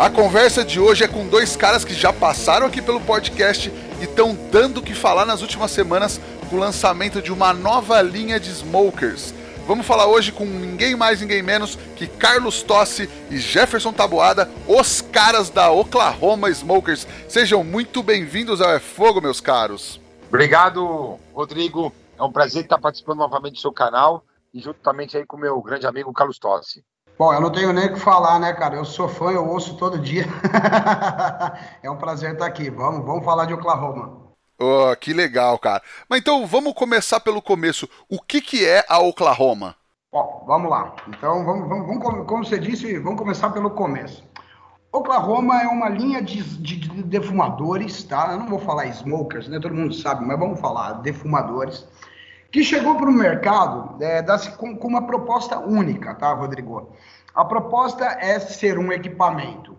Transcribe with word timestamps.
A 0.00 0.08
conversa 0.08 0.64
de 0.64 0.80
hoje 0.80 1.04
é 1.04 1.06
com 1.06 1.28
dois 1.28 1.56
caras 1.56 1.84
que 1.84 1.92
já 1.92 2.10
passaram 2.10 2.66
aqui 2.66 2.80
pelo 2.80 3.02
podcast 3.02 3.70
e 4.00 4.04
estão 4.04 4.34
dando 4.50 4.78
o 4.78 4.82
que 4.82 4.94
falar 4.94 5.26
nas 5.26 5.42
últimas 5.42 5.72
semanas 5.72 6.18
com 6.48 6.56
o 6.56 6.58
lançamento 6.58 7.20
de 7.20 7.30
uma 7.30 7.52
nova 7.52 8.00
linha 8.00 8.40
de 8.40 8.48
smokers. 8.48 9.34
Vamos 9.66 9.86
falar 9.86 10.06
hoje 10.06 10.32
com 10.32 10.46
ninguém 10.46 10.96
mais, 10.96 11.20
ninguém 11.20 11.42
menos 11.42 11.76
que 11.96 12.06
Carlos 12.06 12.62
Tossi 12.62 13.10
e 13.30 13.36
Jefferson 13.36 13.92
Taboada, 13.92 14.50
os 14.66 15.02
caras 15.02 15.50
da 15.50 15.70
Oklahoma 15.70 16.48
Smokers. 16.48 17.06
Sejam 17.28 17.62
muito 17.62 18.02
bem-vindos 18.02 18.62
ao 18.62 18.70
É 18.70 18.80
Fogo, 18.80 19.20
meus 19.20 19.38
caros. 19.38 20.00
Obrigado, 20.28 21.18
Rodrigo. 21.34 21.92
É 22.18 22.22
um 22.22 22.32
prazer 22.32 22.62
estar 22.62 22.78
participando 22.78 23.18
novamente 23.18 23.56
do 23.56 23.60
seu 23.60 23.70
canal 23.70 24.24
e 24.54 24.60
juntamente 24.60 25.18
aí 25.18 25.26
com 25.26 25.36
meu 25.36 25.60
grande 25.60 25.86
amigo 25.86 26.10
Carlos 26.14 26.38
Tossi. 26.38 26.82
Bom, 27.20 27.34
eu 27.34 27.40
não 27.42 27.52
tenho 27.52 27.70
nem 27.70 27.84
o 27.84 27.92
que 27.92 28.00
falar, 28.00 28.38
né, 28.38 28.50
cara? 28.54 28.76
Eu 28.76 28.84
sou 28.86 29.06
fã, 29.06 29.30
eu 29.30 29.46
ouço 29.46 29.76
todo 29.76 29.98
dia. 29.98 30.24
é 31.82 31.90
um 31.90 31.98
prazer 31.98 32.32
estar 32.32 32.46
aqui. 32.46 32.70
Vamos, 32.70 33.04
vamos 33.04 33.26
falar 33.26 33.44
de 33.44 33.52
Oklahoma. 33.52 34.32
Oh, 34.58 34.96
que 34.96 35.12
legal, 35.12 35.58
cara. 35.58 35.82
Mas 36.08 36.20
então 36.20 36.46
vamos 36.46 36.72
começar 36.72 37.20
pelo 37.20 37.42
começo. 37.42 37.86
O 38.08 38.22
que, 38.22 38.40
que 38.40 38.66
é 38.66 38.86
a 38.88 39.00
Oklahoma? 39.00 39.76
Bom, 40.10 40.44
vamos 40.46 40.70
lá. 40.70 40.96
Então, 41.08 41.44
vamos, 41.44 41.68
vamos, 41.68 42.02
vamos, 42.02 42.26
como 42.26 42.42
você 42.42 42.58
disse, 42.58 42.98
vamos 42.98 43.18
começar 43.18 43.50
pelo 43.50 43.68
começo. 43.72 44.24
Oklahoma 44.90 45.60
é 45.60 45.66
uma 45.66 45.90
linha 45.90 46.22
de, 46.22 46.42
de, 46.42 46.76
de 46.76 47.02
defumadores, 47.02 48.02
tá? 48.02 48.32
Eu 48.32 48.38
não 48.38 48.48
vou 48.48 48.58
falar 48.58 48.86
smokers, 48.86 49.46
né? 49.46 49.60
Todo 49.60 49.74
mundo 49.74 49.92
sabe, 49.92 50.24
mas 50.24 50.38
vamos 50.38 50.58
falar 50.58 50.94
defumadores 50.94 51.86
que 52.50 52.64
chegou 52.64 52.96
para 52.96 53.08
o 53.08 53.12
mercado 53.12 54.02
é, 54.02 54.22
com, 54.56 54.76
com, 54.76 54.88
uma 54.88 55.06
proposta 55.06 55.58
única, 55.58 56.14
tá, 56.14 56.32
Rodrigo? 56.32 56.92
A 57.34 57.44
proposta 57.44 58.04
é 58.04 58.38
ser 58.40 58.78
um 58.78 58.92
equipamento 58.92 59.76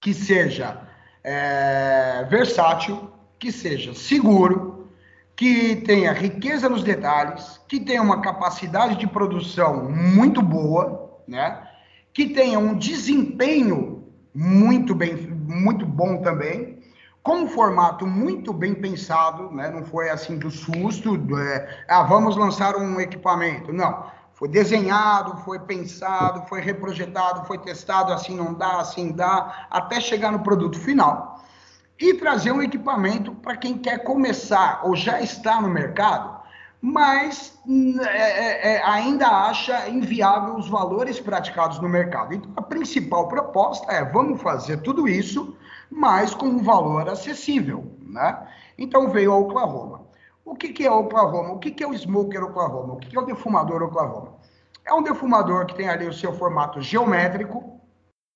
que 0.00 0.14
seja 0.14 0.80
é, 1.24 2.24
versátil, 2.28 3.10
que 3.38 3.50
seja 3.50 3.94
seguro, 3.94 4.88
que 5.34 5.76
tenha 5.76 6.12
riqueza 6.12 6.68
nos 6.68 6.84
detalhes, 6.84 7.60
que 7.66 7.80
tenha 7.80 8.02
uma 8.02 8.20
capacidade 8.20 8.96
de 8.96 9.06
produção 9.06 9.90
muito 9.90 10.40
boa, 10.40 11.20
né? 11.26 11.68
Que 12.12 12.28
tenha 12.28 12.58
um 12.58 12.74
desempenho 12.74 14.04
muito 14.34 14.94
bem, 14.94 15.16
muito 15.16 15.84
bom 15.84 16.22
também, 16.22 16.71
com 17.22 17.42
um 17.42 17.48
formato 17.48 18.06
muito 18.06 18.52
bem 18.52 18.74
pensado, 18.74 19.50
né? 19.52 19.70
não 19.70 19.84
foi 19.84 20.10
assim 20.10 20.38
do 20.38 20.50
susto, 20.50 21.16
do, 21.16 21.38
é, 21.38 21.84
ah, 21.88 22.02
vamos 22.02 22.36
lançar 22.36 22.76
um 22.76 23.00
equipamento. 23.00 23.72
Não, 23.72 24.06
foi 24.34 24.48
desenhado, 24.48 25.36
foi 25.42 25.60
pensado, 25.60 26.48
foi 26.48 26.60
reprojetado, 26.60 27.46
foi 27.46 27.58
testado, 27.58 28.12
assim 28.12 28.36
não 28.36 28.54
dá, 28.54 28.80
assim 28.80 29.12
dá, 29.12 29.66
até 29.70 30.00
chegar 30.00 30.32
no 30.32 30.40
produto 30.40 30.78
final. 30.78 31.40
E 31.98 32.14
trazer 32.14 32.50
um 32.50 32.60
equipamento 32.60 33.32
para 33.36 33.56
quem 33.56 33.78
quer 33.78 34.02
começar 34.02 34.80
ou 34.82 34.96
já 34.96 35.20
está 35.20 35.60
no 35.60 35.68
mercado, 35.68 36.42
mas 36.80 37.56
é, 38.00 38.16
é, 38.16 38.74
é, 38.74 38.82
ainda 38.84 39.28
acha 39.28 39.88
inviável 39.88 40.56
os 40.56 40.68
valores 40.68 41.20
praticados 41.20 41.78
no 41.78 41.88
mercado. 41.88 42.34
Então, 42.34 42.50
a 42.56 42.62
principal 42.62 43.28
proposta 43.28 43.92
é: 43.92 44.04
vamos 44.04 44.42
fazer 44.42 44.78
tudo 44.78 45.06
isso 45.06 45.56
mas 45.92 46.34
com 46.34 46.46
um 46.46 46.62
valor 46.62 47.08
acessível, 47.08 47.92
né? 48.00 48.48
Então 48.78 49.10
veio 49.10 49.30
a 49.32 49.36
Oklahoma. 49.36 50.02
O 50.44 50.54
que, 50.54 50.70
que 50.70 50.86
é 50.86 50.90
Oklahoma? 50.90 51.52
O 51.52 51.58
que, 51.58 51.70
que 51.70 51.84
é 51.84 51.86
o 51.86 51.92
smoker 51.92 52.42
Oklahoma? 52.42 52.94
O 52.94 52.96
que, 52.96 53.10
que 53.10 53.16
é 53.16 53.20
o 53.20 53.26
defumador 53.26 53.82
Oklahoma? 53.82 54.32
É 54.84 54.92
um 54.94 55.02
defumador 55.02 55.66
que 55.66 55.76
tem 55.76 55.88
ali 55.88 56.08
o 56.08 56.12
seu 56.12 56.32
formato 56.32 56.80
geométrico, 56.80 57.78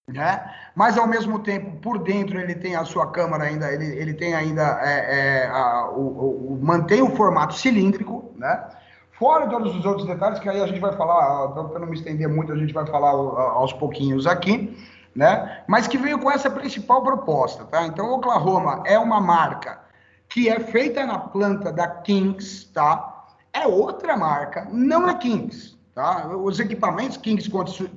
né? 0.06 0.54
Mas 0.74 0.98
ao 0.98 1.06
mesmo 1.08 1.38
tempo, 1.38 1.80
por 1.80 1.98
dentro 1.98 2.38
ele 2.38 2.54
tem 2.54 2.76
a 2.76 2.84
sua 2.84 3.10
câmara 3.10 3.44
ainda, 3.44 3.72
ele, 3.72 3.86
ele 3.86 4.14
tem 4.14 4.34
ainda 4.34 4.78
é, 4.82 5.44
é, 5.44 5.48
a, 5.48 5.90
o, 5.90 6.52
o, 6.52 6.58
mantém 6.62 7.02
o 7.02 7.16
formato 7.16 7.54
cilíndrico, 7.54 8.32
né? 8.36 8.68
Fora 9.12 9.48
todos 9.48 9.74
os 9.74 9.84
outros 9.86 10.06
detalhes 10.06 10.38
que 10.38 10.48
aí 10.48 10.60
a 10.60 10.66
gente 10.66 10.78
vai 10.78 10.94
falar, 10.94 11.48
para 11.48 11.78
não 11.80 11.86
me 11.86 11.96
estender 11.96 12.28
muito, 12.28 12.52
a 12.52 12.56
gente 12.56 12.74
vai 12.74 12.86
falar 12.86 13.10
aos 13.10 13.72
pouquinhos 13.72 14.26
aqui 14.26 14.76
né? 15.16 15.64
Mas 15.66 15.88
que 15.88 15.96
veio 15.96 16.18
com 16.18 16.30
essa 16.30 16.50
principal 16.50 17.02
proposta, 17.02 17.64
tá? 17.64 17.86
Então, 17.86 18.12
Oklahoma 18.12 18.82
é 18.84 18.98
uma 18.98 19.20
marca 19.20 19.80
que 20.28 20.48
é 20.48 20.60
feita 20.60 21.06
na 21.06 21.18
planta 21.18 21.72
da 21.72 21.88
Kings, 21.88 22.70
tá? 22.72 23.24
É 23.52 23.66
outra 23.66 24.16
marca, 24.16 24.68
não 24.70 25.08
é 25.08 25.14
Kings, 25.14 25.78
tá? 25.94 26.28
Os 26.28 26.60
equipamentos 26.60 27.16
Kings 27.16 27.50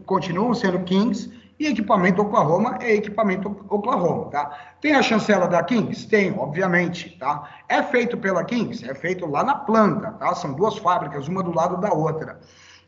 continuam 0.05 0.53
sendo 0.53 0.79
Kings 0.85 1.29
e 1.59 1.67
equipamento 1.67 2.21
Oklahoma 2.21 2.77
é 2.79 2.95
equipamento 2.95 3.49
Oklahoma, 3.67 4.29
tá? 4.29 4.57
Tem 4.79 4.95
a 4.95 5.01
chancela 5.01 5.45
da 5.45 5.61
Kings? 5.61 6.07
Tem, 6.07 6.33
obviamente, 6.39 7.17
tá? 7.19 7.49
É 7.67 7.83
feito 7.83 8.15
pela 8.15 8.45
Kings? 8.45 8.89
É 8.89 8.95
feito 8.95 9.25
lá 9.25 9.43
na 9.43 9.55
planta, 9.55 10.11
tá? 10.13 10.33
São 10.35 10.53
duas 10.53 10.77
fábricas, 10.77 11.27
uma 11.27 11.43
do 11.43 11.53
lado 11.53 11.75
da 11.75 11.91
outra. 11.91 12.39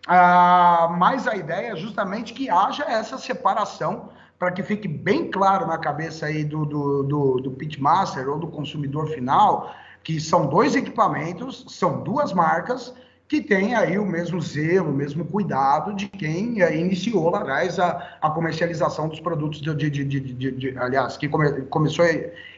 Ah, 0.08 0.96
mas 0.98 1.28
a 1.28 1.36
ideia 1.36 1.74
é 1.74 1.76
justamente 1.76 2.34
que 2.34 2.50
haja 2.50 2.86
essa 2.86 3.18
separação 3.18 4.10
para 4.42 4.52
que 4.52 4.64
fique 4.64 4.88
bem 4.88 5.30
claro 5.30 5.68
na 5.68 5.78
cabeça 5.78 6.26
aí 6.26 6.44
do, 6.44 6.66
do, 6.66 7.04
do, 7.04 7.36
do 7.42 7.52
pitmaster 7.52 8.28
ou 8.28 8.40
do 8.40 8.48
consumidor 8.48 9.08
final, 9.10 9.72
que 10.04 10.20
são 10.20 10.48
dois 10.48 10.76
equipamentos, 10.76 11.64
são 11.70 12.02
duas 12.02 12.34
marcas 12.34 12.92
que 13.28 13.40
têm 13.40 13.76
aí 13.76 14.00
o 14.00 14.06
mesmo 14.06 14.42
zelo, 14.42 14.90
o 14.90 14.96
mesmo 14.96 15.26
cuidado 15.26 15.94
de 15.94 16.08
quem 16.08 16.60
eh, 16.60 16.76
iniciou 16.76 17.30
lá 17.30 17.42
atrás 17.42 17.78
a, 17.78 18.18
a 18.20 18.32
comercialização 18.32 19.08
dos 19.08 19.20
produtos, 19.20 19.62
de, 19.62 19.76
de, 19.76 20.04
de, 20.04 20.52
de 20.52 20.78
aliás, 20.80 21.18
que 21.18 21.30
come, 21.30 21.62
começou, 21.68 22.04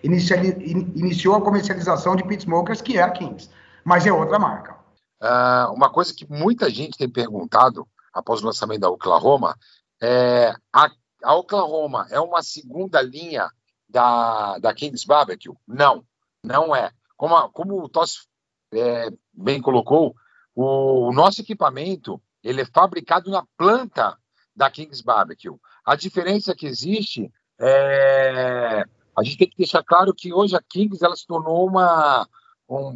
iniciali, 0.01 0.55
iniciou 0.95 1.35
a 1.35 1.41
comercialização 1.41 2.15
de 2.15 2.23
pit 2.23 2.43
smokers, 2.43 2.81
que 2.81 2.97
é 2.97 3.01
a 3.01 3.11
Kings, 3.11 3.49
mas 3.83 4.07
é 4.07 4.13
outra 4.13 4.39
marca. 4.39 4.77
Uh, 5.21 5.73
uma 5.73 5.89
coisa 5.89 6.13
que 6.15 6.25
muita 6.31 6.69
gente 6.69 6.97
tem 6.97 7.09
perguntado 7.09 7.85
após 8.13 8.41
o 8.41 8.45
lançamento 8.45 8.79
da 8.79 8.89
Oklahoma 8.89 9.53
é 10.01 10.55
a 10.71 10.89
a 11.23 11.35
Oklahoma 11.35 12.07
é 12.09 12.19
uma 12.19 12.43
segunda 12.43 13.01
linha 13.01 13.49
da, 13.87 14.57
da 14.59 14.73
Kings 14.73 15.05
Barbecue? 15.07 15.53
Não, 15.67 16.05
não 16.43 16.75
é. 16.75 16.91
Como, 17.15 17.35
a, 17.35 17.49
como 17.49 17.81
o 17.81 17.89
Toss 17.89 18.27
é, 18.73 19.09
bem 19.33 19.61
colocou, 19.61 20.15
o, 20.55 21.09
o, 21.09 21.13
nosso 21.13 21.41
equipamento 21.41 22.21
ele 22.43 22.61
é 22.61 22.65
fabricado 22.65 23.31
na 23.31 23.45
planta 23.57 24.17
da 24.55 24.69
Kings 24.69 25.03
Barbecue. 25.03 25.57
A 25.85 25.95
diferença 25.95 26.55
que 26.55 26.65
existe 26.65 27.31
é 27.59 28.85
a 29.15 29.23
gente 29.23 29.37
tem 29.37 29.49
que 29.49 29.57
deixar 29.57 29.83
claro 29.83 30.13
que 30.13 30.33
hoje 30.33 30.55
a 30.55 30.61
Kings 30.61 31.03
ela 31.03 31.15
se 31.15 31.25
tornou 31.25 31.67
uma 31.67 32.27
um, 32.67 32.89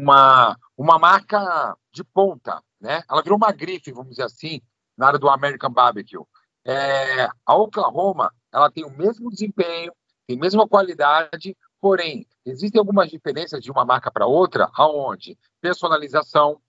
uma 0.00 0.56
uma 0.76 0.98
marca 0.98 1.76
de 1.92 2.02
ponta, 2.02 2.60
né? 2.80 3.04
Ela 3.08 3.22
virou 3.22 3.36
uma 3.36 3.52
grife, 3.52 3.92
vamos 3.92 4.10
dizer 4.10 4.24
assim, 4.24 4.60
na 4.96 5.06
área 5.06 5.18
do 5.18 5.28
American 5.28 5.70
Barbecue. 5.70 6.18
É, 6.64 7.28
a 7.44 7.56
Oklahoma 7.56 8.32
ela 8.52 8.70
tem 8.70 8.84
o 8.84 8.96
mesmo 8.96 9.30
desempenho, 9.30 9.92
tem 10.26 10.36
a 10.36 10.40
mesma 10.40 10.68
qualidade, 10.68 11.56
porém, 11.80 12.26
existem 12.44 12.78
algumas 12.78 13.10
diferenças 13.10 13.62
de 13.62 13.70
uma 13.70 13.84
marca 13.84 14.10
para 14.10 14.26
outra, 14.26 14.70
aonde 14.74 15.38
personalização, 15.60 16.60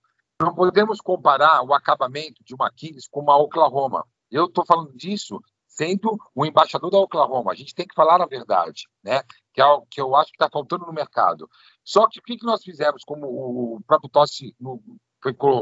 não 0.41 0.53
podemos 0.53 0.99
comparar 0.99 1.61
o 1.63 1.73
acabamento 1.73 2.43
de 2.43 2.55
uma 2.55 2.71
Kings 2.71 3.07
com 3.09 3.21
uma 3.21 3.37
Oklahoma. 3.37 4.05
Eu 4.31 4.45
estou 4.45 4.65
falando 4.65 4.93
disso 4.93 5.39
sendo 5.67 6.17
o 6.35 6.45
embaixador 6.45 6.91
da 6.91 6.99
Oklahoma. 6.99 7.51
A 7.51 7.55
gente 7.55 7.73
tem 7.73 7.87
que 7.87 7.95
falar 7.95 8.21
a 8.21 8.25
verdade, 8.25 8.87
né? 9.03 9.21
Que 9.53 9.61
é 9.61 9.65
o 9.65 9.81
que 9.83 9.99
eu 9.99 10.15
acho 10.15 10.31
que 10.31 10.35
está 10.35 10.49
faltando 10.51 10.85
no 10.85 10.93
mercado. 10.93 11.49
Só 11.83 12.07
que 12.07 12.19
o 12.19 12.23
que, 12.23 12.37
que 12.37 12.45
nós 12.45 12.63
fizemos, 12.63 13.03
como 13.03 13.27
o 13.27 13.81
próprio 13.85 14.09
Tossi 14.09 14.55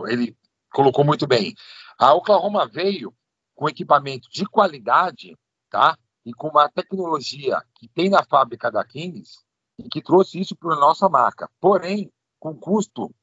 ele 0.09 0.37
colocou 0.73 1.05
muito 1.05 1.27
bem, 1.27 1.53
a 1.97 2.13
Oklahoma 2.13 2.67
veio 2.67 3.13
com 3.61 3.69
equipamento 3.69 4.27
de 4.31 4.43
qualidade, 4.43 5.37
tá? 5.69 5.95
E 6.25 6.33
com 6.33 6.47
uma 6.47 6.67
tecnologia 6.67 7.61
que 7.75 7.87
tem 7.87 8.09
na 8.09 8.25
fábrica 8.25 8.71
da 8.71 8.83
Kings 8.83 9.37
e 9.77 9.87
que 9.87 10.01
trouxe 10.01 10.39
isso 10.39 10.55
para 10.55 10.73
a 10.73 10.79
nossa 10.79 11.07
marca. 11.07 11.47
Porém, 11.59 12.11
com 12.39 12.55
custo 12.55 13.13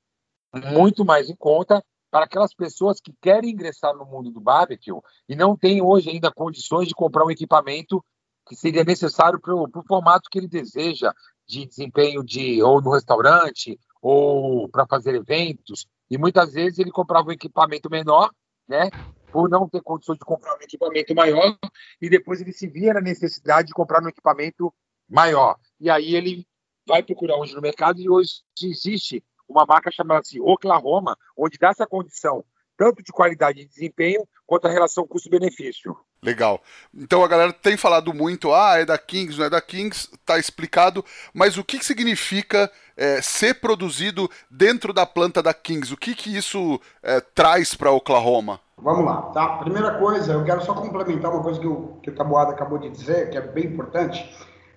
muito 0.73 1.05
mais 1.05 1.29
em 1.29 1.35
conta 1.35 1.85
para 2.09 2.25
aquelas 2.25 2.55
pessoas 2.55 3.01
que 3.01 3.13
querem 3.21 3.51
ingressar 3.51 3.93
no 3.97 4.05
mundo 4.05 4.31
do 4.31 4.41
barbecue 4.41 4.93
e 5.29 5.35
não 5.35 5.57
têm 5.57 5.83
hoje 5.83 6.09
ainda 6.09 6.31
condições 6.31 6.87
de 6.87 6.95
comprar 6.95 7.25
um 7.25 7.33
equipamento 7.33 8.01
que 8.47 8.55
seria 8.55 8.85
necessário 8.85 9.41
para 9.41 9.53
o 9.53 9.85
formato 9.89 10.31
que 10.31 10.39
ele 10.39 10.47
deseja 10.47 11.13
de 11.49 11.67
desempenho 11.67 12.23
de 12.23 12.63
ou 12.63 12.81
no 12.81 12.93
restaurante 12.93 13.77
ou 14.01 14.69
para 14.69 14.87
fazer 14.87 15.17
eventos. 15.17 15.89
E 16.09 16.17
muitas 16.17 16.53
vezes 16.53 16.79
ele 16.79 16.93
comprava 16.93 17.29
um 17.29 17.33
equipamento 17.33 17.91
menor, 17.91 18.31
né? 18.69 18.89
Por 19.33 19.49
não 19.49 19.69
ter 19.69 19.83
condições 19.83 20.19
de 20.19 20.25
comprar 20.25 20.57
um 20.57 20.63
equipamento 20.63 21.15
maior, 21.15 21.59
e 22.01 22.09
depois 22.09 22.41
ele 22.41 22.53
se 22.53 22.67
via 22.67 22.95
na 22.95 23.01
necessidade 23.01 23.69
de 23.69 23.75
comprar 23.75 24.03
um 24.03 24.09
equipamento 24.09 24.73
maior. 25.09 25.59
E 25.81 25.91
aí 25.91 26.15
ele 26.15 26.47
vai 26.87 27.03
procurar 27.03 27.37
hoje 27.37 27.55
no 27.55 27.61
mercado 27.61 28.01
e 28.01 28.09
hoje 28.09 28.43
existe 28.63 29.23
uma 29.49 29.65
marca 29.67 29.91
chamada-se 29.91 30.41
Oklahoma, 30.41 31.17
onde 31.37 31.59
dá 31.59 31.69
essa 31.69 31.87
condição 31.87 32.45
tanto 32.79 33.03
de 33.03 33.13
qualidade 33.13 33.59
de 33.59 33.67
desempenho 33.67 34.27
quanto 34.47 34.69
a 34.69 34.71
relação 34.71 35.07
custo-benefício. 35.07 35.95
Legal. 36.23 36.61
Então 36.95 37.23
a 37.23 37.29
galera 37.29 37.53
tem 37.53 37.77
falado 37.77 38.15
muito, 38.15 38.53
ah, 38.55 38.79
é 38.79 38.85
da 38.85 38.97
Kings, 38.97 39.39
não 39.39 39.45
é 39.45 39.51
da 39.51 39.61
Kings, 39.61 40.09
tá 40.25 40.39
explicado, 40.39 41.05
mas 41.35 41.59
o 41.59 41.65
que, 41.65 41.79
que 41.79 41.85
significa 41.85 42.71
é, 42.97 43.21
ser 43.21 43.61
produzido 43.61 44.31
dentro 44.51 44.93
da 44.93 45.05
planta 45.05 45.43
da 45.43 45.53
Kings? 45.53 45.93
O 45.93 45.97
que, 45.97 46.15
que 46.15 46.35
isso 46.35 46.81
é, 47.03 47.21
traz 47.21 47.75
para 47.75 47.91
Oklahoma? 47.91 48.61
Vamos 48.77 49.05
lá, 49.05 49.23
tá? 49.33 49.59
Primeira 49.59 49.99
coisa, 49.99 50.33
eu 50.33 50.45
quero 50.45 50.65
só 50.65 50.73
complementar 50.73 51.33
uma 51.33 51.43
coisa 51.43 51.59
que 51.61 51.67
o, 51.67 51.99
que 52.03 52.11
o 52.11 52.15
Tabuada 52.15 52.53
acabou 52.53 52.79
de 52.79 52.89
dizer, 52.89 53.29
que 53.31 53.37
é 53.37 53.41
bem 53.41 53.67
importante, 53.67 54.25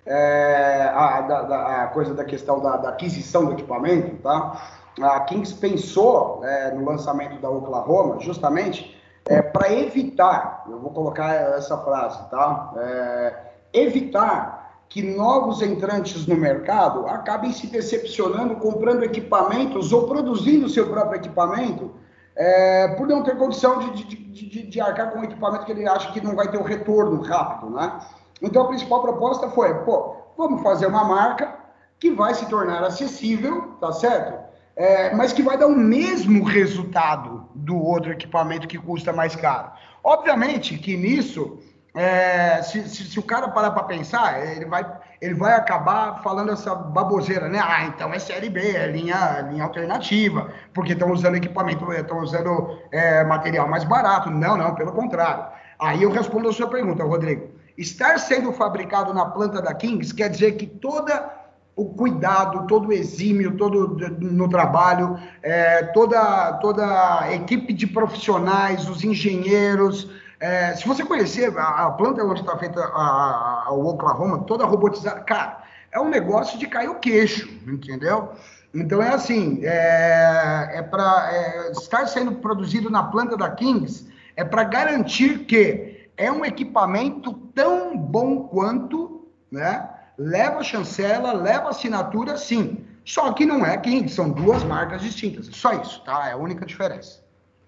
é, 0.04 0.90
a, 0.92 1.20
da, 1.20 1.82
a 1.84 1.86
coisa 1.88 2.12
da 2.12 2.24
questão 2.24 2.60
da, 2.60 2.76
da, 2.76 2.88
aquisição 2.88 3.46
do 3.46 3.52
equipamento, 3.52 4.16
tá? 4.16 4.81
A 5.00 5.20
Kings 5.20 5.54
pensou 5.54 6.44
é, 6.44 6.72
no 6.72 6.84
lançamento 6.84 7.40
da 7.40 7.48
Oklahoma 7.48 8.20
justamente 8.20 8.96
é, 9.26 9.40
para 9.40 9.72
evitar, 9.72 10.64
eu 10.68 10.78
vou 10.78 10.90
colocar 10.90 11.32
essa 11.32 11.78
frase, 11.78 12.18
tá? 12.28 12.72
É, 12.76 13.34
evitar 13.72 14.62
que 14.88 15.02
novos 15.02 15.62
entrantes 15.62 16.26
no 16.26 16.36
mercado 16.36 17.06
acabem 17.06 17.52
se 17.52 17.66
decepcionando 17.66 18.56
comprando 18.56 19.02
equipamentos 19.02 19.92
ou 19.92 20.06
produzindo 20.06 20.68
seu 20.68 20.86
próprio 20.90 21.18
equipamento 21.18 21.90
é, 22.36 22.88
por 22.88 23.06
não 23.06 23.22
ter 23.22 23.38
condição 23.38 23.78
de, 23.78 24.04
de, 24.04 24.16
de, 24.16 24.62
de, 24.64 24.80
arcar 24.80 25.10
com 25.10 25.20
um 25.20 25.24
equipamento 25.24 25.64
que 25.64 25.72
ele 25.72 25.88
acha 25.88 26.12
que 26.12 26.20
não 26.20 26.34
vai 26.34 26.48
ter 26.50 26.58
um 26.58 26.62
retorno 26.62 27.22
rápido, 27.22 27.70
né? 27.70 28.00
Então 28.40 28.62
a 28.62 28.68
principal 28.68 29.00
proposta 29.00 29.48
foi, 29.50 29.72
pô, 29.84 30.16
vamos 30.36 30.62
fazer 30.62 30.86
uma 30.86 31.04
marca 31.04 31.54
que 31.98 32.10
vai 32.10 32.34
se 32.34 32.46
tornar 32.46 32.82
acessível, 32.82 33.74
tá 33.80 33.92
certo? 33.92 34.51
É, 34.74 35.14
mas 35.14 35.32
que 35.32 35.42
vai 35.42 35.58
dar 35.58 35.66
o 35.66 35.76
mesmo 35.76 36.44
resultado 36.44 37.46
do 37.54 37.76
outro 37.76 38.12
equipamento 38.12 38.66
que 38.66 38.78
custa 38.78 39.12
mais 39.12 39.36
caro. 39.36 39.70
Obviamente 40.02 40.78
que 40.78 40.96
nisso, 40.96 41.58
é, 41.94 42.62
se, 42.62 42.88
se, 42.88 43.04
se, 43.04 43.18
o 43.18 43.22
cara 43.22 43.48
parar 43.48 43.72
para 43.72 43.82
pensar, 43.82 44.44
ele 44.46 44.64
vai, 44.64 44.84
ele 45.20 45.34
vai 45.34 45.52
acabar 45.52 46.22
falando 46.22 46.50
essa 46.50 46.74
baboseira, 46.74 47.48
né? 47.48 47.60
Ah, 47.62 47.84
então 47.84 48.14
é 48.14 48.18
série 48.18 48.48
B, 48.48 48.60
é 48.74 48.86
linha, 48.86 49.46
linha 49.50 49.64
alternativa, 49.64 50.50
porque 50.72 50.94
estão 50.94 51.12
usando 51.12 51.36
equipamento, 51.36 51.92
estão 51.92 52.20
usando 52.20 52.78
é, 52.90 53.22
material 53.24 53.68
mais 53.68 53.84
barato. 53.84 54.30
Não, 54.30 54.56
não, 54.56 54.74
pelo 54.74 54.92
contrário. 54.92 55.44
Aí 55.78 56.02
eu 56.02 56.10
respondo 56.10 56.48
a 56.48 56.52
sua 56.52 56.68
pergunta, 56.68 57.04
Rodrigo. 57.04 57.50
Estar 57.76 58.18
sendo 58.18 58.52
fabricado 58.52 59.12
na 59.12 59.26
planta 59.26 59.60
da 59.60 59.74
Kings 59.74 60.14
quer 60.14 60.30
dizer 60.30 60.52
que 60.52 60.66
toda 60.66 61.41
o 61.74 61.86
cuidado, 61.86 62.66
todo 62.66 62.88
o 62.88 62.92
exímio, 62.92 63.56
todo 63.56 63.96
no 64.20 64.48
trabalho, 64.48 65.18
é, 65.42 65.84
toda, 65.86 66.54
toda 66.54 67.20
a 67.20 67.34
equipe 67.34 67.72
de 67.72 67.86
profissionais, 67.86 68.88
os 68.88 69.02
engenheiros. 69.02 70.10
É, 70.38 70.74
se 70.74 70.86
você 70.86 71.04
conhecer 71.04 71.56
a, 71.56 71.86
a 71.86 71.90
planta 71.92 72.22
onde 72.24 72.40
está 72.40 72.58
feita 72.58 72.80
a, 72.80 73.64
a, 73.66 73.72
o 73.72 73.86
Oklahoma, 73.86 74.44
toda 74.44 74.66
robotizada, 74.66 75.20
cara, 75.20 75.62
é 75.90 76.00
um 76.00 76.08
negócio 76.08 76.58
de 76.58 76.66
cair 76.66 76.88
o 76.88 76.96
queixo, 76.96 77.48
entendeu? 77.66 78.32
Então 78.74 79.02
é 79.02 79.08
assim, 79.08 79.60
é, 79.62 80.70
é 80.74 80.82
para 80.82 81.28
é, 81.30 81.70
estar 81.72 82.06
sendo 82.06 82.32
produzido 82.32 82.90
na 82.90 83.02
planta 83.04 83.36
da 83.36 83.50
Kings 83.50 84.10
é 84.36 84.44
para 84.44 84.64
garantir 84.64 85.40
que 85.40 86.08
é 86.16 86.30
um 86.30 86.44
equipamento 86.44 87.32
tão 87.54 87.96
bom 87.96 88.44
quanto, 88.48 89.28
né? 89.50 89.88
Leva 90.22 90.62
chancela, 90.62 91.32
leva 91.32 91.70
assinatura, 91.70 92.36
sim. 92.36 92.86
Só 93.04 93.32
que 93.32 93.44
não 93.44 93.66
é 93.66 93.76
King, 93.78 94.08
são 94.08 94.30
duas 94.30 94.62
marcas 94.62 95.02
distintas. 95.02 95.46
Só 95.46 95.72
isso, 95.72 96.02
tá? 96.04 96.28
É 96.28 96.32
a 96.32 96.36
única 96.36 96.64
diferença. 96.64 97.22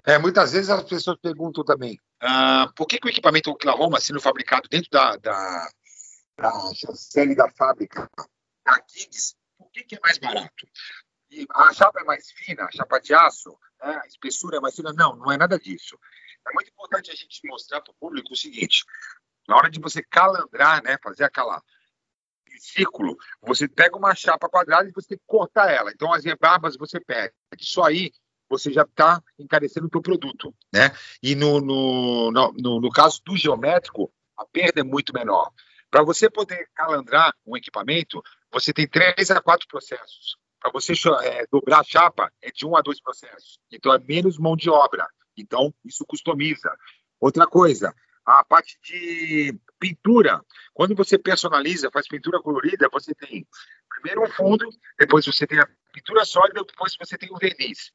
É, 0.06 0.19
muitas 0.19 0.53
vezes 0.53 0.71
as 0.71 0.83
pessoas 0.85 1.19
perguntam 1.21 1.65
também 1.65 1.99
uh, 2.23 2.73
por 2.75 2.87
que, 2.87 2.99
que, 2.99 3.09
o 3.09 3.11
equipamento 3.11 3.51
Oklahoma, 3.51 4.01
sendo 4.01 4.21
fabricado 4.21 4.69
dentro 4.69 4.91
da, 4.91 5.17
da, 5.17 5.69
da 6.39 6.53
chancela 6.75 7.35
da 7.35 7.51
fábrica 7.51 8.09
da 8.65 8.81
Kings, 8.81 9.35
por 9.59 9.71
que, 9.73 9.83
que 9.83 9.97
é 9.97 10.01
mais 10.03 10.19
barato? 10.19 10.69
E 11.31 11.47
a 11.51 11.73
chapa 11.73 12.01
é 12.01 12.05
mais 12.05 12.31
fina, 12.31 12.65
a 12.65 12.71
chapa 12.71 13.01
de 13.01 13.15
aço, 13.15 13.51
né? 13.83 14.01
a 14.03 14.06
espessura 14.06 14.59
é 14.59 14.61
mais 14.61 14.77
fina? 14.77 14.93
Não, 14.93 15.17
não 15.17 15.33
é 15.33 15.37
nada 15.37 15.59
disso. 15.59 15.99
É 16.47 16.53
muito 16.53 16.71
importante 16.71 17.11
a 17.11 17.15
gente 17.15 17.41
mostrar 17.49 17.81
para 17.81 17.91
o 17.91 17.97
público 17.97 18.33
o 18.33 18.37
seguinte: 18.37 18.85
na 19.49 19.56
hora 19.56 19.71
de 19.71 19.81
você 19.81 20.03
calandrar, 20.03 20.83
né, 20.83 20.99
fazer 21.03 21.25
aquela 21.25 21.62
círculo, 22.61 23.17
você 23.43 23.69
pega 23.69 23.97
uma 23.97 24.15
chapa 24.15 24.49
quadrada 24.49 24.89
e 24.89 24.93
você 24.93 25.09
tem 25.09 25.19
que 25.19 25.25
cortar 25.27 25.71
ela. 25.71 25.91
Então, 25.91 26.12
as 26.12 26.25
rebarbas 26.25 26.77
você 26.77 27.01
pega. 27.01 27.33
Isso 27.59 27.83
aí 27.83 28.12
você 28.49 28.73
já 28.73 28.83
está 28.83 29.23
encarecendo 29.39 29.87
o 29.87 29.91
seu 29.91 30.03
produto, 30.03 30.55
né? 30.73 30.91
E 31.23 31.35
no, 31.35 31.61
no, 31.61 32.31
no, 32.31 32.81
no, 32.81 32.91
caso 32.91 33.21
do 33.25 33.37
geométrico, 33.37 34.12
a 34.37 34.45
perda 34.45 34.81
é 34.81 34.85
muito 34.85 35.12
menor. 35.12 35.51
Para 35.91 36.03
você 36.03 36.29
poder 36.29 36.69
calandrar 36.75 37.33
um 37.47 37.56
equipamento, 37.56 38.23
você 38.53 38.73
tem 38.73 38.87
três 38.87 39.31
a 39.31 39.41
quatro 39.41 39.67
processos. 39.69 40.37
Para 40.61 40.71
você 40.73 40.93
é, 41.23 41.47
dobrar 41.51 41.81
a 41.81 41.85
chapa, 41.85 42.33
é 42.41 42.51
de 42.51 42.67
um 42.67 42.77
a 42.77 42.81
dois 42.81 43.01
processos. 43.01 43.59
Então, 43.71 43.93
é 43.93 43.99
menos 43.99 44.39
mão 44.39 44.56
de 44.56 44.71
obra. 44.71 45.06
Então, 45.37 45.73
isso 45.85 46.05
customiza. 46.06 46.75
Outra 47.21 47.47
coisa, 47.47 47.95
a 48.25 48.44
parte 48.44 48.79
de 48.82 49.59
pintura. 49.79 50.41
Quando 50.73 50.94
você 50.94 51.19
personaliza, 51.19 51.91
faz 51.91 52.09
pintura 52.09 52.41
colorida, 52.41 52.88
você 52.91 53.15
tem 53.15 53.47
primeiro 53.88 54.23
um 54.23 54.31
fundo, 54.31 54.69
depois 54.99 55.25
você 55.25 55.47
tem 55.47 55.61
a 55.61 55.69
pintura 55.93 56.25
sólida, 56.25 56.65
depois 56.65 56.97
você 56.99 57.17
tem 57.17 57.31
o 57.32 57.38
verniz. 57.38 57.93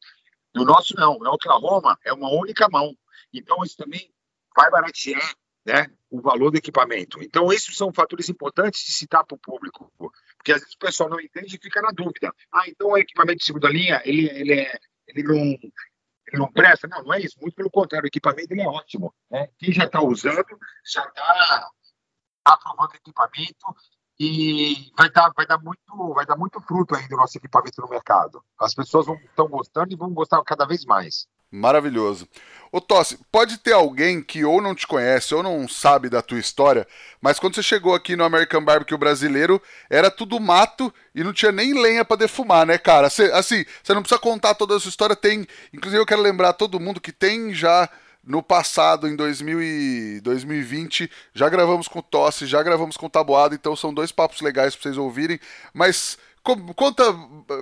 No 0.54 0.66
nosso 0.66 0.96
não, 0.96 1.20
na 1.20 1.32
Oklahoma 1.32 1.98
é 2.04 2.14
uma 2.14 2.30
única 2.30 2.68
mão. 2.70 2.96
Então 3.34 3.64
isso 3.64 3.78
também 3.78 4.12
vai 4.56 4.70
baratear 4.70 5.36
né, 5.66 5.88
o 6.10 6.22
valor 6.22 6.52
do 6.52 6.58
equipamento. 6.58 7.22
Então 7.22 7.52
esses 7.52 7.76
são 7.76 7.94
fatores 7.94 8.30
importantes 8.30 8.86
de 8.86 8.94
citar 8.94 9.26
para 9.26 9.36
o 9.36 9.40
público, 9.40 9.92
porque 9.98 10.52
às 10.52 10.62
vezes 10.62 10.76
o 10.76 10.80
pessoal 10.80 11.10
não 11.10 11.20
entende 11.20 11.56
e 11.56 11.60
fica 11.62 11.82
na 11.82 11.92
dúvida. 11.92 12.34
Ah, 12.52 12.68
então 12.68 12.90
o 12.90 12.98
equipamento 12.98 13.40
de 13.40 13.46
segunda 13.46 13.70
linha 13.70 14.02
ele, 14.06 14.28
ele, 14.30 14.54
é, 14.54 14.80
ele 15.08 15.24
não 15.24 15.58
ele 16.32 16.42
não 16.42 16.52
presta. 16.52 16.88
Não, 16.88 17.04
não 17.04 17.14
é 17.14 17.20
isso. 17.22 17.40
Muito 17.42 17.56
pelo 17.56 17.70
contrário, 17.70 18.06
o 18.06 18.08
equipamento 18.08 18.52
ele 18.52 18.62
é 18.62 18.68
ótimo. 18.68 19.14
Né? 19.30 19.48
Quem 19.58 19.72
já 19.72 19.86
está 19.86 20.02
usando 20.02 20.46
já 20.86 21.04
está 21.06 21.70
aprovando 22.46 22.92
o 22.92 22.96
equipamento 22.96 23.76
e 24.20 24.92
vai 24.98 25.10
dar, 25.10 25.32
vai, 25.36 25.46
dar 25.46 25.60
muito, 25.60 26.14
vai 26.14 26.26
dar 26.26 26.36
muito 26.36 26.60
fruto 26.62 26.96
aí 26.96 27.08
do 27.08 27.16
nosso 27.16 27.38
equipamento 27.38 27.82
no 27.82 27.90
mercado. 27.90 28.44
As 28.60 28.74
pessoas 28.74 29.08
estão 29.08 29.48
gostando 29.48 29.94
e 29.94 29.98
vão 29.98 30.14
gostar 30.14 30.44
cada 30.44 30.66
vez 30.66 30.86
mais. 30.86 31.28
Maravilhoso. 31.52 32.28
Ô 32.72 32.80
Tossi, 32.80 33.18
pode 33.32 33.58
ter 33.58 33.74
alguém 33.74 34.22
que 34.22 34.46
ou 34.46 34.62
não 34.62 34.76
te 34.76 34.86
conhece 34.86 35.34
ou 35.34 35.42
não 35.42 35.68
sabe 35.68 36.08
da 36.08 36.22
tua 36.22 36.38
história, 36.38 36.88
mas 37.20 37.40
quando 37.40 37.56
você 37.56 37.64
chegou 37.64 37.96
aqui 37.96 38.16
no 38.16 38.24
American 38.24 38.64
Barbecue 38.64 38.96
brasileiro, 38.96 39.60
era 39.90 40.12
tudo 40.12 40.40
mato 40.40 40.94
e 41.16 41.24
não 41.24 41.34
tinha 41.34 41.52
nem 41.52 41.74
lenha 41.74 42.06
para 42.06 42.18
defumar, 42.18 42.68
né, 42.68 42.78
cara? 42.78 43.10
Cê, 43.10 43.32
assim, 43.34 43.66
você 43.82 43.92
não 43.96 44.04
precisa 44.04 44.22
contar 44.22 44.54
toda 44.54 44.76
a 44.76 44.80
sua 44.80 44.90
história, 44.90 45.16
tem. 45.16 45.48
Inclusive, 45.74 46.00
eu 46.00 46.06
quero 46.06 46.22
lembrar 46.22 46.54
todo 46.54 46.80
mundo 46.80 47.02
que 47.02 47.12
tem 47.12 47.52
já 47.56 47.90
no 48.24 48.44
passado, 48.44 49.08
em 49.08 49.16
2000 49.16 49.64
e 49.64 50.22
2020, 50.22 51.10
já 51.34 51.50
gravamos 51.50 51.88
com 51.88 52.02
Tosse, 52.02 52.46
já 52.46 52.62
gravamos 52.62 52.96
com 52.96 53.10
Tabuado, 53.10 53.56
então 53.56 53.76
são 53.76 53.92
dois 53.92 54.12
papos 54.12 54.42
legais 54.42 54.76
para 54.76 54.84
vocês 54.84 54.98
ouvirem, 54.98 55.40
mas 55.74 56.20
Conta 56.76 57.04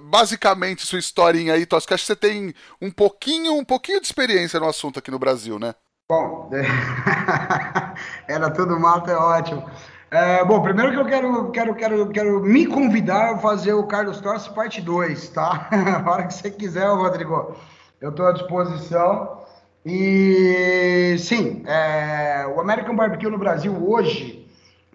basicamente 0.03 0.85
sua 0.85 0.99
historinha 0.99 1.53
aí, 1.53 1.65
Tosca. 1.65 1.95
Acho 1.95 2.03
que 2.03 2.07
você 2.07 2.15
tem 2.15 2.53
um 2.81 2.91
pouquinho, 2.91 3.53
um 3.53 3.65
pouquinho 3.65 3.99
de 3.99 4.05
experiência 4.05 4.59
no 4.59 4.67
assunto 4.67 4.99
aqui 4.99 5.11
no 5.11 5.19
Brasil, 5.19 5.59
né? 5.59 5.73
Bom, 6.09 6.49
era 8.27 8.49
tudo 8.49 8.79
mato, 8.79 9.11
é 9.11 9.17
ótimo. 9.17 9.69
É, 10.09 10.45
bom, 10.45 10.61
primeiro 10.61 10.91
que 10.91 10.97
eu 10.97 11.05
quero, 11.05 11.51
quero, 11.51 11.75
quero, 11.75 12.09
quero 12.09 12.41
me 12.41 12.65
convidar 12.65 13.33
a 13.33 13.37
fazer 13.39 13.73
o 13.73 13.85
Carlos 13.85 14.21
Torce 14.21 14.49
parte 14.53 14.81
2, 14.81 15.29
tá? 15.29 15.67
A 16.05 16.09
hora 16.09 16.25
que 16.25 16.33
você 16.33 16.49
quiser, 16.49 16.87
Rodrigo, 16.87 17.57
eu 17.99 18.11
estou 18.11 18.25
à 18.25 18.31
disposição. 18.31 19.41
E 19.85 21.15
sim, 21.19 21.63
é, 21.65 22.45
o 22.55 22.61
American 22.61 22.95
Barbecue 22.95 23.29
no 23.29 23.37
Brasil 23.37 23.73
hoje 23.89 24.36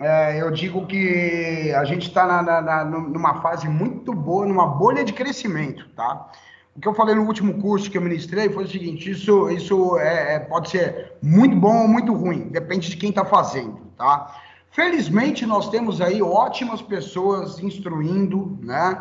é, 0.03 0.43
eu 0.43 0.51
digo 0.51 0.87
que 0.87 1.73
a 1.77 1.85
gente 1.85 2.09
está 2.09 2.85
numa 2.85 3.41
fase 3.41 3.69
muito 3.69 4.13
boa, 4.13 4.47
numa 4.47 4.67
bolha 4.67 5.05
de 5.05 5.13
crescimento, 5.13 5.89
tá? 5.97 6.29
O 6.75 6.81
que 6.81 6.89
eu 6.89 6.95
falei 6.95 7.15
no 7.15 7.27
último 7.27 7.61
curso 7.61 7.91
que 7.91 7.99
eu 7.99 8.03
ministrei 8.03 8.49
foi 8.49 8.65
o 8.65 8.69
seguinte: 8.69 9.11
isso, 9.11 9.51
isso 9.51 9.99
é, 9.99 10.37
é 10.37 10.39
pode 10.39 10.71
ser 10.71 11.13
muito 11.23 11.55
bom 11.55 11.83
ou 11.83 11.89
muito 11.89 12.13
ruim, 12.15 12.49
depende 12.49 12.91
de 12.91 12.97
quem 12.97 13.11
está 13.11 13.25
fazendo, 13.25 13.79
tá? 13.97 14.35
Felizmente, 14.71 15.45
nós 15.45 15.69
temos 15.69 16.01
aí 16.01 16.23
ótimas 16.23 16.81
pessoas 16.81 17.59
instruindo, 17.61 18.59
né? 18.63 18.99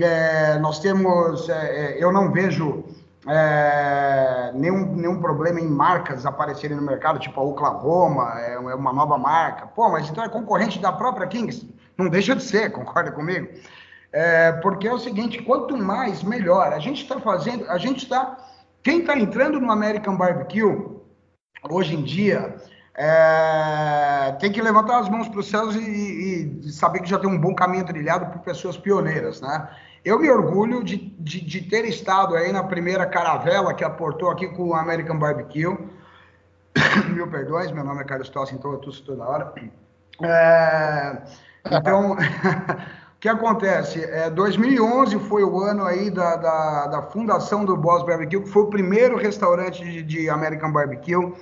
É, 0.00 0.58
nós 0.58 0.78
temos, 0.80 1.48
é, 1.48 1.96
é 1.98 2.02
eu 2.02 2.10
não 2.10 2.32
vejo 2.32 2.84
é, 3.26 4.50
nenhum, 4.54 4.94
nenhum 4.94 5.20
problema 5.20 5.60
em 5.60 5.68
marcas 5.68 6.24
aparecerem 6.24 6.76
no 6.76 6.82
mercado, 6.82 7.18
tipo 7.18 7.38
a 7.38 7.44
Oklahoma, 7.44 8.40
é, 8.40 8.54
é 8.54 8.74
uma 8.74 8.92
nova 8.92 9.18
marca. 9.18 9.66
Pô, 9.66 9.90
mas 9.90 10.08
então 10.08 10.24
é 10.24 10.28
concorrente 10.28 10.78
da 10.78 10.92
própria 10.92 11.26
Kings? 11.26 11.68
Não 11.98 12.08
deixa 12.08 12.34
de 12.34 12.42
ser, 12.42 12.70
concorda 12.72 13.12
comigo? 13.12 13.48
É, 14.12 14.52
porque 14.52 14.88
é 14.88 14.92
o 14.92 14.98
seguinte, 14.98 15.42
quanto 15.42 15.76
mais, 15.76 16.22
melhor. 16.22 16.72
A 16.72 16.78
gente 16.78 17.02
está 17.02 17.20
fazendo, 17.20 17.68
a 17.70 17.78
gente 17.78 18.04
está... 18.04 18.36
Quem 18.82 19.00
está 19.00 19.18
entrando 19.18 19.60
no 19.60 19.70
American 19.70 20.16
Barbecue, 20.16 20.98
hoje 21.68 21.94
em 21.94 22.02
dia, 22.02 22.56
é, 22.94 24.32
tem 24.40 24.50
que 24.50 24.60
levantar 24.60 24.98
as 24.98 25.08
mãos 25.08 25.28
para 25.28 25.40
os 25.40 25.48
céus 25.48 25.74
e, 25.76 26.60
e, 26.64 26.72
saber 26.72 27.00
que 27.00 27.08
já 27.08 27.18
tem 27.18 27.28
um 27.28 27.38
bom 27.38 27.54
caminho 27.54 27.84
trilhado 27.84 28.26
por 28.26 28.40
pessoas 28.40 28.76
pioneiras, 28.76 29.40
né? 29.40 29.68
Eu 30.04 30.18
me 30.18 30.30
orgulho 30.30 30.82
de, 30.82 30.96
de, 30.96 31.40
de, 31.40 31.60
ter 31.62 31.84
estado 31.84 32.34
aí 32.34 32.50
na 32.52 32.64
primeira 32.64 33.06
caravela 33.06 33.74
que 33.74 33.84
aportou 33.84 34.30
aqui 34.30 34.48
com 34.48 34.68
o 34.68 34.74
American 34.74 35.18
Barbecue. 35.18 35.76
Mil 37.12 37.28
perdões, 37.28 37.70
meu 37.70 37.84
nome 37.84 38.00
é 38.00 38.04
Carlos 38.04 38.30
Tossi, 38.30 38.54
então 38.54 38.72
eu 38.72 38.78
tuço 38.78 39.04
toda 39.04 39.24
hora. 39.24 39.52
É, 40.22 41.18
então, 41.70 42.12
o 42.16 43.20
que 43.20 43.28
acontece? 43.28 44.02
É, 44.02 44.30
2011 44.30 45.18
foi 45.20 45.44
o 45.44 45.60
ano 45.60 45.84
aí 45.84 46.10
da, 46.10 46.36
da, 46.36 46.86
da 46.86 47.02
fundação 47.02 47.66
do 47.66 47.76
Boss 47.76 48.02
Barbecue, 48.02 48.40
que 48.40 48.48
foi 48.48 48.62
o 48.62 48.70
primeiro 48.70 49.18
restaurante 49.18 49.84
de, 49.84 50.02
de 50.02 50.30
American 50.30 50.72
Barbecue 50.72 51.34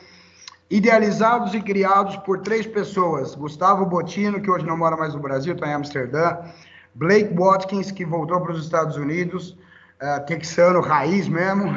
idealizados 0.70 1.54
e 1.54 1.60
criados 1.60 2.16
por 2.18 2.40
três 2.40 2.66
pessoas: 2.66 3.34
Gustavo 3.34 3.86
Botino, 3.86 4.40
que 4.40 4.50
hoje 4.50 4.66
não 4.66 4.76
mora 4.76 4.96
mais 4.96 5.14
no 5.14 5.20
Brasil, 5.20 5.54
está 5.54 5.68
em 5.68 5.74
Amsterdã, 5.74 6.38
Blake 6.98 7.32
Watkins, 7.32 7.92
que 7.92 8.04
voltou 8.04 8.40
para 8.40 8.52
os 8.52 8.64
Estados 8.64 8.96
Unidos, 8.96 9.56
uh, 10.02 10.26
texano 10.26 10.80
raiz 10.80 11.28
mesmo, 11.28 11.72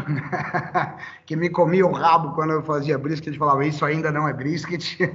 que 1.27 1.35
me 1.35 1.47
comia 1.47 1.85
o 1.85 1.91
rabo 1.91 2.33
quando 2.33 2.53
eu 2.53 2.63
fazia 2.63 2.97
brisket, 2.97 3.37
falava: 3.37 3.63
Isso 3.63 3.85
ainda 3.85 4.11
não 4.11 4.27
é 4.27 4.33
brisket. 4.33 4.97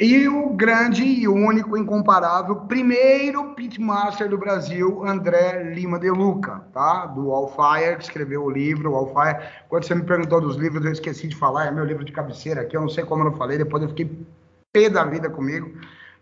E 0.00 0.28
o 0.28 0.50
grande 0.50 1.02
e 1.02 1.26
único, 1.26 1.76
incomparável, 1.76 2.54
primeiro 2.54 3.52
pitmaster 3.54 4.28
do 4.28 4.38
Brasil, 4.38 5.04
André 5.04 5.74
Lima 5.74 5.98
de 5.98 6.08
Luca, 6.08 6.62
tá? 6.72 7.06
Do 7.06 7.32
Allfire, 7.32 7.96
que 7.96 8.04
escreveu 8.04 8.44
o 8.44 8.50
livro, 8.50 8.92
o 8.92 8.94
Allfire. 8.94 9.44
Quando 9.68 9.82
você 9.82 9.96
me 9.96 10.04
perguntou 10.04 10.40
dos 10.40 10.54
livros, 10.54 10.84
eu 10.84 10.92
esqueci 10.92 11.26
de 11.26 11.34
falar, 11.34 11.66
é 11.66 11.72
meu 11.72 11.84
livro 11.84 12.04
de 12.04 12.12
cabeceira 12.12 12.60
aqui, 12.60 12.76
eu 12.76 12.82
não 12.82 12.88
sei 12.88 13.04
como 13.04 13.24
eu 13.24 13.30
não 13.32 13.36
falei, 13.36 13.58
depois 13.58 13.82
eu 13.82 13.88
fiquei 13.88 14.24
pé 14.72 14.88
da 14.88 15.02
vida 15.02 15.28
comigo, 15.28 15.68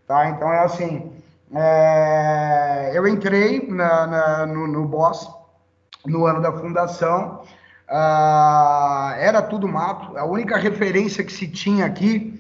tá? 0.07 0.31
Então 0.31 0.51
é 0.51 0.61
assim, 0.61 1.13
é... 1.55 2.93
eu 2.95 3.07
entrei 3.07 3.67
na, 3.69 4.07
na, 4.07 4.47
no, 4.47 4.67
no 4.67 4.85
Boss 4.87 5.29
no 6.07 6.25
ano 6.27 6.41
da 6.41 6.53
fundação, 6.53 7.43
uh, 7.89 9.13
era 9.19 9.43
tudo 9.43 9.67
mato, 9.67 10.17
a 10.17 10.25
única 10.25 10.57
referência 10.57 11.25
que 11.25 11.33
se 11.33 11.49
tinha 11.49 11.85
aqui 11.85 12.39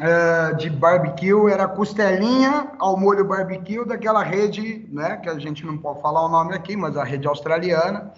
uh, 0.00 0.56
de 0.56 0.70
barbecue 0.70 1.50
era 1.50 1.66
costelinha 1.68 2.68
ao 2.78 2.96
molho 2.96 3.24
barbecue 3.24 3.84
daquela 3.84 4.22
rede, 4.22 4.86
né, 4.90 5.16
que 5.16 5.28
a 5.28 5.38
gente 5.38 5.66
não 5.66 5.76
pode 5.76 6.00
falar 6.00 6.24
o 6.24 6.28
nome 6.28 6.54
aqui, 6.54 6.76
mas 6.76 6.96
a 6.96 7.04
rede 7.04 7.26
australiana. 7.26 8.12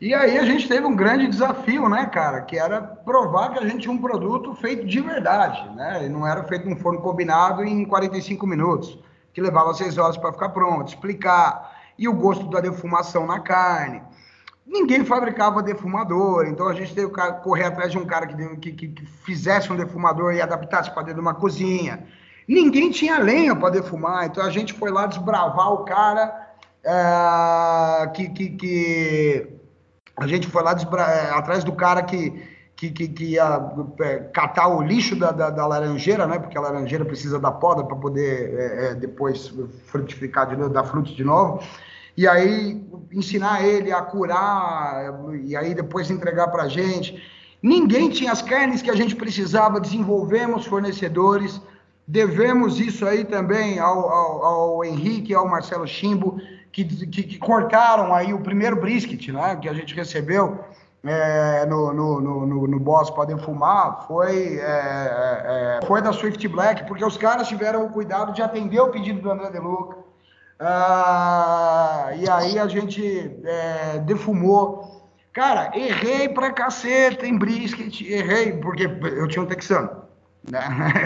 E 0.00 0.14
aí 0.14 0.38
a 0.38 0.44
gente 0.44 0.68
teve 0.68 0.86
um 0.86 0.94
grande 0.94 1.26
desafio, 1.26 1.88
né, 1.88 2.06
cara, 2.06 2.42
que 2.42 2.56
era 2.56 2.80
provar 2.80 3.52
que 3.52 3.58
a 3.58 3.66
gente 3.66 3.80
tinha 3.80 3.92
um 3.92 3.98
produto 3.98 4.54
feito 4.54 4.86
de 4.86 5.00
verdade, 5.00 5.68
né, 5.74 6.06
e 6.06 6.08
não 6.08 6.26
era 6.26 6.44
feito 6.44 6.68
num 6.68 6.76
forno 6.76 7.00
combinado 7.00 7.64
em 7.64 7.84
45 7.84 8.46
minutos, 8.46 8.96
que 9.38 9.42
levava 9.42 9.72
seis 9.72 9.96
horas 9.96 10.16
para 10.16 10.32
ficar 10.32 10.48
pronto, 10.48 10.88
explicar, 10.88 11.76
e 11.96 12.08
o 12.08 12.12
gosto 12.12 12.50
da 12.50 12.60
defumação 12.60 13.24
na 13.24 13.38
carne 13.38 14.02
ninguém 14.66 15.04
fabricava 15.04 15.62
defumador, 15.62 16.46
então 16.46 16.68
a 16.68 16.74
gente 16.74 16.94
teve 16.94 17.10
que 17.10 17.32
correr 17.42 17.64
atrás 17.64 17.90
de 17.90 17.96
um 17.96 18.04
cara 18.04 18.26
que, 18.26 18.72
que, 18.72 18.88
que 18.88 19.06
fizesse 19.24 19.72
um 19.72 19.76
defumador 19.76 20.34
e 20.34 20.42
adaptasse 20.42 20.90
para 20.90 21.04
dentro 21.04 21.14
de 21.14 21.20
uma 21.20 21.34
cozinha. 21.34 22.04
Ninguém 22.46 22.90
tinha 22.90 23.18
lenha 23.18 23.56
para 23.56 23.70
defumar, 23.70 24.26
então 24.26 24.44
a 24.44 24.50
gente 24.50 24.74
foi 24.74 24.90
lá 24.90 25.06
desbravar 25.06 25.72
o 25.72 25.84
cara 25.84 26.50
é, 26.84 28.06
que, 28.08 28.28
que, 28.28 28.48
que, 28.50 29.46
a 30.16 30.26
gente 30.26 30.48
foi 30.48 30.62
lá 30.62 30.74
desbra... 30.74 31.02
É, 31.02 31.30
atrás 31.30 31.64
do 31.64 31.72
cara 31.72 32.02
que 32.02 32.57
que, 32.78 32.90
que, 32.90 33.08
que, 33.08 33.24
ia 33.24 33.60
é, 34.00 34.18
catar 34.32 34.68
o 34.68 34.80
lixo 34.80 35.16
da, 35.16 35.32
da, 35.32 35.50
da, 35.50 35.66
laranjeira, 35.66 36.28
né? 36.28 36.38
Porque 36.38 36.56
a 36.56 36.60
laranjeira 36.60 37.04
precisa 37.04 37.36
da 37.36 37.50
poda 37.50 37.82
para 37.82 37.96
poder 37.96 38.54
é, 38.54 38.86
é, 38.86 38.94
depois 38.94 39.52
frutificar 39.86 40.48
de 40.48 40.56
novo, 40.56 40.72
dar 40.72 40.84
frutos 40.84 41.16
de 41.16 41.24
novo 41.24 41.60
e 42.16 42.26
aí 42.26 42.80
ensinar 43.12 43.64
ele 43.64 43.92
a 43.92 44.00
curar 44.02 45.12
e 45.44 45.56
aí 45.56 45.74
depois 45.74 46.08
entregar 46.08 46.48
para 46.48 46.64
a 46.64 46.68
gente. 46.68 47.20
Ninguém 47.60 48.10
tinha 48.10 48.30
as 48.30 48.42
carnes 48.42 48.80
que 48.80 48.90
a 48.90 48.96
gente 48.96 49.16
precisava, 49.16 49.80
desenvolvemos 49.80 50.64
fornecedores, 50.64 51.60
devemos 52.06 52.78
isso 52.78 53.04
aí 53.04 53.24
também 53.24 53.80
ao, 53.80 54.08
ao, 54.08 54.44
ao 54.44 54.84
Henrique 54.84 55.34
ao 55.34 55.48
Marcelo 55.48 55.86
Chimbo, 55.86 56.40
que, 56.70 56.84
que, 56.84 57.22
que, 57.24 57.38
cortaram 57.38 58.14
aí 58.14 58.32
o 58.32 58.40
primeiro 58.40 58.80
brisket 58.80 59.32
né, 59.32 59.56
que 59.56 59.68
a 59.68 59.74
gente 59.74 59.94
recebeu 59.94 60.58
é, 61.04 61.64
no, 61.66 61.92
no, 61.92 62.20
no, 62.20 62.66
no 62.66 62.80
Boss 62.80 63.10
Podem 63.10 63.38
Fumar, 63.38 64.06
foi, 64.06 64.58
é, 64.58 64.62
é, 64.62 65.78
é, 65.82 65.86
foi 65.86 66.02
da 66.02 66.12
Swift 66.12 66.46
Black, 66.48 66.84
porque 66.86 67.04
os 67.04 67.16
caras 67.16 67.48
tiveram 67.48 67.84
o 67.84 67.90
cuidado 67.90 68.32
de 68.32 68.42
atender 68.42 68.80
o 68.80 68.88
pedido 68.88 69.20
do 69.20 69.30
André 69.30 69.50
De 69.50 69.58
Luca, 69.58 69.98
ah, 70.60 72.10
e 72.16 72.28
aí 72.28 72.58
a 72.58 72.66
gente 72.66 73.30
é, 73.44 73.98
defumou. 74.00 75.08
Cara, 75.32 75.70
errei 75.72 76.28
pra 76.28 76.50
caceta 76.50 77.24
em 77.24 77.38
brisket, 77.38 78.00
errei, 78.00 78.54
porque 78.54 78.84
eu 78.84 79.28
tinha 79.28 79.42
um 79.42 79.46
texano, 79.46 79.88
né? 80.50 80.60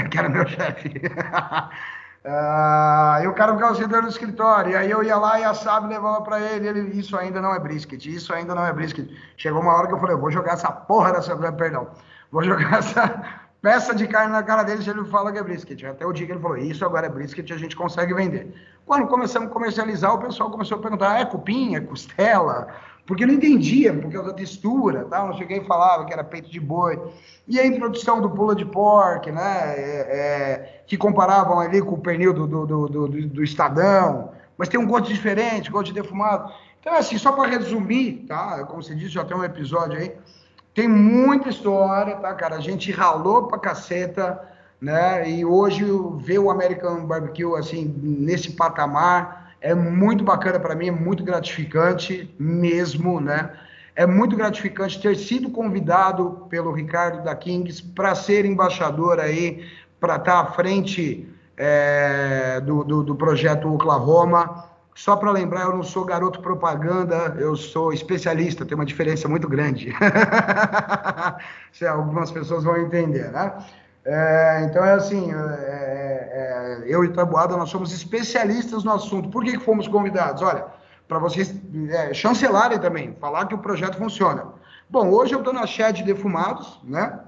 que 0.11 0.18
era 0.18 0.28
meu 0.30 0.46
chefe. 0.46 0.90
Ah, 2.25 3.21
e 3.23 3.26
o 3.26 3.35
cara 3.35 3.52
ficava 3.55 3.75
sentado 3.75 4.02
no 4.02 4.09
escritório, 4.09 4.73
e 4.73 4.76
aí 4.76 4.88
eu 4.88 5.02
ia 5.02 5.17
lá 5.17 5.41
e 5.41 5.45
assava 5.45 5.87
e 5.87 5.88
levava 5.88 6.23
para 6.23 6.41
ele, 6.41 6.69
ele, 6.69 6.81
isso 6.97 7.17
ainda 7.17 7.41
não 7.41 7.52
é 7.52 7.59
brisket, 7.59 8.07
isso 8.07 8.33
ainda 8.33 8.55
não 8.55 8.64
é 8.64 8.73
brisket. 8.73 9.11
Chegou 9.37 9.61
uma 9.61 9.73
hora 9.75 9.88
que 9.88 9.95
eu 9.95 9.99
falei, 9.99 10.14
eu 10.14 10.21
vou 10.21 10.31
jogar 10.31 10.52
essa 10.52 10.71
porra 10.71 11.12
dessa, 11.12 11.37
perdão, 11.52 11.88
vou 12.31 12.45
jogar 12.45 12.75
essa 12.79 13.43
peça 13.61 13.93
de 13.93 14.07
carne 14.07 14.33
na 14.33 14.43
cara 14.43 14.62
dele 14.62 14.83
se 14.83 14.91
ele 14.91 15.05
fala 15.07 15.33
que 15.33 15.38
é 15.38 15.43
brisket. 15.43 15.83
Até 15.85 16.07
o 16.07 16.12
dia 16.12 16.26
que 16.26 16.33
ele 16.33 16.41
falou, 16.41 16.57
isso 16.57 16.85
agora 16.85 17.07
é 17.07 17.11
brisket, 17.11 17.50
a 17.50 17.59
gente 17.59 17.75
consegue 17.75 18.14
vender. 18.14 18.55
Quando 18.87 19.09
começamos 19.09 19.49
a 19.49 19.52
comercializar, 19.52 20.14
o 20.14 20.19
pessoal 20.19 20.50
começou 20.50 20.79
a 20.79 20.81
perguntar, 20.81 21.12
ah, 21.12 21.19
é 21.21 21.25
cupim, 21.25 21.75
é 21.75 21.81
costela? 21.81 22.69
Porque 23.04 23.26
não 23.26 23.35
entendia, 23.35 23.92
por 23.92 24.12
causa 24.12 24.28
da 24.28 24.35
textura, 24.35 25.04
tá? 25.04 25.26
não 25.26 25.37
cheguei 25.37 25.59
e 25.59 25.66
falava 25.66 26.04
que 26.04 26.12
era 26.12 26.23
peito 26.23 26.49
de 26.49 26.61
boi. 26.61 27.00
E 27.49 27.59
a 27.59 27.66
introdução 27.66 28.21
do 28.21 28.30
pula 28.30 28.54
de 28.54 28.64
pork, 28.64 29.30
né? 29.30 29.75
É, 29.76 30.06
é, 30.09 30.82
que 30.87 30.97
comparavam 30.97 31.59
ali 31.59 31.82
com 31.82 31.97
o 31.97 32.00
pernil 32.00 32.32
do, 32.32 32.47
do, 32.47 32.66
do, 32.66 32.88
do, 32.88 33.09
do 33.09 33.42
Estadão, 33.42 34.30
mas 34.56 34.68
tem 34.68 34.78
um 34.78 34.87
gosto 34.87 35.09
diferente, 35.09 35.71
gosto 35.71 35.87
de 35.87 36.00
defumado. 36.00 36.52
Então, 36.80 36.94
assim, 36.94 37.18
só 37.18 37.32
para 37.32 37.49
resumir, 37.49 38.25
tá? 38.28 38.64
Como 38.66 38.82
você 38.82 38.94
disse, 38.94 39.11
já 39.11 39.25
tem 39.25 39.37
um 39.37 39.44
episódio 39.44 39.99
aí, 39.99 40.14
tem 40.75 40.88
muita 40.88 41.49
história, 41.49 42.16
tá, 42.16 42.32
cara? 42.35 42.56
A 42.56 42.61
gente 42.61 42.92
ralou 42.92 43.49
pra 43.49 43.59
caceta, 43.59 44.40
né? 44.80 45.28
E 45.28 45.44
hoje 45.44 45.85
ver 46.18 46.38
o 46.38 46.50
American 46.50 47.04
Barbecue 47.04 47.56
assim 47.56 47.85
nesse 48.00 48.52
patamar 48.52 49.41
é 49.62 49.75
muito 49.75 50.25
bacana 50.25 50.59
para 50.59 50.75
mim, 50.75 50.88
é 50.88 50.90
muito 50.92 51.23
gratificante 51.23 52.35
mesmo, 52.38 53.21
né? 53.21 53.50
É 53.95 54.07
muito 54.07 54.37
gratificante 54.37 55.00
ter 55.00 55.16
sido 55.16 55.50
convidado 55.50 56.47
pelo 56.50 56.73
Ricardo 56.73 57.23
da 57.23 57.35
Kings 57.37 57.83
para 57.83 58.14
ser 58.14 58.45
embaixador 58.45 59.21
aí, 59.21 59.64
para 60.00 60.16
estar 60.16 60.33
tá 60.33 60.40
à 60.40 60.47
frente 60.52 61.28
é, 61.57 62.61
do, 62.61 62.83
do, 62.83 63.02
do 63.02 63.14
projeto 63.14 63.73
Oklahoma. 63.73 64.64
Só 64.95 65.16
para 65.16 65.31
lembrar, 65.31 65.62
eu 65.62 65.75
não 65.75 65.83
sou 65.83 66.04
garoto 66.04 66.40
propaganda, 66.40 67.37
eu 67.38 67.57
sou 67.57 67.92
especialista, 67.92 68.66
tem 68.66 68.75
uma 68.75 68.85
diferença 68.85 69.28
muito 69.28 69.49
grande. 69.49 69.95
Algumas 71.88 72.31
pessoas 72.31 72.64
vão 72.64 72.76
entender, 72.76 73.31
né? 73.31 73.54
É, 74.04 74.62
então 74.64 74.85
é 74.85 74.94
assim, 74.94 75.32
é, 75.32 75.37
é, 75.37 76.82
eu 76.87 77.04
e 77.04 77.12
Tabuada, 77.12 77.56
nós 77.56 77.71
somos 77.71 77.92
especialistas 77.92 78.85
no 78.85 78.92
assunto. 78.92 79.28
Por 79.28 79.44
que, 79.44 79.52
que 79.52 79.64
fomos 79.64 79.87
convidados? 79.87 80.42
Olha, 80.42 80.66
para 81.06 81.18
vocês 81.18 81.54
é, 81.90 82.12
chancelarem 82.12 82.78
também, 82.78 83.16
falar 83.21 83.47
que 83.47 83.54
o 83.54 83.59
projeto 83.59 83.97
funciona. 83.97 84.47
Bom, 84.90 85.11
hoje 85.11 85.35
eu 85.35 85.38
estou 85.38 85.52
na 85.52 85.66
Shed 85.66 86.02
Defumados, 86.02 86.80
né? 86.85 87.21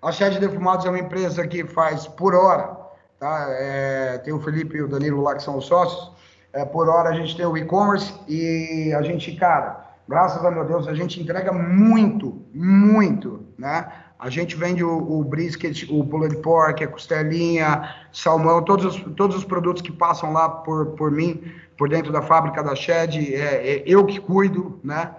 A 0.00 0.12
Shed 0.12 0.38
Defumados 0.38 0.86
é 0.86 0.88
uma 0.88 0.98
empresa 0.98 1.46
que 1.46 1.64
faz 1.64 2.06
por 2.06 2.34
hora, 2.34 2.76
tá? 3.18 3.46
É, 3.50 4.18
tem 4.18 4.32
o 4.32 4.40
Felipe 4.40 4.76
e 4.76 4.82
o 4.82 4.88
Danilo 4.88 5.22
lá 5.22 5.34
que 5.34 5.42
são 5.42 5.58
os 5.58 5.66
sócios, 5.66 6.12
é, 6.52 6.64
por 6.64 6.88
hora 6.88 7.10
a 7.10 7.14
gente 7.14 7.36
tem 7.36 7.44
o 7.44 7.56
e-commerce 7.56 8.14
e 8.26 8.92
a 8.94 9.02
gente, 9.02 9.34
cara, 9.36 9.84
graças 10.08 10.44
a 10.44 10.50
meu 10.50 10.64
Deus, 10.64 10.88
a 10.88 10.94
gente 10.94 11.20
entrega 11.20 11.52
muito, 11.52 12.42
muito, 12.54 13.46
né? 13.58 13.92
A 14.18 14.30
gente 14.30 14.56
vende 14.56 14.82
o, 14.82 15.18
o 15.20 15.22
brisket, 15.22 15.86
o 15.90 16.04
pulled 16.04 16.36
pork, 16.38 16.82
a 16.82 16.88
costelinha, 16.88 17.94
salmão, 18.12 18.62
todos 18.62 18.84
os, 18.84 19.14
todos 19.14 19.36
os 19.36 19.44
produtos 19.44 19.82
que 19.82 19.92
passam 19.92 20.32
lá 20.32 20.48
por, 20.48 20.86
por 20.92 21.10
mim, 21.10 21.44
por 21.76 21.88
dentro 21.88 22.10
da 22.10 22.22
fábrica 22.22 22.62
da 22.62 22.74
Shed, 22.74 23.34
é, 23.34 23.78
é 23.78 23.82
eu 23.86 24.04
que 24.06 24.18
cuido, 24.18 24.80
né? 24.82 25.14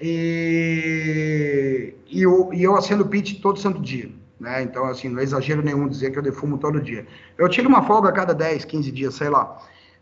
E, 0.00 1.92
e, 2.06 2.22
eu, 2.22 2.50
e 2.52 2.62
eu 2.62 2.74
acendo 2.74 3.06
pit 3.06 3.40
todo 3.42 3.58
santo 3.58 3.80
dia. 3.80 4.10
Né? 4.40 4.62
Então, 4.62 4.86
assim, 4.86 5.10
não 5.10 5.20
é 5.20 5.22
exagero 5.22 5.60
nenhum 5.62 5.86
dizer 5.86 6.10
que 6.10 6.18
eu 6.18 6.22
defumo 6.22 6.56
todo 6.56 6.80
dia. 6.80 7.06
Eu 7.36 7.46
tiro 7.50 7.68
uma 7.68 7.82
folga 7.82 8.08
a 8.08 8.12
cada 8.12 8.32
10, 8.32 8.64
15 8.64 8.90
dias, 8.90 9.14
sei 9.14 9.28
lá. 9.28 9.58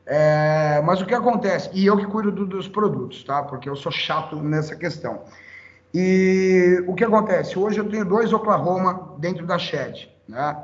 É, 0.06 0.80
mas 0.86 1.02
o 1.02 1.06
que 1.06 1.12
acontece? 1.12 1.68
E 1.74 1.84
eu 1.84 1.96
que 1.96 2.06
cuido 2.06 2.30
do, 2.30 2.46
dos 2.46 2.68
produtos, 2.68 3.24
tá? 3.24 3.42
Porque 3.42 3.68
eu 3.68 3.74
sou 3.74 3.90
chato 3.90 4.36
nessa 4.36 4.76
questão. 4.76 5.24
E 5.94 6.84
o 6.86 6.94
que 6.94 7.04
acontece? 7.04 7.58
Hoje 7.58 7.80
eu 7.80 7.88
tenho 7.88 8.04
dois 8.04 8.32
Oklahoma 8.32 9.14
dentro 9.18 9.46
da 9.46 9.58
Shed, 9.58 10.10
né? 10.28 10.56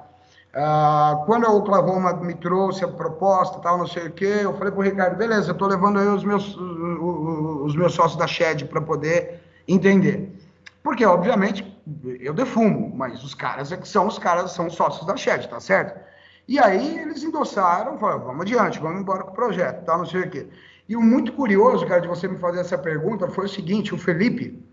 Ah, 0.57 1.25
quando 1.27 1.47
a 1.47 1.51
Oklahoma 1.51 2.15
me 2.15 2.35
trouxe 2.35 2.85
a 2.85 2.89
proposta, 2.89 3.59
tal, 3.59 3.77
não 3.77 3.89
sei 3.89 4.07
o 4.07 4.13
quê, 4.13 4.41
eu 4.43 4.55
falei 4.55 4.71
para 4.71 4.81
o 4.81 4.85
Ricardo, 4.85 5.17
beleza, 5.17 5.51
estou 5.51 5.67
levando 5.67 5.99
aí 5.99 6.07
os 6.07 6.23
meus, 6.23 6.57
os 6.57 7.75
meus 7.75 7.93
sócios 7.93 8.17
da 8.17 8.27
Shed 8.27 8.65
para 8.67 8.81
poder 8.81 9.43
entender. 9.67 10.33
Porque, 10.81 11.05
obviamente, 11.05 11.77
eu 12.21 12.33
defumo, 12.33 12.95
mas 12.95 13.25
os 13.25 13.35
caras 13.35 13.73
é 13.73 13.77
que 13.77 13.89
são 13.89 14.07
os 14.07 14.19
caras, 14.19 14.53
são 14.53 14.71
sócios 14.71 15.05
da 15.07 15.17
Shed, 15.17 15.49
tá 15.49 15.59
certo? 15.59 15.99
E 16.47 16.59
aí 16.59 16.99
eles 16.99 17.25
endossaram, 17.25 17.99
falaram, 17.99 18.21
vamos 18.21 18.43
adiante, 18.43 18.79
vamos 18.79 19.01
embora 19.01 19.25
com 19.25 19.31
o 19.31 19.35
projeto, 19.35 19.85
tal, 19.85 19.99
não 19.99 20.07
sei 20.07 20.21
o 20.21 20.31
quê. 20.31 20.47
E 20.89 20.95
o 20.95 21.03
muito 21.03 21.33
curioso, 21.33 21.85
cara, 21.87 22.01
de 22.01 22.07
você 22.07 22.29
me 22.29 22.39
fazer 22.39 22.61
essa 22.61 22.79
pergunta 22.79 23.27
foi 23.27 23.47
o 23.47 23.49
seguinte, 23.49 23.95
o 23.95 23.99
Felipe, 23.99 24.64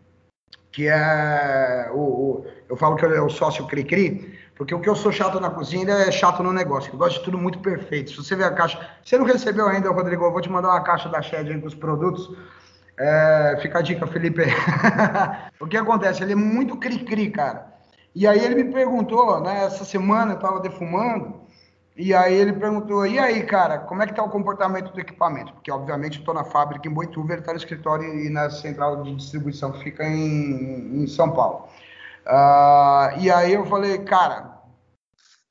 que 0.71 0.87
é 0.87 1.89
o, 1.91 1.99
o 1.99 2.45
eu 2.69 2.77
falo 2.77 2.95
que 2.95 3.05
é 3.05 3.21
o 3.21 3.29
sócio 3.29 3.67
Cri-Cri, 3.67 4.39
porque 4.55 4.73
o 4.73 4.79
que 4.79 4.87
eu 4.87 4.95
sou 4.95 5.11
chato 5.11 5.39
na 5.39 5.49
cozinha 5.49 5.91
é 5.91 6.11
chato 6.11 6.41
no 6.41 6.53
negócio. 6.53 6.93
Eu 6.93 6.97
gosto 6.97 7.19
de 7.19 7.25
tudo 7.25 7.37
muito 7.37 7.59
perfeito. 7.59 8.11
Se 8.11 8.17
você 8.17 8.35
ver 8.35 8.45
a 8.45 8.51
caixa. 8.51 8.79
Você 9.03 9.17
não 9.17 9.25
recebeu 9.25 9.67
ainda, 9.67 9.89
Rodrigo, 9.89 10.23
eu 10.23 10.31
vou 10.31 10.39
te 10.39 10.49
mandar 10.49 10.69
uma 10.69 10.83
caixa 10.83 11.09
da 11.09 11.21
Shed 11.21 11.59
com 11.59 11.67
os 11.67 11.75
produtos. 11.75 12.29
É, 12.97 13.57
fica 13.61 13.79
a 13.79 13.81
dica, 13.81 14.05
Felipe. 14.05 14.43
o 15.59 15.67
que 15.67 15.75
acontece? 15.75 16.21
Ele 16.21 16.33
é 16.33 16.35
muito 16.35 16.77
cri-cri, 16.77 17.31
cara. 17.31 17.73
E 18.13 18.27
aí 18.27 18.39
ele 18.39 18.63
me 18.63 18.71
perguntou, 18.71 19.41
né? 19.41 19.65
Essa 19.65 19.83
semana 19.83 20.33
eu 20.33 20.39
tava 20.39 20.59
defumando. 20.59 21.40
E 21.95 22.13
aí 22.13 22.33
ele 22.33 22.53
perguntou, 22.53 23.05
e 23.05 23.19
aí, 23.19 23.43
cara, 23.43 23.79
como 23.79 24.01
é 24.01 24.07
que 24.07 24.15
tá 24.15 24.23
o 24.23 24.29
comportamento 24.29 24.93
do 24.93 24.99
equipamento? 24.99 25.53
Porque, 25.53 25.71
obviamente, 25.71 26.23
tô 26.23 26.33
na 26.33 26.43
fábrica 26.43 26.87
em 26.87 26.93
Boituva, 26.93 27.33
ele 27.33 27.41
tá 27.41 27.51
no 27.51 27.57
escritório 27.57 28.05
e 28.19 28.29
na 28.29 28.49
central 28.49 29.03
de 29.03 29.15
distribuição 29.15 29.71
que 29.73 29.83
fica 29.83 30.03
em, 30.05 31.03
em 31.03 31.07
São 31.07 31.31
Paulo. 31.31 31.67
Uh, 32.25 33.19
e 33.19 33.29
aí 33.29 33.53
eu 33.53 33.65
falei, 33.65 33.97
cara, 33.99 34.61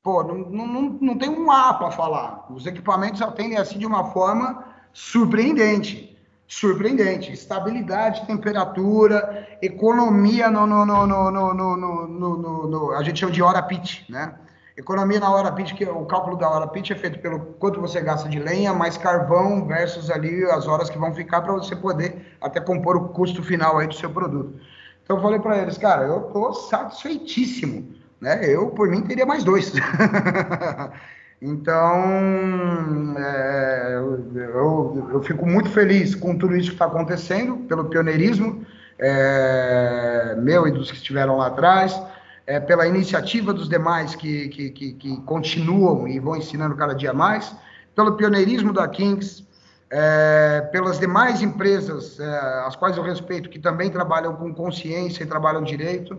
Pô, 0.02 0.23
não, 0.23 0.38
não, 0.38 0.82
não 1.00 1.18
tem 1.18 1.28
um 1.28 1.50
A 1.50 1.75
para 1.75 1.90
falar. 1.90 2.47
Os 2.50 2.66
equipamentos 2.66 3.20
atendem 3.20 3.59
assim 3.59 3.78
de 3.78 3.87
uma 3.87 4.04
forma 4.12 4.64
surpreendente. 4.92 6.18
Surpreendente. 6.47 7.32
Estabilidade, 7.32 8.26
temperatura, 8.26 9.47
economia 9.61 10.50
no, 10.50 10.66
no, 10.66 10.87
no, 10.87 11.06
no, 11.06 11.30
no, 11.30 11.54
no, 11.54 12.06
no, 12.06 12.66
no 12.66 12.92
a 12.92 13.02
gente 13.02 13.20
chama 13.20 13.32
de 13.32 13.42
hora 13.42 13.62
pitch, 13.62 14.09
né? 14.09 14.35
Economia 14.81 15.21
na 15.21 15.31
hora 15.31 15.53
pitch, 15.53 15.75
que 15.75 15.85
o 15.85 16.05
cálculo 16.07 16.37
da 16.37 16.49
hora 16.49 16.67
pitch 16.67 16.91
é 16.91 16.95
feito 16.95 17.19
pelo 17.19 17.41
quanto 17.59 17.81
você 17.81 18.01
gasta 18.01 18.29
de 18.29 18.39
lenha, 18.39 18.73
mais 18.73 18.97
carvão 18.97 19.67
versus 19.67 20.11
ali 20.11 20.45
as 20.45 20.67
horas 20.67 20.89
que 20.89 20.99
vão 20.99 21.15
ficar 21.15 21.43
para 21.43 21.53
você 21.53 21.77
poder 21.77 22.37
até 22.41 22.61
compor 22.61 22.97
o 22.97 23.09
custo 23.09 23.43
final 23.43 23.79
aí 23.79 23.87
do 23.87 23.95
seu 23.95 24.11
produto. 24.11 24.59
Então 25.05 25.17
eu 25.17 25.23
falei 25.23 25.39
para 25.39 25.59
eles, 25.59 25.77
cara, 25.77 26.05
eu 26.05 26.23
tô 26.33 26.53
satisfeitíssimo 26.53 28.01
né? 28.21 28.41
Eu, 28.45 28.69
por 28.69 28.89
mim, 28.89 29.01
teria 29.01 29.25
mais 29.25 29.43
dois. 29.43 29.73
então, 31.41 33.14
é, 33.19 33.95
eu, 33.95 35.09
eu, 35.12 35.23
fico 35.23 35.47
muito 35.47 35.71
feliz 35.71 36.14
com 36.14 36.37
tudo 36.37 36.55
isso 36.55 36.69
que 36.69 36.75
está 36.75 36.85
acontecendo, 36.85 37.57
pelo 37.66 37.87
pioneirismo 37.87 38.64
é, 38.99 40.37
meu 40.38 40.69
e 40.69 40.71
dos 40.71 40.90
que 40.90 40.99
estiveram 40.99 41.38
lá 41.38 41.47
atrás, 41.47 42.01
é, 42.46 42.59
pela 42.59 42.87
iniciativa 42.87 43.53
dos 43.53 43.68
demais 43.68 44.14
que, 44.14 44.48
que, 44.48 44.70
que, 44.70 44.92
que, 44.94 45.20
continuam 45.22 46.09
e 46.09 46.18
vão 46.18 46.37
ensinando 46.37 46.74
cada 46.74 46.94
dia 46.94 47.12
mais, 47.12 47.55
pelo 47.94 48.12
pioneirismo 48.12 48.72
da 48.72 48.88
Kings, 48.88 49.46
é, 49.90 50.68
pelas 50.72 50.98
demais 50.98 51.42
empresas, 51.42 52.18
é, 52.20 52.64
as 52.66 52.76
quais 52.76 52.96
eu 52.96 53.03
respeito, 53.03 53.48
que 53.48 53.59
também 53.59 53.90
trabalham 53.90 54.35
com 54.37 54.55
consciência 54.55 55.22
e 55.22 55.26
trabalham 55.26 55.62
direito 55.62 56.18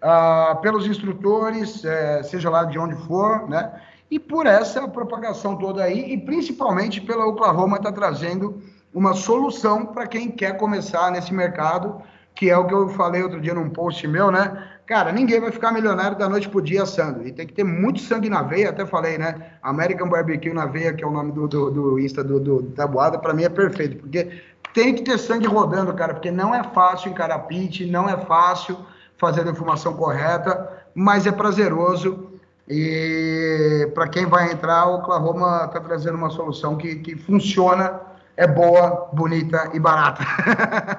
ah, 0.00 0.56
pelos 0.62 0.86
instrutores, 0.86 1.84
é, 1.84 2.22
seja 2.22 2.48
lá 2.48 2.64
de 2.64 2.78
onde 2.78 2.94
for, 3.06 3.48
né? 3.48 3.80
E 4.10 4.18
por 4.18 4.46
essa 4.46 4.86
propagação 4.88 5.56
toda 5.56 5.82
aí, 5.82 6.12
e 6.12 6.18
principalmente 6.18 7.00
pela 7.00 7.26
Oklahoma 7.26 7.76
está 7.76 7.92
trazendo 7.92 8.62
uma 8.94 9.12
solução 9.12 9.84
para 9.86 10.06
quem 10.06 10.30
quer 10.30 10.56
começar 10.56 11.10
nesse 11.10 11.34
mercado, 11.34 12.00
que 12.34 12.48
é 12.48 12.56
o 12.56 12.66
que 12.66 12.72
eu 12.72 12.88
falei 12.90 13.22
outro 13.22 13.40
dia 13.40 13.52
num 13.52 13.68
post 13.68 14.06
meu, 14.06 14.30
né? 14.30 14.77
Cara, 14.88 15.12
ninguém 15.12 15.38
vai 15.38 15.52
ficar 15.52 15.70
milionário 15.70 16.16
da 16.16 16.30
noite 16.30 16.48
pro 16.48 16.62
dia 16.62 16.82
assando. 16.82 17.28
E 17.28 17.30
tem 17.30 17.46
que 17.46 17.52
ter 17.52 17.62
muito 17.62 18.00
sangue 18.00 18.30
na 18.30 18.40
veia, 18.40 18.70
até 18.70 18.86
falei, 18.86 19.18
né? 19.18 19.52
American 19.62 20.08
Barbecue 20.08 20.54
na 20.54 20.64
veia, 20.64 20.94
que 20.94 21.04
é 21.04 21.06
o 21.06 21.10
nome 21.10 21.30
do, 21.30 21.46
do, 21.46 21.70
do 21.70 21.98
Insta 21.98 22.24
do, 22.24 22.40
do 22.40 22.62
Tabuada, 22.70 23.18
para 23.18 23.34
mim 23.34 23.42
é 23.44 23.50
perfeito, 23.50 23.98
porque 23.98 24.40
tem 24.72 24.94
que 24.94 25.02
ter 25.02 25.18
sangue 25.18 25.46
rodando, 25.46 25.92
cara, 25.92 26.14
porque 26.14 26.30
não 26.30 26.54
é 26.54 26.64
fácil 26.64 27.10
encarar 27.10 27.40
pit, 27.40 27.84
não 27.84 28.08
é 28.08 28.16
fácil 28.16 28.78
fazer 29.18 29.42
a 29.42 29.44
defumação 29.44 29.92
correta, 29.92 30.72
mas 30.94 31.26
é 31.26 31.32
prazeroso. 31.32 32.32
E 32.66 33.90
para 33.92 34.08
quem 34.08 34.24
vai 34.24 34.52
entrar, 34.52 34.86
o 34.86 35.00
Oklahoma 35.00 35.66
está 35.66 35.80
trazendo 35.80 36.16
uma 36.16 36.30
solução 36.30 36.78
que, 36.78 36.96
que 36.96 37.14
funciona, 37.14 38.00
é 38.34 38.46
boa, 38.46 39.10
bonita 39.12 39.70
e 39.74 39.78
barata. 39.78 40.24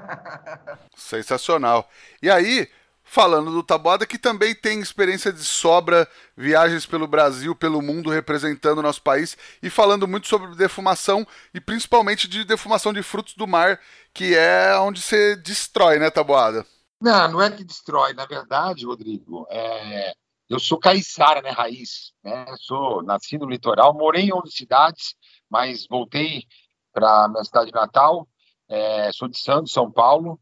Sensacional. 0.95 1.89
E 2.21 2.29
aí, 2.29 2.67
falando 3.09 3.51
do 3.51 3.63
Taboada, 3.63 4.05
que 4.05 4.19
também 4.19 4.53
tem 4.53 4.79
experiência 4.79 5.33
de 5.33 5.43
sobra, 5.43 6.07
viagens 6.37 6.85
pelo 6.85 7.07
Brasil, 7.07 7.55
pelo 7.55 7.81
mundo, 7.81 8.11
representando 8.11 8.77
o 8.77 8.83
nosso 8.83 9.01
país, 9.01 9.35
e 9.63 9.69
falando 9.69 10.07
muito 10.07 10.27
sobre 10.27 10.55
defumação, 10.55 11.25
e 11.51 11.59
principalmente 11.59 12.27
de 12.27 12.43
defumação 12.43 12.93
de 12.93 13.01
frutos 13.01 13.33
do 13.33 13.47
mar, 13.47 13.79
que 14.13 14.35
é 14.35 14.77
onde 14.77 15.01
você 15.01 15.35
destrói, 15.35 15.97
né, 15.97 16.11
Taboada? 16.11 16.63
Não, 17.01 17.31
não 17.31 17.41
é 17.41 17.49
que 17.49 17.63
destrói. 17.63 18.13
Na 18.13 18.27
verdade, 18.27 18.85
Rodrigo, 18.85 19.47
é... 19.49 20.13
eu 20.47 20.59
sou 20.59 20.77
caiçara, 20.77 21.41
né, 21.41 21.49
raiz. 21.49 22.13
Né? 22.23 22.45
Sou 22.59 23.01
nasci 23.01 23.39
no 23.39 23.49
litoral, 23.49 23.91
morei 23.91 24.25
em 24.25 24.33
11 24.33 24.51
cidades, 24.51 25.15
mas 25.49 25.87
voltei 25.87 26.43
para 26.93 27.27
minha 27.27 27.43
cidade 27.43 27.71
natal. 27.71 28.27
É... 28.67 29.11
Sou 29.13 29.27
de 29.27 29.39
Santos, 29.39 29.73
São 29.73 29.91
Paulo. 29.91 30.39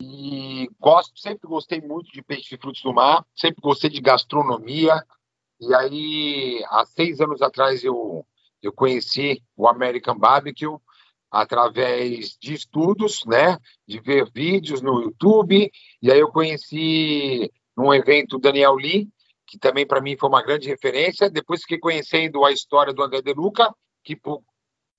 E 0.00 0.68
gosto, 0.78 1.18
sempre 1.18 1.48
gostei 1.48 1.80
muito 1.80 2.10
de 2.12 2.22
peixe 2.22 2.54
e 2.54 2.58
frutos 2.58 2.82
do 2.82 2.94
mar, 2.94 3.24
sempre 3.34 3.60
gostei 3.60 3.90
de 3.90 4.00
gastronomia. 4.00 4.94
E 5.60 5.74
aí, 5.74 6.64
há 6.68 6.86
seis 6.86 7.20
anos 7.20 7.42
atrás, 7.42 7.82
eu, 7.82 8.24
eu 8.62 8.72
conheci 8.72 9.42
o 9.56 9.66
American 9.66 10.16
Barbecue, 10.16 10.78
através 11.30 12.36
de 12.40 12.54
estudos, 12.54 13.24
né, 13.26 13.58
de 13.86 14.00
ver 14.00 14.30
vídeos 14.32 14.80
no 14.80 15.02
YouTube, 15.02 15.70
e 16.00 16.10
aí 16.10 16.18
eu 16.18 16.30
conheci 16.30 17.52
num 17.76 17.92
evento 17.92 18.38
Daniel 18.38 18.74
Lee, 18.74 19.08
que 19.46 19.58
também 19.58 19.86
para 19.86 20.00
mim 20.00 20.16
foi 20.16 20.28
uma 20.28 20.42
grande 20.42 20.68
referência, 20.68 21.30
depois 21.30 21.62
fiquei 21.62 21.78
conhecendo 21.78 22.44
a 22.44 22.52
história 22.52 22.92
do 22.92 23.02
André 23.02 23.22
De 23.22 23.32
Luca, 23.32 23.74
que 24.02 24.16
por, 24.16 24.42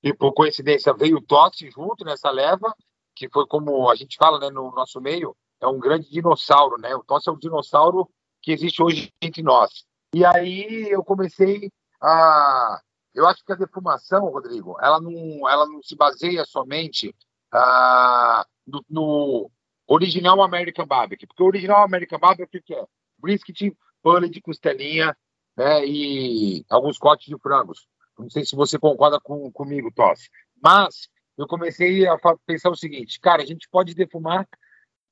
que 0.01 0.13
por 0.13 0.33
coincidência 0.33 0.93
veio 0.93 1.17
o 1.17 1.21
Totti 1.21 1.69
junto 1.69 2.05
nessa 2.05 2.29
leva, 2.29 2.73
que 3.19 3.29
foi 3.29 3.45
como 3.45 3.89
a 3.89 3.95
gente 3.95 4.15
fala 4.15 4.39
né, 4.39 4.49
no 4.49 4.71
nosso 4.71 5.01
meio, 5.01 5.35
é 5.59 5.67
um 5.67 5.77
grande 5.77 6.09
dinossauro, 6.09 6.79
né, 6.79 6.95
o 6.95 7.03
Totti 7.03 7.27
é 7.27 7.31
um 7.33 7.37
dinossauro 7.37 8.09
que 8.41 8.53
existe 8.53 8.81
hoje 8.81 9.11
entre 9.21 9.43
nós. 9.43 9.85
E 10.15 10.23
aí 10.23 10.87
eu 10.89 11.03
comecei 11.03 11.69
a 12.01 12.79
eu 13.13 13.27
acho 13.27 13.43
que 13.43 13.51
a 13.51 13.55
defumação, 13.55 14.29
Rodrigo, 14.29 14.77
ela 14.81 15.01
não, 15.01 15.49
ela 15.49 15.65
não 15.65 15.83
se 15.83 15.95
baseia 15.95 16.45
somente 16.45 17.13
ah, 17.51 18.45
no, 18.65 18.85
no, 18.89 19.51
original 19.87 20.41
American 20.41 20.85
Barbecue, 20.85 21.27
porque 21.27 21.43
o 21.43 21.47
original 21.47 21.83
American 21.83 22.19
Barbecue 22.19 22.61
que 22.61 22.73
é 22.73 22.85
brisket, 23.17 23.75
pane 24.01 24.29
de 24.29 24.39
costelinha 24.39 25.17
né, 25.57 25.85
e 25.85 26.63
alguns 26.69 26.97
cortes 26.97 27.25
de 27.25 27.37
frangos. 27.41 27.87
Não 28.17 28.29
sei 28.29 28.45
se 28.45 28.55
você 28.55 28.79
concorda 28.79 29.19
com, 29.19 29.51
comigo, 29.51 29.91
Tosse. 29.91 30.29
Mas 30.61 31.09
eu 31.39 31.47
comecei 31.47 32.05
a 32.05 32.17
pensar 32.45 32.69
o 32.69 32.75
seguinte, 32.75 33.17
cara, 33.17 33.41
a 33.41 33.45
gente 33.45 33.69
pode 33.69 33.95
defumar 33.95 34.45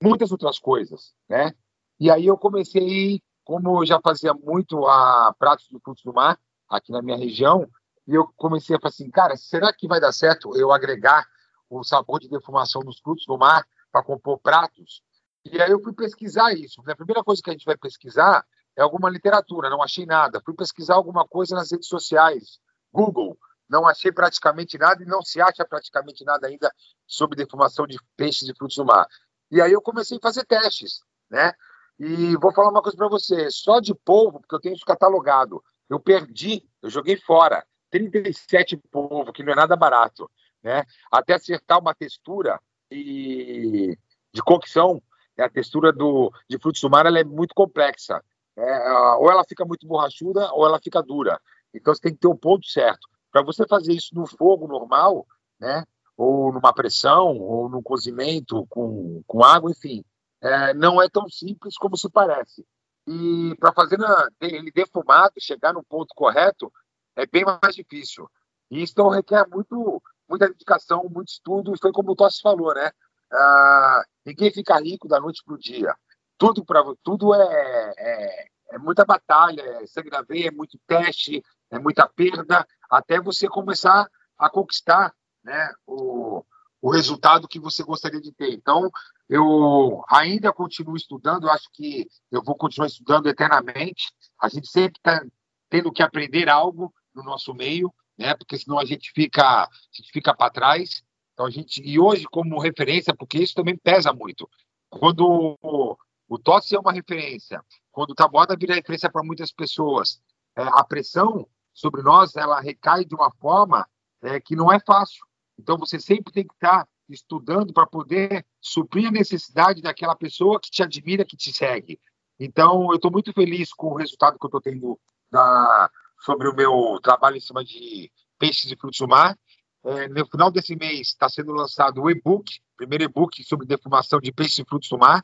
muitas 0.03 0.29
outras 0.29 0.59
coisas, 0.59 1.13
né? 1.27 1.53
E 1.97 2.11
aí 2.11 2.27
eu 2.27 2.37
comecei, 2.37 3.21
como 3.45 3.79
eu 3.79 3.85
já 3.85 3.97
fazia 4.01 4.33
muito 4.33 4.85
a 4.85 5.33
pratos 5.39 5.65
de 5.69 5.79
frutos 5.79 6.03
do 6.03 6.13
mar 6.13 6.37
aqui 6.69 6.91
na 6.91 7.01
minha 7.01 7.15
região, 7.15 7.65
e 8.05 8.13
eu 8.13 8.27
comecei 8.35 8.75
a 8.75 8.79
falar 8.79 8.89
assim, 8.89 9.09
cara, 9.09 9.37
será 9.37 9.71
que 9.71 9.87
vai 9.87 10.01
dar 10.01 10.11
certo 10.11 10.53
eu 10.57 10.73
agregar 10.73 11.25
o 11.69 11.81
sabor 11.81 12.19
de 12.19 12.27
defumação 12.27 12.81
dos 12.81 12.99
frutos 12.99 13.25
do 13.25 13.37
mar 13.37 13.65
para 13.89 14.03
compor 14.03 14.37
pratos? 14.39 15.01
E 15.45 15.61
aí 15.61 15.71
eu 15.71 15.81
fui 15.81 15.93
pesquisar 15.93 16.51
isso. 16.53 16.83
A 16.85 16.95
primeira 16.95 17.23
coisa 17.23 17.41
que 17.41 17.49
a 17.49 17.53
gente 17.53 17.65
vai 17.65 17.77
pesquisar 17.77 18.45
é 18.75 18.81
alguma 18.81 19.09
literatura, 19.09 19.69
não 19.69 19.81
achei 19.81 20.05
nada. 20.05 20.41
Fui 20.43 20.53
pesquisar 20.53 20.95
alguma 20.95 21.25
coisa 21.25 21.55
nas 21.55 21.71
redes 21.71 21.87
sociais, 21.87 22.59
Google, 22.91 23.37
não 23.69 23.87
achei 23.87 24.11
praticamente 24.11 24.77
nada 24.77 25.03
e 25.03 25.05
não 25.05 25.21
se 25.21 25.41
acha 25.41 25.65
praticamente 25.65 26.23
nada 26.23 26.47
ainda 26.47 26.71
sobre 27.05 27.35
defumação 27.35 27.85
de 27.85 27.97
peixes 28.15 28.47
e 28.47 28.55
frutos 28.55 28.77
do 28.77 28.85
mar. 28.85 29.07
E 29.51 29.61
aí 29.61 29.71
eu 29.71 29.81
comecei 29.81 30.17
a 30.17 30.21
fazer 30.21 30.45
testes, 30.45 31.01
né? 31.29 31.53
E 31.99 32.35
vou 32.37 32.53
falar 32.53 32.69
uma 32.69 32.81
coisa 32.81 32.97
para 32.97 33.07
você, 33.07 33.49
só 33.49 33.79
de 33.79 33.93
polvo, 33.93 34.39
porque 34.39 34.55
eu 34.55 34.59
tenho 34.59 34.75
isso 34.75 34.85
catalogado, 34.85 35.63
eu 35.89 35.99
perdi, 35.99 36.63
eu 36.81 36.89
joguei 36.89 37.17
fora 37.17 37.65
37 37.89 38.77
polvo, 38.91 39.31
que 39.31 39.43
não 39.43 39.53
é 39.53 39.55
nada 39.55 39.75
barato, 39.75 40.29
né? 40.61 40.83
Até 41.11 41.33
acertar 41.33 41.79
uma 41.79 41.95
textura 41.95 42.59
e 42.91 43.97
de 44.33 44.41
cocção, 44.43 45.01
né? 45.37 45.45
a 45.45 45.49
textura 45.49 45.91
do, 45.91 46.31
de 46.49 46.59
frutos 46.59 46.81
do 46.81 46.89
mar 46.89 47.05
ela 47.05 47.19
é 47.19 47.23
muito 47.23 47.55
complexa. 47.55 48.21
É, 48.55 48.91
ou 49.19 49.31
ela 49.31 49.43
fica 49.43 49.63
muito 49.63 49.85
borrachuda 49.85 50.51
ou 50.51 50.65
ela 50.65 50.79
fica 50.79 51.01
dura. 51.01 51.39
Então 51.73 51.93
você 51.93 52.01
tem 52.01 52.13
que 52.13 52.19
ter 52.19 52.27
o 52.27 52.31
um 52.31 52.37
ponto 52.37 52.65
certo. 52.67 53.07
Para 53.37 53.45
você 53.45 53.67
fazer 53.67 53.93
isso 53.93 54.15
no 54.15 54.25
fogo 54.25 54.67
normal, 54.67 55.23
né? 55.59 55.83
ou 56.17 56.51
numa 56.51 56.73
pressão, 56.73 57.37
ou 57.37 57.69
no 57.69 57.83
cozimento 57.83 58.65
com, 58.65 59.21
com 59.27 59.43
água, 59.43 59.69
enfim, 59.69 60.03
é, 60.41 60.73
não 60.73 60.99
é 60.99 61.07
tão 61.07 61.29
simples 61.29 61.77
como 61.77 61.95
se 61.95 62.09
parece. 62.09 62.65
E 63.05 63.55
para 63.59 63.71
fazer 63.71 63.99
na, 63.99 64.27
ele 64.41 64.71
defumado, 64.71 65.35
chegar 65.39 65.71
no 65.71 65.83
ponto 65.83 66.15
correto, 66.15 66.73
é 67.15 67.27
bem 67.27 67.45
mais 67.45 67.75
difícil. 67.75 68.27
E 68.71 68.81
isso 68.81 68.93
então, 68.93 69.09
requer 69.09 69.47
muito, 69.47 70.01
muita 70.27 70.47
dedicação, 70.47 71.07
muito 71.07 71.29
estudo, 71.29 71.75
e 71.75 71.79
foi 71.79 71.91
como 71.91 72.13
o 72.13 72.15
Tossi 72.15 72.41
falou, 72.41 72.73
né? 72.73 72.89
Ah, 73.31 74.03
ninguém 74.25 74.51
fica 74.51 74.79
rico 74.79 75.07
da 75.07 75.19
noite 75.19 75.43
para 75.45 75.53
o 75.53 75.59
dia. 75.59 75.95
Tudo, 76.39 76.65
pra, 76.65 76.83
tudo 77.03 77.35
é, 77.35 77.93
é, 77.99 78.47
é 78.71 78.77
muita 78.79 79.05
batalha, 79.05 79.61
é 79.61 79.85
sangue 79.85 80.09
na 80.09 80.23
veia, 80.23 80.47
é 80.47 80.51
muito 80.51 80.79
teste, 80.87 81.43
é 81.69 81.77
muita 81.77 82.07
perda, 82.07 82.65
até 82.89 83.19
você 83.19 83.47
começar 83.47 84.07
a 84.37 84.49
conquistar 84.49 85.13
né, 85.43 85.73
o, 85.85 86.43
o 86.81 86.91
resultado 86.91 87.47
que 87.47 87.59
você 87.59 87.83
gostaria 87.83 88.21
de 88.21 88.31
ter. 88.31 88.53
Então, 88.53 88.89
eu 89.29 90.03
ainda 90.09 90.53
continuo 90.53 90.95
estudando, 90.95 91.49
acho 91.49 91.69
que 91.73 92.07
eu 92.31 92.43
vou 92.43 92.55
continuar 92.55 92.87
estudando 92.87 93.27
eternamente. 93.27 94.11
A 94.41 94.47
gente 94.47 94.67
sempre 94.67 94.99
está 94.99 95.25
tendo 95.69 95.91
que 95.91 96.03
aprender 96.03 96.49
algo 96.49 96.93
no 97.13 97.23
nosso 97.23 97.53
meio, 97.53 97.93
né, 98.17 98.35
porque 98.35 98.57
senão 98.57 98.79
a 98.79 98.85
gente 98.85 99.11
fica, 99.11 99.63
a 99.63 99.69
gente 99.91 100.11
fica 100.11 100.35
para 100.35 100.51
trás. 100.51 101.03
Então, 101.33 101.45
a 101.45 101.49
gente, 101.49 101.81
e 101.83 101.99
hoje, 101.99 102.25
como 102.25 102.59
referência, 102.59 103.15
porque 103.15 103.37
isso 103.37 103.53
também 103.53 103.77
pesa 103.77 104.13
muito. 104.13 104.49
Quando 104.89 105.57
o, 105.61 105.97
o 106.27 106.39
Tossi 106.39 106.75
é 106.75 106.79
uma 106.79 106.91
referência, 106.93 107.61
quando 107.91 108.11
o 108.11 108.15
Taboada 108.15 108.55
vira 108.55 108.75
referência 108.75 109.09
para 109.09 109.23
muitas 109.23 109.51
pessoas, 109.51 110.21
é, 110.55 110.63
a 110.63 110.83
pressão 110.83 111.47
sobre 111.77 112.01
nós, 112.01 112.35
ela 112.35 112.59
recai 112.59 113.05
de 113.05 113.13
uma 113.13 113.31
forma 113.39 113.87
é, 114.23 114.39
que 114.39 114.55
não 114.55 114.71
é 114.71 114.79
fácil. 114.79 115.23
Então, 115.59 115.77
você 115.77 115.99
sempre 115.99 116.33
tem 116.33 116.45
que 116.45 116.53
estar 116.55 116.87
estudando 117.07 117.71
para 117.71 117.85
poder 117.85 118.43
suprir 118.59 119.07
a 119.07 119.11
necessidade 119.11 119.79
daquela 119.79 120.15
pessoa 120.15 120.59
que 120.59 120.71
te 120.71 120.81
admira, 120.81 121.23
que 121.23 121.37
te 121.37 121.53
segue. 121.53 121.99
Então, 122.39 122.89
eu 122.89 122.95
estou 122.95 123.11
muito 123.11 123.31
feliz 123.31 123.71
com 123.71 123.91
o 123.91 123.95
resultado 123.95 124.39
que 124.39 124.45
eu 124.45 124.47
estou 124.47 124.61
tendo 124.61 124.99
da, 125.31 125.91
sobre 126.19 126.49
o 126.49 126.55
meu 126.55 126.99
trabalho 127.01 127.37
em 127.37 127.41
cima 127.41 127.63
de 127.63 128.11
peixes 128.39 128.71
e 128.71 128.75
frutos 128.75 128.99
do 128.99 129.07
mar. 129.07 129.37
É, 129.85 130.07
no 130.07 130.25
final 130.25 130.49
desse 130.49 130.75
mês 130.75 131.09
está 131.09 131.29
sendo 131.29 131.53
lançado 131.53 132.01
o 132.01 132.09
e-book, 132.09 132.59
primeiro 132.75 133.03
e-book 133.03 133.43
sobre 133.43 133.67
defumação 133.67 134.19
de 134.19 134.31
peixes 134.31 134.57
e 134.57 134.65
frutos 134.65 134.89
do 134.89 134.97
mar. 134.97 135.23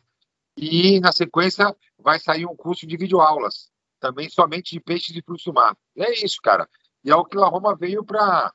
E, 0.55 0.99
na 0.99 1.11
sequência, 1.11 1.75
vai 1.97 2.19
sair 2.19 2.45
um 2.45 2.55
curso 2.55 2.85
de 2.85 2.95
videoaulas 2.95 3.72
também 4.03 4.29
somente 4.29 4.71
de 4.71 4.81
peixes 4.81 5.15
e 5.15 5.21
frutos 5.21 5.45
do 5.45 5.53
mar. 5.53 5.77
E 5.95 6.03
é 6.03 6.11
isso, 6.25 6.41
cara. 6.43 6.67
E 7.05 7.09
é 7.09 7.13
a 7.13 7.47
Roma 7.47 7.73
veio 7.73 8.03
para 8.03 8.51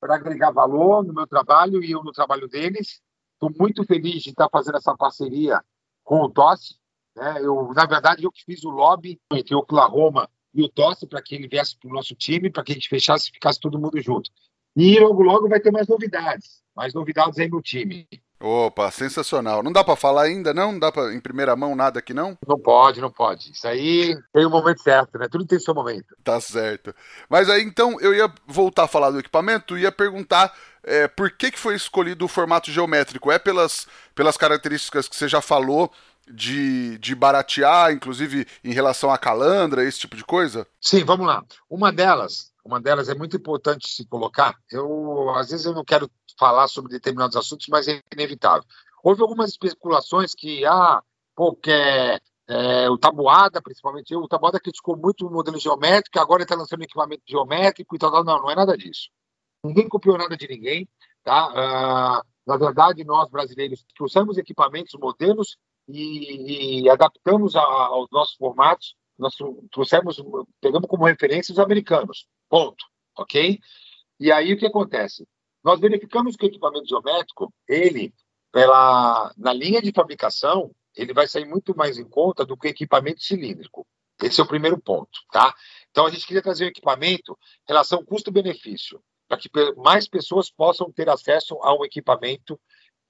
agregar 0.00 0.52
valor 0.52 1.04
no 1.04 1.12
meu 1.12 1.26
trabalho 1.26 1.82
e 1.82 1.90
eu 1.90 2.04
no 2.04 2.12
trabalho 2.12 2.46
deles. 2.46 3.00
Estou 3.32 3.50
muito 3.58 3.84
feliz 3.84 4.22
de 4.22 4.30
estar 4.30 4.48
fazendo 4.48 4.76
essa 4.76 4.96
parceria 4.96 5.60
com 6.04 6.20
o 6.20 6.30
Tossi. 6.30 6.76
Né? 7.16 7.40
Eu, 7.42 7.72
na 7.74 7.84
verdade, 7.84 8.22
eu 8.22 8.30
que 8.30 8.44
fiz 8.44 8.62
o 8.62 8.70
lobby 8.70 9.20
entre 9.32 9.56
o 9.56 9.58
Oklahoma 9.58 10.30
e 10.54 10.62
o 10.62 10.68
Tossi 10.68 11.04
para 11.04 11.20
que 11.20 11.34
ele 11.34 11.48
viesse 11.48 11.76
para 11.76 11.90
o 11.90 11.92
nosso 11.92 12.14
time, 12.14 12.48
para 12.48 12.62
que 12.62 12.70
a 12.70 12.74
gente 12.76 12.88
fechasse 12.88 13.30
e 13.30 13.32
ficasse 13.32 13.58
todo 13.58 13.80
mundo 13.80 14.00
junto. 14.00 14.30
E 14.76 15.00
logo, 15.00 15.20
logo 15.22 15.48
vai 15.48 15.58
ter 15.58 15.72
mais 15.72 15.88
novidades. 15.88 16.62
Mais 16.76 16.94
novidades 16.94 17.40
aí 17.40 17.48
no 17.48 17.60
time. 17.60 18.06
Opa, 18.38 18.90
sensacional. 18.90 19.62
Não 19.62 19.72
dá 19.72 19.82
para 19.82 19.96
falar 19.96 20.22
ainda, 20.22 20.52
não? 20.52 20.72
Não 20.72 20.78
dá 20.78 20.92
para 20.92 21.14
em 21.14 21.20
primeira 21.20 21.56
mão 21.56 21.74
nada 21.74 21.98
aqui, 21.98 22.12
não? 22.12 22.36
Não 22.46 22.58
pode, 22.58 23.00
não 23.00 23.10
pode. 23.10 23.50
Isso 23.50 23.66
aí 23.66 24.14
tem 24.32 24.44
o 24.44 24.48
um 24.48 24.50
momento 24.50 24.82
certo, 24.82 25.18
né? 25.18 25.26
Tudo 25.30 25.46
tem 25.46 25.58
seu 25.58 25.74
momento. 25.74 26.14
Tá 26.22 26.38
certo. 26.40 26.94
Mas 27.30 27.48
aí 27.48 27.62
então 27.62 27.98
eu 28.00 28.14
ia 28.14 28.30
voltar 28.46 28.84
a 28.84 28.88
falar 28.88 29.10
do 29.10 29.18
equipamento 29.18 29.78
e 29.78 29.82
ia 29.82 29.92
perguntar 29.92 30.52
é, 30.82 31.08
por 31.08 31.30
que, 31.30 31.50
que 31.50 31.58
foi 31.58 31.74
escolhido 31.74 32.26
o 32.26 32.28
formato 32.28 32.70
geométrico? 32.70 33.32
É 33.32 33.38
pelas, 33.38 33.86
pelas 34.14 34.36
características 34.36 35.08
que 35.08 35.16
você 35.16 35.26
já 35.26 35.40
falou 35.40 35.90
de, 36.30 36.98
de 36.98 37.14
baratear, 37.14 37.92
inclusive 37.92 38.46
em 38.62 38.72
relação 38.72 39.10
à 39.10 39.16
calandra, 39.16 39.84
esse 39.84 40.00
tipo 40.00 40.16
de 40.16 40.24
coisa? 40.24 40.66
Sim, 40.80 41.04
vamos 41.04 41.26
lá. 41.26 41.42
Uma 41.70 41.92
delas, 41.92 42.52
uma 42.66 42.80
delas 42.80 43.08
é 43.08 43.14
muito 43.14 43.36
importante 43.36 43.88
se 43.88 44.06
colocar. 44.06 44.54
Eu 44.70 45.30
às 45.30 45.50
vezes 45.50 45.66
eu 45.66 45.74
não 45.74 45.84
quero 45.84 46.10
falar 46.38 46.68
sobre 46.68 46.92
determinados 46.92 47.36
assuntos, 47.36 47.66
mas 47.68 47.88
é 47.88 48.00
inevitável. 48.12 48.64
Houve 49.02 49.22
algumas 49.22 49.50
especulações 49.50 50.34
que, 50.34 50.64
ah, 50.66 51.00
pô, 51.34 51.54
que 51.54 51.70
é, 51.70 52.20
é, 52.48 52.90
o 52.90 52.98
Tabuada, 52.98 53.62
principalmente 53.62 54.12
eu, 54.12 54.20
o 54.20 54.28
Tabuada 54.28 54.60
criticou 54.60 54.96
muito 54.96 55.26
o 55.26 55.30
modelo 55.30 55.58
geométrico, 55.58 56.18
agora 56.18 56.42
está 56.42 56.54
lançando 56.54 56.82
equipamento 56.82 57.22
geométrico 57.26 57.94
e 57.94 57.98
tal, 57.98 58.10
tal. 58.10 58.24
Não, 58.24 58.42
não 58.42 58.50
é 58.50 58.54
nada 58.56 58.76
disso. 58.76 59.08
Ninguém 59.64 59.88
copiou 59.88 60.18
nada 60.18 60.36
de 60.36 60.48
ninguém, 60.48 60.88
tá? 61.22 61.52
Ah, 61.54 62.22
na 62.46 62.56
verdade, 62.56 63.04
nós 63.04 63.30
brasileiros 63.30 63.84
trouxemos 63.96 64.38
equipamentos, 64.38 64.94
modelos 64.98 65.56
e, 65.88 66.82
e 66.82 66.90
adaptamos 66.90 67.56
a, 67.56 67.62
aos 67.62 68.08
nossos 68.10 68.34
formatos. 68.36 68.94
Nós 69.18 69.34
trouxemos, 69.70 70.22
pegamos 70.60 70.88
como 70.88 71.06
referência 71.06 71.52
os 71.52 71.58
americanos. 71.58 72.26
Ponto. 72.48 72.84
Ok? 73.16 73.58
E 74.20 74.32
aí 74.32 74.52
o 74.52 74.58
que 74.58 74.66
acontece? 74.66 75.26
Nós 75.64 75.80
verificamos 75.80 76.36
que 76.36 76.46
o 76.46 76.48
equipamento 76.48 76.86
geométrico, 76.86 77.52
ele, 77.68 78.14
pela, 78.52 79.32
na 79.36 79.52
linha 79.52 79.82
de 79.82 79.92
fabricação, 79.92 80.70
ele 80.94 81.12
vai 81.12 81.26
sair 81.26 81.44
muito 81.44 81.76
mais 81.76 81.98
em 81.98 82.08
conta 82.08 82.44
do 82.44 82.56
que 82.56 82.68
o 82.68 82.70
equipamento 82.70 83.22
cilíndrico. 83.22 83.86
Esse 84.22 84.40
é 84.40 84.44
o 84.44 84.48
primeiro 84.48 84.80
ponto, 84.80 85.20
tá? 85.30 85.54
Então 85.90 86.06
a 86.06 86.10
gente 86.10 86.26
queria 86.26 86.42
trazer 86.42 86.64
um 86.64 86.68
equipamento 86.68 87.38
relação 87.66 88.04
custo-benefício, 88.04 89.02
para 89.28 89.36
que 89.38 89.50
mais 89.76 90.08
pessoas 90.08 90.50
possam 90.50 90.90
ter 90.90 91.08
acesso 91.08 91.58
a 91.62 91.74
um 91.74 91.84
equipamento 91.84 92.58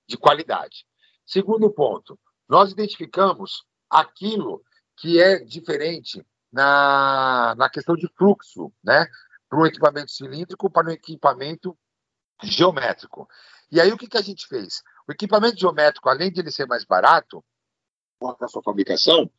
de 0.09 0.17
qualidade. 0.17 0.85
Segundo 1.25 1.71
ponto, 1.71 2.19
nós 2.49 2.73
identificamos 2.73 3.65
aquilo 3.89 4.63
que 4.97 5.21
é 5.21 5.39
diferente 5.39 6.25
na, 6.53 7.55
na 7.57 7.69
questão 7.69 7.95
de 7.95 8.09
fluxo, 8.17 8.73
né? 8.83 9.07
Para 9.49 9.61
um 9.61 9.67
equipamento 9.67 10.11
cilíndrico 10.11 10.71
para 10.71 10.89
um 10.89 10.93
equipamento 10.93 11.77
geométrico. 12.43 13.29
E 13.71 13.81
aí 13.81 13.93
o 13.93 13.97
que, 13.99 14.09
que 14.09 14.17
a 14.17 14.23
gente 14.23 14.47
fez? 14.47 14.83
O 15.09 15.13
equipamento 15.13 15.59
geométrico, 15.59 16.09
além 16.09 16.33
de 16.33 16.41
ele 16.41 16.51
ser 16.51 16.67
mais 16.67 16.85
barato, 16.85 17.45
da 18.41 18.49
sua 18.49 18.63
fabricação, 18.63 19.31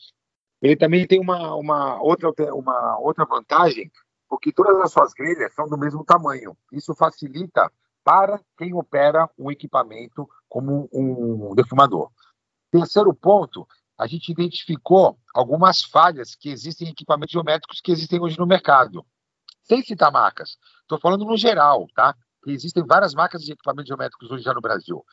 ele 0.62 0.76
também 0.76 1.08
tem 1.08 1.20
uma, 1.20 1.56
uma, 1.56 2.02
outra, 2.02 2.32
uma 2.54 3.00
outra 3.00 3.26
vantagem, 3.26 3.92
porque 4.30 4.52
todas 4.52 4.78
as 4.82 4.92
suas 4.92 5.14
grelhas 5.14 5.54
são 5.54 5.68
do 5.68 5.78
mesmo 5.78 6.04
tamanho. 6.04 6.58
Isso 6.72 6.94
facilita 6.94 7.72
para 8.04 8.40
quem 8.58 8.74
opera 8.74 9.30
um 9.38 9.52
equipamento 9.52 10.30
como 10.48 10.90
um 10.92 11.54
defumador. 11.56 12.12
Terceiro 12.72 13.14
ponto, 13.14 13.68
a 13.98 14.06
gente 14.06 14.32
identificou 14.32 15.18
algumas 15.34 15.84
falhas 15.84 16.36
que 16.36 16.50
existem 16.50 16.88
em 16.88 16.92
equipamentos 16.92 17.32
geométricos 17.32 17.82
que 17.82 17.92
existem 17.92 18.22
hoje 18.22 18.38
no 18.38 18.46
mercado. 18.46 19.06
Sem 19.64 19.82
citar 19.82 20.12
marcas. 20.12 20.58
Estou 20.82 21.00
falando 21.00 21.26
no 21.26 21.36
geral, 21.36 21.88
tá? 21.94 22.16
existem 22.46 22.86
várias 22.86 23.14
marcas 23.14 23.42
de 23.42 23.52
equipamentos 23.52 23.88
geométricos 23.88 24.32
hoje 24.32 24.44
já 24.44 24.54
no 24.54 24.62
Brasil. 24.62 25.04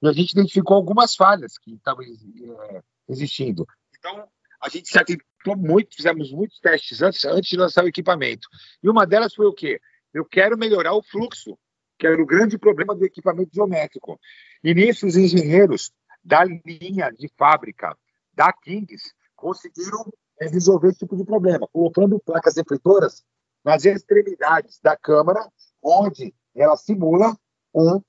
E 0.00 0.08
a 0.08 0.12
gente 0.12 0.32
identificou 0.32 0.76
algumas 0.76 1.16
falhas 1.16 1.58
que 1.58 1.74
estavam 1.74 2.04
é, 2.04 2.82
existindo. 3.08 3.66
Então, 3.98 4.28
a 4.60 4.68
gente 4.68 4.88
se 4.88 4.98
atentou 4.98 5.56
muito, 5.56 5.96
fizemos 5.96 6.30
muitos 6.30 6.60
testes 6.60 7.02
antes, 7.02 7.24
antes 7.24 7.50
de 7.50 7.56
lançar 7.56 7.84
o 7.84 7.88
equipamento. 7.88 8.46
E 8.82 8.88
uma 8.88 9.06
delas 9.06 9.34
foi 9.34 9.46
o 9.46 9.52
quê? 9.52 9.80
Eu 10.12 10.24
quero 10.24 10.56
melhorar 10.56 10.94
o 10.94 11.02
fluxo, 11.02 11.58
que 11.98 12.06
era 12.06 12.22
o 12.22 12.26
grande 12.26 12.58
problema 12.58 12.94
do 12.94 13.04
equipamento 13.04 13.50
geométrico. 13.52 14.20
E 14.62 14.72
nisso, 14.74 15.06
os 15.06 15.16
engenheiros 15.16 15.90
da 16.22 16.44
linha 16.44 17.10
de 17.10 17.28
fábrica 17.36 17.96
da 18.34 18.52
Kings 18.52 19.12
conseguiram 19.34 20.10
é, 20.40 20.48
resolver 20.48 20.88
esse 20.88 21.00
tipo 21.00 21.16
de 21.16 21.24
problema, 21.24 21.68
colocando 21.72 22.18
placas 22.18 22.56
refletoras 22.56 23.22
nas 23.64 23.84
extremidades 23.84 24.78
da 24.82 24.96
câmara, 24.96 25.48
onde 25.82 26.34
ela 26.54 26.76
simula 26.76 27.36
um 27.74 28.00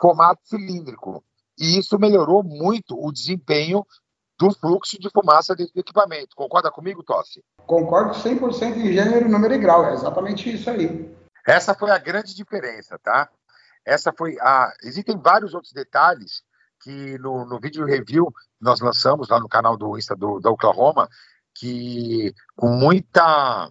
formato 0.00 0.40
cilíndrico. 0.44 1.22
E 1.58 1.78
isso 1.78 1.98
melhorou 1.98 2.42
muito 2.42 2.96
o 2.98 3.12
desempenho 3.12 3.84
do 4.38 4.54
fluxo 4.54 4.98
de 5.00 5.10
fumaça 5.10 5.54
dentro 5.54 5.74
do 5.74 5.80
equipamento. 5.80 6.36
Concorda 6.36 6.70
comigo, 6.70 7.02
Tossi? 7.02 7.42
Concordo 7.66 8.12
100% 8.12 8.76
em 8.76 8.92
gênero, 8.92 9.28
número 9.28 9.54
e 9.54 9.58
grau. 9.58 9.84
É 9.84 9.94
exatamente 9.94 10.54
isso 10.54 10.70
aí. 10.70 11.12
Essa 11.46 11.74
foi 11.74 11.90
a 11.90 11.98
grande 11.98 12.34
diferença, 12.34 12.98
tá? 12.98 13.28
Essa 13.84 14.12
foi 14.16 14.36
a. 14.40 14.72
Existem 14.84 15.18
vários 15.18 15.54
outros 15.54 15.72
detalhes 15.72 16.42
que 16.80 17.18
no, 17.18 17.44
no 17.44 17.60
vídeo 17.60 17.84
review 17.84 18.32
nós 18.60 18.80
lançamos 18.80 19.28
lá 19.28 19.40
no 19.40 19.48
canal 19.48 19.76
do 19.76 19.96
Insta 19.96 20.14
do, 20.14 20.40
da 20.40 20.50
Oklahoma, 20.50 21.08
que 21.54 22.34
com 22.56 22.68
muita, 22.68 23.70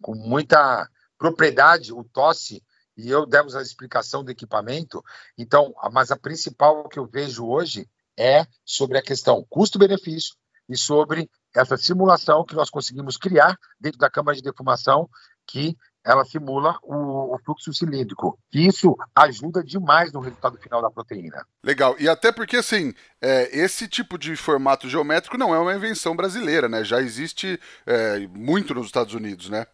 com 0.00 0.14
muita 0.14 0.88
propriedade 1.18 1.92
o 1.92 2.04
Tossi 2.04 2.62
e 2.96 3.10
eu 3.10 3.26
demos 3.26 3.56
a 3.56 3.62
explicação 3.62 4.22
do 4.22 4.30
equipamento. 4.30 5.02
Então, 5.36 5.74
mas 5.92 6.10
a 6.10 6.16
principal 6.16 6.88
que 6.88 6.98
eu 6.98 7.06
vejo 7.06 7.46
hoje 7.46 7.88
é 8.18 8.46
sobre 8.64 8.98
a 8.98 9.02
questão 9.02 9.44
custo-benefício 9.48 10.34
e 10.68 10.76
sobre 10.76 11.28
essa 11.54 11.76
simulação 11.76 12.44
que 12.44 12.54
nós 12.54 12.70
conseguimos 12.70 13.16
criar 13.16 13.56
dentro 13.78 13.98
da 13.98 14.10
câmara 14.10 14.36
de 14.36 14.42
defumação, 14.42 15.08
que 15.46 15.76
ela 16.04 16.24
simula 16.24 16.78
o, 16.82 17.34
o, 17.34 17.38
fluxo 17.44 17.72
cilíndrico. 17.72 18.38
E 18.52 18.66
isso 18.66 18.96
ajuda 19.14 19.62
demais 19.62 20.12
no 20.12 20.20
resultado 20.20 20.58
final 20.58 20.80
da 20.80 20.90
proteína. 20.90 21.44
Legal. 21.62 21.94
E 21.98 22.08
até 22.08 22.32
porque, 22.32 22.56
assim, 22.56 22.94
é, 23.20 23.56
esse 23.56 23.86
tipo 23.86 24.18
de 24.18 24.34
formato 24.36 24.88
geométrico 24.88 25.36
não 25.36 25.54
é 25.54 25.58
uma 25.58 25.74
invenção 25.74 26.16
brasileira, 26.16 26.68
né? 26.68 26.84
Já 26.84 27.00
existe 27.00 27.60
é, 27.86 28.26
muito 28.28 28.74
nos 28.74 28.86
Estados 28.86 29.14
Unidos, 29.14 29.50
né? 29.50 29.66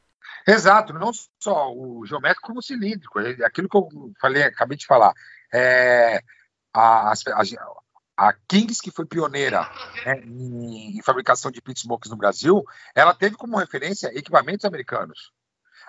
Exato, 0.47 0.93
não 0.93 1.11
só 1.41 1.73
o 1.73 2.05
geométrico 2.07 2.47
como 2.47 2.61
o 2.61 2.63
cilíndrico. 2.63 3.19
É 3.21 3.45
aquilo 3.45 3.69
que 3.69 3.77
eu 3.77 3.89
falei, 4.21 4.43
acabei 4.43 4.77
de 4.77 4.87
falar. 4.87 5.13
É, 5.53 6.21
a, 6.73 7.13
a, 7.13 7.43
a 8.17 8.33
Kings, 8.49 8.81
que 8.81 8.91
foi 8.91 9.05
pioneira 9.07 9.69
né, 10.05 10.21
em, 10.25 10.99
em, 10.99 11.03
fabricação 11.03 11.51
de 11.51 11.61
pit 11.61 11.81
smokes 11.81 12.11
no 12.11 12.17
Brasil, 12.17 12.65
ela 12.95 13.15
teve 13.15 13.37
como 13.37 13.59
referência 13.59 14.11
equipamentos 14.17 14.65
americanos. 14.65 15.33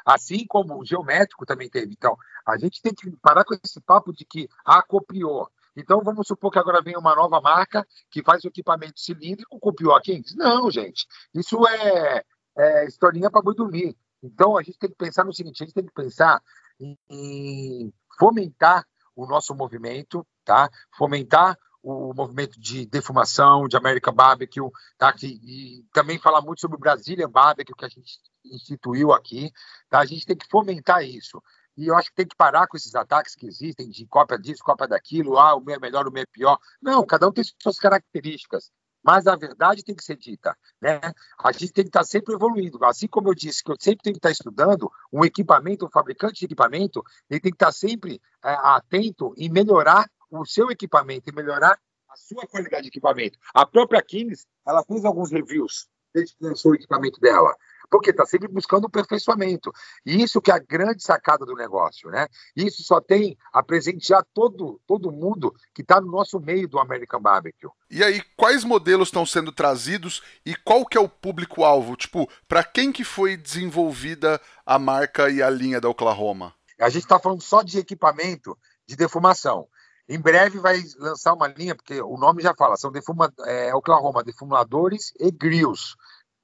Assim 0.08 0.46
como 0.48 0.80
o 0.80 0.86
geométrico 0.86 1.46
também 1.46 1.70
teve. 1.70 1.91
Então, 1.91 2.15
a 2.46 2.58
gente 2.58 2.82
tem 2.82 2.93
que 2.93 3.12
parar 3.17 3.43
com 3.43 3.54
esse 3.62 3.82
papo 3.82 4.13
de 4.13 4.24
que 4.24 4.48
a 4.63 4.82
copiou. 4.82 5.52
Então, 5.76 6.02
vamos 6.02 6.26
supor 6.26 6.50
que 6.50 6.58
agora 6.58 6.82
vem 6.82 6.96
uma 6.96 7.13
nova 7.13 7.41
marca 7.41 7.86
que 8.10 8.24
faz 8.24 8.41
o 8.46 8.48
equipamento 8.48 9.02
cilíndrico, 9.02 9.60
copiou 9.60 9.93
a 9.93 10.02
Kings. 10.02 10.34
Não, 10.38 10.72
gente. 10.72 11.06
Isso 11.34 11.67
é, 11.67 12.24
é 12.58 12.86
historinha 12.86 13.30
para 13.30 13.41
boi 13.41 13.54
dormir. 13.54 13.98
Então, 14.24 14.58
a 14.58 14.63
gente 14.63 14.80
tem 14.80 14.89
que 14.89 14.96
pensar 14.96 15.26
no 15.26 15.34
seguinte: 15.34 15.62
a 15.62 15.65
gente 15.65 15.76
tem 15.76 15.86
que 15.86 15.93
pensar 15.93 16.41
em, 16.80 16.98
em 17.10 17.93
fomentar 18.17 18.88
o 19.13 19.28
nosso 19.28 19.54
movimento, 19.54 20.26
tá? 20.46 20.70
Fomentar 20.98 21.58
o 21.88 22.13
movimento 22.13 22.60
de 22.60 22.86
defumação, 22.86 23.67
de 23.67 23.78
American 23.78 24.13
Barbecue, 24.13 24.69
tá? 24.97 25.13
Que, 25.13 25.28
e 25.28 25.86
também 25.93 26.19
falar 26.19 26.41
muito 26.41 26.60
sobre 26.60 26.76
o 26.76 26.80
Brazilian 26.80 27.30
Barbecue, 27.30 27.73
que 27.73 27.86
a 27.86 27.89
gente 27.89 28.19
instituiu 28.43 29.13
aqui. 29.13 29.52
Tá? 29.89 30.00
A 30.00 30.06
gente 30.06 30.26
tem 30.26 30.36
que 30.36 30.50
fomentar 30.50 31.04
isso. 31.04 31.41
E 31.78 31.88
eu 31.88 31.95
acho 31.95 32.10
que 32.10 32.15
tem 32.15 32.28
que 32.28 32.36
parar 32.36 32.67
com 32.67 32.76
esses 32.76 32.93
ataques 32.93 33.36
que 33.36 33.47
existem 33.47 33.89
de 33.89 34.06
cópia 34.08 34.38
disso, 34.38 34.63
cópia 34.63 34.88
daquilo, 34.88 35.38
ah, 35.38 35.56
o 35.56 35.62
meu 35.62 35.76
é 35.76 35.80
melhor, 35.80 36.08
o 36.08 36.12
meu 36.12 36.23
é 36.23 36.26
pior. 36.26 36.58
Não, 36.82 37.06
cada 37.06 37.28
um 37.28 37.32
tem 37.32 37.43
suas 37.62 37.78
características. 37.78 38.69
Mas 39.02 39.26
a 39.26 39.38
verdade 39.38 39.84
tem 39.84 39.95
que 39.95 40.04
ser 40.04 40.17
dita, 40.17 40.54
né? 40.82 41.00
A 41.41 41.52
gente 41.54 41.71
tem 41.71 41.86
que 41.86 41.89
estar 41.89 42.04
sempre 42.04 42.34
evoluindo. 42.34 42.84
Assim 42.84 43.08
como 43.08 43.30
eu 43.30 43.34
disse 43.34 43.63
que 43.63 43.71
eu 43.71 43.78
sempre 43.80 44.04
tenho 44.04 44.15
que 44.15 44.19
estar 44.19 44.32
estudando, 44.32 44.91
um 45.13 45.23
equipamento, 45.23 45.86
um 45.86 45.89
fabricante 45.89 46.39
de 46.39 46.45
equipamento, 46.45 47.02
ele 47.30 47.39
tem 47.39 47.52
que 47.52 47.56
estar 47.56 47.71
sempre 47.71 48.19
é, 48.43 48.52
atento 48.52 49.34
em 49.38 49.50
melhorar 49.50 50.10
o 50.30 50.46
seu 50.46 50.70
equipamento 50.70 51.30
e 51.30 51.36
melhorar 51.36 51.80
a 52.10 52.16
sua 52.16 52.46
qualidade 52.48 52.84
de 52.84 52.90
equipamento. 52.90 53.38
A 53.54 53.66
própria 53.66 54.02
Kings, 54.02 54.46
ela 54.66 54.84
fez 54.84 55.06
alguns 55.06 55.32
reviews 55.32 55.88
desde 56.13 56.36
que 56.36 56.44
lançou 56.44 56.72
o 56.72 56.76
equipamento 56.76 57.20
dela, 57.20 57.56
porque 57.90 58.10
está 58.10 58.26
sempre 58.26 58.48
buscando 58.48 58.84
o 58.84 58.88
aperfeiçoamento. 58.88 59.72
E 60.06 60.22
isso 60.22 60.42
que 60.42 60.52
é 60.52 60.56
a 60.56 60.60
grande 60.60 61.04
sacada 61.04 61.46
do 61.46 61.54
negócio, 61.54 62.10
né? 62.10 62.28
Isso 62.56 62.84
só 62.84 63.00
tem 63.00 63.38
a 63.54 63.63
presentear 63.63 64.26
todo, 64.34 64.82
todo 64.86 65.12
mundo 65.12 65.54
que 65.74 65.82
está 65.82 66.02
no 66.02 66.12
nosso 66.12 66.40
meio 66.40 66.68
do 66.68 66.80
American 66.80 67.22
Barbecue. 67.22 67.70
E 67.90 68.04
aí, 68.04 68.22
quais 68.36 68.63
modelos 68.63 69.10
estão 69.10 69.26
sendo 69.26 69.52
trazidos 69.52 70.22
e 70.46 70.56
qual 70.56 70.86
que 70.86 70.98
é 70.98 71.02
o 71.02 71.10
público-alvo? 71.10 71.96
Tipo, 71.96 72.28
para 72.48 72.63
quem 72.63 72.92
que 72.92 73.04
foi 73.04 73.38
desenvolvida 73.38 74.42
a 74.66 74.78
marca 74.78 75.30
e 75.30 75.42
a 75.42 75.50
linha 75.50 75.80
da 75.80 75.90
Oklahoma? 75.90 76.54
A 76.80 76.90
gente 76.90 77.04
está 77.04 77.20
falando 77.20 77.42
só 77.42 77.63
de 77.63 77.80
equipamento 77.80 78.58
de 78.86 78.96
defumação. 78.96 79.68
Em 80.10 80.20
breve 80.20 80.60
vai 80.60 80.82
lançar 81.00 81.34
uma 81.34 81.48
linha, 81.48 81.76
porque 81.76 82.02
o 82.02 82.17
nome 82.17 82.41
já 82.41 82.56
fala, 82.56 82.78
são 82.78 82.91
defuma, 82.91 83.32
é, 83.46 83.76
Oklahoma, 83.76 84.24
defumadores 84.24 85.12
e 85.20 85.30
grills. 85.30 85.96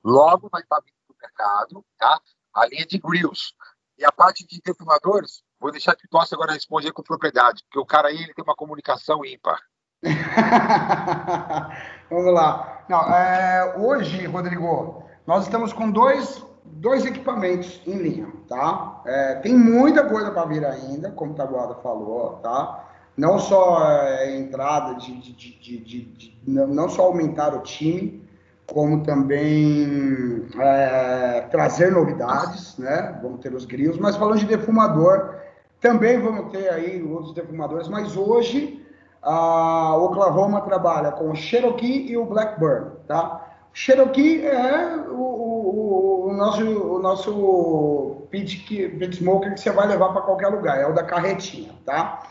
Logo 0.04 0.50
vai 0.50 0.62
estar 0.62 0.82
vindo 0.82 0.94
no 1.10 1.16
mercado 1.22 1.86
tá? 1.98 2.20
a 2.54 2.68
linha 2.68 2.86
de 2.86 2.98
grills. 2.98 3.54
E 3.98 4.04
a 4.04 4.12
parte 4.12 4.46
de 4.46 4.60
defumadores, 4.64 5.42
vou 5.60 5.72
deixar 5.72 5.96
que 5.96 6.08
possa 6.10 6.36
agora 6.36 6.52
responder 6.52 6.92
com 6.92 7.04
propriedade, 7.04 7.64
porque 7.64 7.80
o 7.80 7.86
cara 7.86 8.10
aí 8.10 8.18
ele 8.18 8.34
tem 8.34 8.44
uma 8.44 8.56
comunicação 8.56 9.24
ímpar. 9.24 9.62
Vamos 12.10 12.34
lá. 12.34 12.86
Não, 12.90 13.02
é, 13.02 13.76
hoje, 13.78 14.26
Rodrigo, 14.26 15.06
nós 15.26 15.46
estamos 15.46 15.72
com 15.72 15.90
dois, 15.90 16.46
dois 16.66 17.06
equipamentos 17.06 17.82
em 17.88 17.98
linha, 17.98 18.30
tá? 18.50 19.02
É, 19.06 19.36
tem 19.36 19.56
muita 19.56 20.06
coisa 20.10 20.32
para 20.32 20.48
vir 20.48 20.66
ainda, 20.66 21.12
como 21.12 21.32
o 21.32 21.36
Tabuada 21.36 21.76
falou, 21.76 22.40
tá? 22.40 22.90
Não 23.18 23.40
só 23.40 23.86
é, 23.92 24.36
entrada 24.36 24.96
de, 24.96 25.20
de, 25.20 25.34
de, 25.34 25.78
de, 25.78 26.38
não 26.46 26.90
só 26.90 27.04
aumentar 27.04 27.54
o 27.54 27.62
time, 27.62 28.24
como 28.66 29.04
também 29.04 30.48
é, 30.58 31.42
trazer 31.52 31.92
novidades, 31.92 32.78
né? 32.78 33.20
Vamos 33.22 33.42
ter 33.42 33.54
os 33.54 33.66
grilos, 33.66 33.98
mas 33.98 34.16
falando 34.16 34.40
de 34.40 34.46
defumador, 34.46 35.36
também 35.80 36.20
vamos 36.20 36.52
ter 36.52 36.70
aí 36.70 37.04
outros 37.04 37.34
defumadores, 37.34 37.88
mas 37.88 38.16
hoje 38.16 38.82
a 39.22 39.96
Oklahoma 39.98 40.62
trabalha 40.62 41.12
com 41.12 41.30
o 41.32 41.36
Cherokee 41.36 42.10
e 42.10 42.18
o 42.18 42.26
Blackburn, 42.26 42.92
tá? 43.08 43.50
O 43.74 43.78
Cherokee 43.78 44.46
é 44.46 44.98
o, 45.10 45.22
o, 45.22 46.28
o 46.30 46.34
nosso, 46.34 46.64
o 46.64 47.00
nosso 47.00 48.28
pit, 48.30 48.58
pit 48.68 49.16
smoker 49.16 49.54
que 49.54 49.60
você 49.60 49.72
vai 49.72 49.88
levar 49.88 50.10
para 50.10 50.22
qualquer 50.22 50.48
lugar, 50.48 50.80
é 50.80 50.88
o 50.88 50.94
da 50.94 51.04
carretinha, 51.04 51.74
tá? 51.86 52.24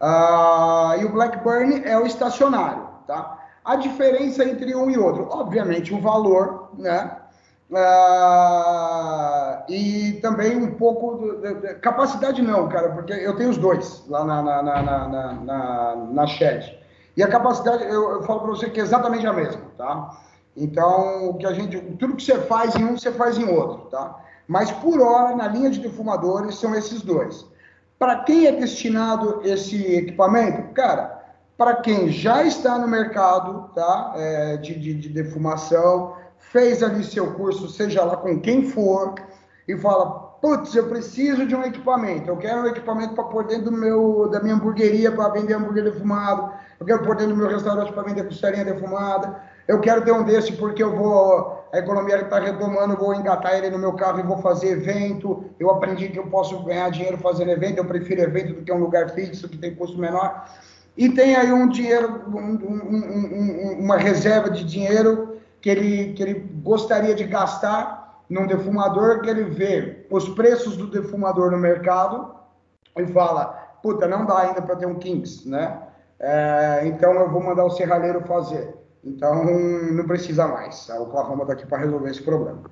Uh, 0.00 1.00
e 1.00 1.04
o 1.04 1.12
Blackburn 1.12 1.82
é 1.84 1.98
o 1.98 2.06
estacionário, 2.06 2.86
tá? 3.06 3.38
A 3.64 3.76
diferença 3.76 4.44
entre 4.44 4.74
um 4.74 4.88
e 4.88 4.96
outro, 4.96 5.28
obviamente, 5.30 5.92
o 5.92 6.00
valor, 6.00 6.70
né? 6.78 7.16
Uh, 7.70 7.78
e 9.68 10.12
também 10.22 10.56
um 10.56 10.74
pouco 10.76 11.36
de, 11.42 11.54
de, 11.54 11.74
capacidade 11.74 12.40
não, 12.40 12.66
cara, 12.68 12.90
porque 12.90 13.12
eu 13.12 13.36
tenho 13.36 13.50
os 13.50 13.58
dois 13.58 14.04
lá 14.08 14.24
na, 14.24 14.42
na, 14.42 14.62
na, 14.62 14.82
na, 14.82 15.32
na, 15.34 15.96
na 15.96 16.26
Shed. 16.26 16.78
E 17.16 17.22
a 17.22 17.28
capacidade, 17.28 17.82
eu, 17.84 18.12
eu 18.12 18.22
falo 18.22 18.40
para 18.40 18.50
você 18.50 18.70
que 18.70 18.80
é 18.80 18.82
exatamente 18.82 19.26
a 19.26 19.32
mesma, 19.32 19.62
tá? 19.76 20.16
Então, 20.56 21.28
o 21.30 21.34
que 21.34 21.46
a 21.46 21.52
gente, 21.52 21.78
tudo 21.98 22.16
que 22.16 22.22
você 22.22 22.38
faz 22.38 22.74
em 22.74 22.84
um, 22.84 22.96
você 22.96 23.12
faz 23.12 23.36
em 23.36 23.48
outro, 23.48 23.90
tá? 23.90 24.18
Mas 24.46 24.70
por 24.70 25.00
hora, 25.00 25.36
na 25.36 25.46
linha 25.48 25.68
de 25.68 25.80
defumadores, 25.80 26.58
são 26.58 26.74
esses 26.74 27.02
dois. 27.02 27.44
Para 27.98 28.20
quem 28.20 28.46
é 28.46 28.52
destinado 28.52 29.40
esse 29.44 29.96
equipamento? 29.96 30.72
Cara, 30.72 31.18
para 31.56 31.76
quem 31.76 32.08
já 32.10 32.44
está 32.44 32.78
no 32.78 32.86
mercado 32.86 33.70
tá? 33.74 34.12
É, 34.14 34.56
de, 34.58 34.78
de, 34.78 34.94
de, 34.94 35.08
defumação, 35.08 36.14
fez 36.38 36.82
ali 36.82 37.02
seu 37.02 37.34
curso, 37.34 37.68
seja 37.68 38.04
lá 38.04 38.16
com 38.16 38.40
quem 38.40 38.70
for, 38.70 39.16
e 39.66 39.76
fala: 39.76 40.06
putz, 40.40 40.74
eu 40.76 40.88
preciso 40.88 41.44
de 41.44 41.56
um 41.56 41.64
equipamento, 41.64 42.28
eu 42.28 42.36
quero 42.36 42.62
um 42.62 42.66
equipamento 42.66 43.14
para 43.14 43.24
pôr 43.24 43.44
dentro 43.44 43.64
do 43.64 43.72
meu, 43.72 44.28
da 44.30 44.40
minha 44.40 44.54
hamburgueria 44.54 45.10
para 45.10 45.30
vender 45.30 45.54
hambúrguer 45.54 45.82
defumado, 45.82 46.52
eu 46.78 46.86
quero 46.86 47.02
pôr 47.02 47.16
dentro 47.16 47.34
do 47.34 47.38
meu 47.38 47.48
restaurante 47.48 47.92
para 47.92 48.04
vender 48.04 48.24
costelinha 48.24 48.64
defumada, 48.64 49.42
eu 49.66 49.80
quero 49.80 50.04
ter 50.04 50.12
um 50.12 50.22
desse 50.22 50.52
porque 50.52 50.82
eu 50.82 50.96
vou 50.96 51.57
a 51.72 51.78
economia 51.78 52.16
está 52.20 52.38
retomando, 52.38 52.96
vou 52.96 53.14
engatar 53.14 53.54
ele 53.54 53.70
no 53.70 53.78
meu 53.78 53.92
carro 53.92 54.20
e 54.20 54.22
vou 54.22 54.38
fazer 54.38 54.70
evento. 54.70 55.44
Eu 55.58 55.70
aprendi 55.70 56.08
que 56.08 56.18
eu 56.18 56.26
posso 56.26 56.62
ganhar 56.64 56.90
dinheiro 56.90 57.18
fazendo 57.18 57.50
evento, 57.50 57.78
eu 57.78 57.84
prefiro 57.84 58.22
evento 58.22 58.54
do 58.54 58.62
que 58.62 58.72
um 58.72 58.78
lugar 58.78 59.10
fixo 59.10 59.48
que 59.48 59.58
tem 59.58 59.74
custo 59.74 59.98
menor. 59.98 60.46
E 60.96 61.08
tem 61.08 61.36
aí 61.36 61.52
um 61.52 61.68
dinheiro, 61.68 62.24
um, 62.28 62.38
um, 62.38 63.72
um, 63.74 63.78
uma 63.80 63.96
reserva 63.96 64.50
de 64.50 64.64
dinheiro 64.64 65.38
que 65.60 65.68
ele, 65.68 66.12
que 66.14 66.22
ele 66.22 66.34
gostaria 66.62 67.14
de 67.14 67.24
gastar 67.24 68.22
num 68.28 68.46
defumador, 68.46 69.20
que 69.20 69.30
ele 69.30 69.44
vê 69.44 70.06
os 70.10 70.28
preços 70.30 70.76
do 70.76 70.86
defumador 70.86 71.50
no 71.50 71.58
mercado 71.58 72.34
e 72.96 73.06
fala, 73.06 73.46
puta, 73.82 74.06
não 74.06 74.26
dá 74.26 74.40
ainda 74.40 74.62
para 74.62 74.76
ter 74.76 74.86
um 74.86 74.96
Kings, 74.96 75.48
né? 75.48 75.82
É, 76.20 76.82
então 76.84 77.12
eu 77.14 77.30
vou 77.30 77.42
mandar 77.42 77.64
o 77.64 77.70
serralheiro 77.70 78.20
fazer. 78.22 78.74
Então, 79.04 79.44
não 79.92 80.06
precisa 80.06 80.46
mais. 80.46 80.88
A 80.90 81.00
Oklahoma 81.00 81.42
está 81.42 81.52
aqui 81.54 81.66
para 81.66 81.78
resolver 81.78 82.10
esse 82.10 82.22
problema. 82.22 82.62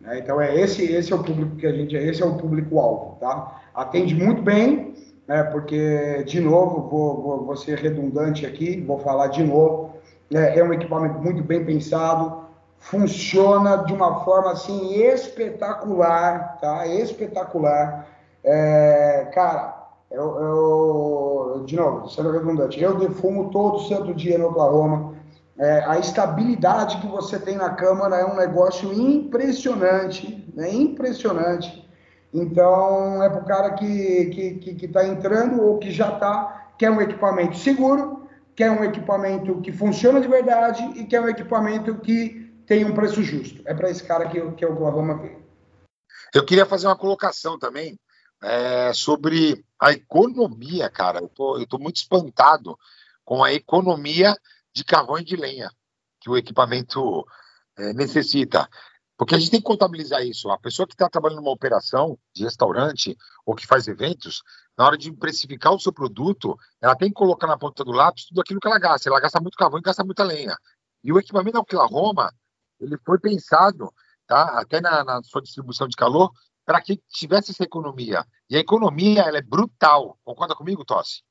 Né? 0.00 0.18
Então, 0.18 0.40
é 0.40 0.54
esse, 0.54 0.84
esse 0.84 1.12
é 1.12 1.16
o 1.16 1.22
público 1.22 1.56
que 1.56 1.66
a 1.66 1.72
gente, 1.72 1.96
esse 1.96 2.22
é 2.22 2.26
o 2.26 2.36
público-alvo, 2.36 3.16
tá? 3.20 3.60
Atende 3.74 4.14
muito 4.14 4.42
bem, 4.42 4.94
né? 5.26 5.42
porque, 5.44 6.24
de 6.26 6.40
novo, 6.40 6.88
vou, 6.88 7.22
vou, 7.22 7.44
vou 7.46 7.56
ser 7.56 7.78
redundante 7.78 8.44
aqui, 8.44 8.80
vou 8.80 8.98
falar 8.98 9.28
de 9.28 9.42
novo, 9.42 9.92
é, 10.32 10.58
é 10.58 10.64
um 10.64 10.72
equipamento 10.72 11.18
muito 11.20 11.42
bem 11.42 11.64
pensado, 11.64 12.46
funciona 12.78 13.78
de 13.78 13.92
uma 13.92 14.24
forma 14.24 14.52
assim 14.52 14.94
espetacular, 15.02 16.58
tá? 16.60 16.86
Espetacular. 16.86 18.06
É, 18.44 19.28
cara, 19.32 19.86
eu, 20.10 20.36
eu, 20.40 21.62
de 21.64 21.76
novo, 21.76 22.08
sendo 22.08 22.30
redundante, 22.30 22.80
eu 22.80 22.96
defumo 22.96 23.50
todo 23.50 23.80
santo 23.80 24.14
dia 24.14 24.38
no 24.38 24.48
Oklahoma. 24.48 25.15
É, 25.58 25.84
a 25.86 25.98
estabilidade 25.98 26.98
que 26.98 27.06
você 27.06 27.38
tem 27.38 27.56
na 27.56 27.70
câmara 27.70 28.16
é 28.16 28.24
um 28.26 28.36
negócio 28.36 28.92
impressionante, 28.92 30.46
né? 30.54 30.70
Impressionante. 30.72 31.88
Então, 32.32 33.22
é 33.22 33.30
para 33.30 33.40
o 33.40 33.44
cara 33.46 33.70
que 33.70 33.86
está 33.86 35.00
tá 35.00 35.08
entrando 35.08 35.62
ou 35.62 35.78
que 35.78 35.90
já 35.90 36.12
está, 36.12 36.72
quer 36.76 36.90
um 36.90 37.00
equipamento 37.00 37.56
seguro, 37.56 38.28
quer 38.54 38.70
um 38.70 38.84
equipamento 38.84 39.60
que 39.62 39.72
funciona 39.72 40.20
de 40.20 40.28
verdade 40.28 40.82
e 40.96 41.04
quer 41.04 41.22
um 41.22 41.28
equipamento 41.28 41.94
que 42.00 42.52
tem 42.66 42.84
um 42.84 42.94
preço 42.94 43.22
justo. 43.22 43.62
É 43.64 43.72
para 43.72 43.88
esse 43.88 44.02
cara 44.02 44.28
que, 44.28 44.38
que 44.52 44.66
o 44.66 44.72
Oklahoma 44.72 45.16
veio. 45.16 45.42
Eu 46.34 46.44
queria 46.44 46.66
fazer 46.66 46.86
uma 46.86 46.98
colocação 46.98 47.58
também 47.58 47.98
é, 48.42 48.92
sobre 48.92 49.64
a 49.80 49.92
economia, 49.92 50.90
cara. 50.90 51.20
Eu 51.20 51.28
tô, 51.28 51.58
eu 51.58 51.66
tô 51.66 51.78
muito 51.78 51.96
espantado 51.96 52.76
com 53.24 53.42
a 53.42 53.52
economia 53.52 54.36
de 54.76 54.84
carvão 54.84 55.18
e 55.18 55.24
de 55.24 55.36
lenha 55.36 55.70
que 56.20 56.28
o 56.28 56.36
equipamento 56.36 57.26
é, 57.78 57.94
necessita. 57.94 58.68
Porque 59.16 59.34
a 59.34 59.38
gente 59.38 59.50
tem 59.50 59.60
que 59.60 59.66
contabilizar 59.66 60.22
isso. 60.22 60.50
A 60.50 60.58
pessoa 60.58 60.86
que 60.86 60.92
está 60.92 61.08
trabalhando 61.08 61.38
numa 61.38 61.50
operação 61.50 62.18
de 62.34 62.44
restaurante 62.44 63.16
ou 63.46 63.54
que 63.54 63.66
faz 63.66 63.88
eventos, 63.88 64.42
na 64.76 64.84
hora 64.84 64.98
de 64.98 65.10
precificar 65.10 65.72
o 65.72 65.80
seu 65.80 65.90
produto, 65.90 66.54
ela 66.78 66.94
tem 66.94 67.08
que 67.08 67.14
colocar 67.14 67.46
na 67.46 67.56
ponta 67.56 67.82
do 67.82 67.92
lápis 67.92 68.26
tudo 68.26 68.42
aquilo 68.42 68.60
que 68.60 68.68
ela 68.68 68.78
gasta. 68.78 69.08
Ela 69.08 69.18
gasta 69.18 69.40
muito 69.40 69.56
carvão 69.56 69.78
e 69.78 69.82
gasta 69.82 70.04
muita 70.04 70.22
lenha. 70.22 70.54
E 71.02 71.10
o 71.10 71.18
equipamento 71.18 71.54
da 71.54 71.60
Oklahoma, 71.60 72.30
ele 72.78 72.98
foi 72.98 73.18
pensado, 73.18 73.90
tá? 74.26 74.60
até 74.60 74.82
na, 74.82 75.02
na 75.02 75.22
sua 75.22 75.40
distribuição 75.40 75.88
de 75.88 75.96
calor, 75.96 76.30
para 76.66 76.82
que 76.82 77.00
tivesse 77.08 77.52
essa 77.52 77.64
economia. 77.64 78.26
E 78.50 78.56
a 78.56 78.60
economia 78.60 79.22
ela 79.22 79.38
é 79.38 79.42
brutal. 79.42 80.18
Concorda 80.22 80.54
comigo, 80.54 80.84
Tossi? 80.84 81.22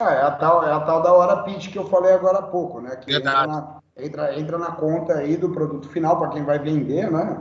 É, 0.00 0.04
é 0.04 0.22
a 0.22 0.30
tal, 0.30 0.64
é 0.64 0.72
a 0.72 0.78
tal 0.80 1.02
da 1.02 1.12
hora 1.12 1.42
pitch 1.42 1.72
que 1.72 1.78
eu 1.78 1.84
falei 1.88 2.12
agora 2.12 2.38
há 2.38 2.42
pouco, 2.42 2.80
né? 2.80 2.94
Que 2.94 3.16
entra 3.16 3.46
na, 3.48 3.80
entra, 3.96 4.38
entra 4.38 4.56
na, 4.56 4.70
conta 4.70 5.14
aí 5.14 5.36
do 5.36 5.50
produto 5.50 5.88
final 5.88 6.16
para 6.16 6.28
quem 6.28 6.44
vai 6.44 6.56
vender, 6.60 7.10
né? 7.10 7.36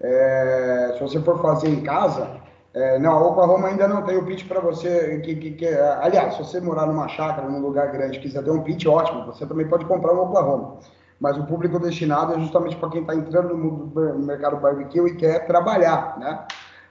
É, 0.00 0.94
se 0.94 1.00
você 1.00 1.20
for 1.20 1.40
fazer 1.40 1.68
em 1.68 1.82
casa, 1.82 2.28
é, 2.74 2.98
não, 2.98 3.12
a 3.12 3.28
Oklahoma 3.28 3.68
ainda 3.68 3.86
não 3.86 4.02
tem 4.02 4.16
o 4.16 4.26
pitch 4.26 4.48
para 4.48 4.58
você. 4.58 5.20
Que, 5.20 5.36
que, 5.36 5.50
que, 5.52 5.68
aliás, 5.68 6.34
se 6.34 6.42
você 6.42 6.60
morar 6.60 6.86
numa 6.86 7.06
chácara, 7.06 7.48
num 7.48 7.60
lugar 7.60 7.92
grande, 7.92 8.18
quiser 8.18 8.42
ter 8.42 8.50
um 8.50 8.64
pitch, 8.64 8.86
ótimo, 8.86 9.26
você 9.26 9.46
também 9.46 9.68
pode 9.68 9.84
comprar 9.84 10.12
um 10.12 10.22
Oklahoma. 10.22 10.78
Mas 11.20 11.38
o 11.38 11.44
público 11.44 11.78
destinado 11.78 12.32
é 12.32 12.40
justamente 12.40 12.74
para 12.76 12.90
quem 12.90 13.02
está 13.02 13.14
entrando 13.14 13.50
no 13.50 13.56
mundo 13.56 13.86
do 13.86 14.18
mercado 14.18 14.56
barbecue 14.56 15.10
e 15.10 15.14
quer 15.14 15.46
trabalhar, 15.46 16.18
né? 16.18 16.44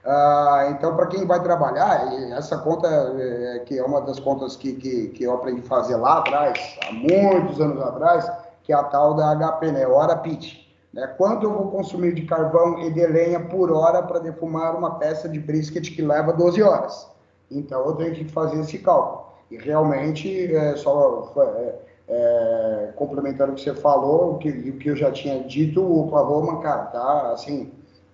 Ah, 0.04 0.68
então, 0.70 0.96
para 0.96 1.06
quem 1.06 1.26
vai 1.26 1.42
trabalhar, 1.42 2.10
essa 2.32 2.56
conta, 2.58 2.88
é, 2.88 3.58
que 3.60 3.78
é 3.78 3.84
uma 3.84 4.00
das 4.00 4.18
contas 4.18 4.56
que, 4.56 4.72
que, 4.74 5.08
que, 5.08 5.24
eu 5.24 5.34
aprendi 5.34 5.60
a 5.60 5.68
fazer 5.68 5.96
lá 5.96 6.18
atrás, 6.18 6.78
há 6.88 6.92
muitos 6.92 7.60
anos 7.60 7.82
atrás, 7.82 8.30
que 8.62 8.72
é 8.72 8.76
a 8.76 8.84
tal 8.84 9.14
da 9.14 9.34
HP, 9.36 9.72
né? 9.72 9.86
Hora 9.86 10.16
pitch. 10.16 10.66
Né? 10.92 11.06
Quanto 11.18 11.44
eu 11.44 11.52
vou 11.52 11.70
consumir 11.70 12.14
de 12.14 12.22
carvão 12.22 12.78
e 12.80 12.90
de 12.90 13.06
lenha 13.06 13.40
por 13.40 13.70
hora 13.70 14.02
para 14.02 14.18
defumar 14.20 14.74
uma 14.74 14.98
peça 14.98 15.28
de 15.28 15.38
brisket 15.38 15.94
que 15.94 16.02
leva 16.02 16.32
12 16.32 16.62
horas? 16.62 17.06
Então, 17.50 17.84
eu 17.84 17.92
tenho 17.94 18.14
que 18.14 18.24
fazer 18.24 18.58
esse 18.60 18.78
cálculo. 18.78 19.26
E 19.50 19.58
realmente, 19.58 20.54
é, 20.54 20.76
só 20.76 21.30
é, 21.36 21.74
é, 22.08 22.92
complementando 22.96 23.52
o 23.52 23.54
que 23.54 23.62
você 23.62 23.74
falou, 23.74 24.34
o 24.34 24.38
que, 24.38 24.48
o 24.48 24.78
que 24.78 24.88
eu 24.88 24.96
já 24.96 25.12
tinha 25.12 25.42
dito, 25.44 25.82
o 25.82 26.06
Oklahoma, 26.06 26.60
cara, 26.60 26.84
tá 26.86 27.32
assim 27.32 27.70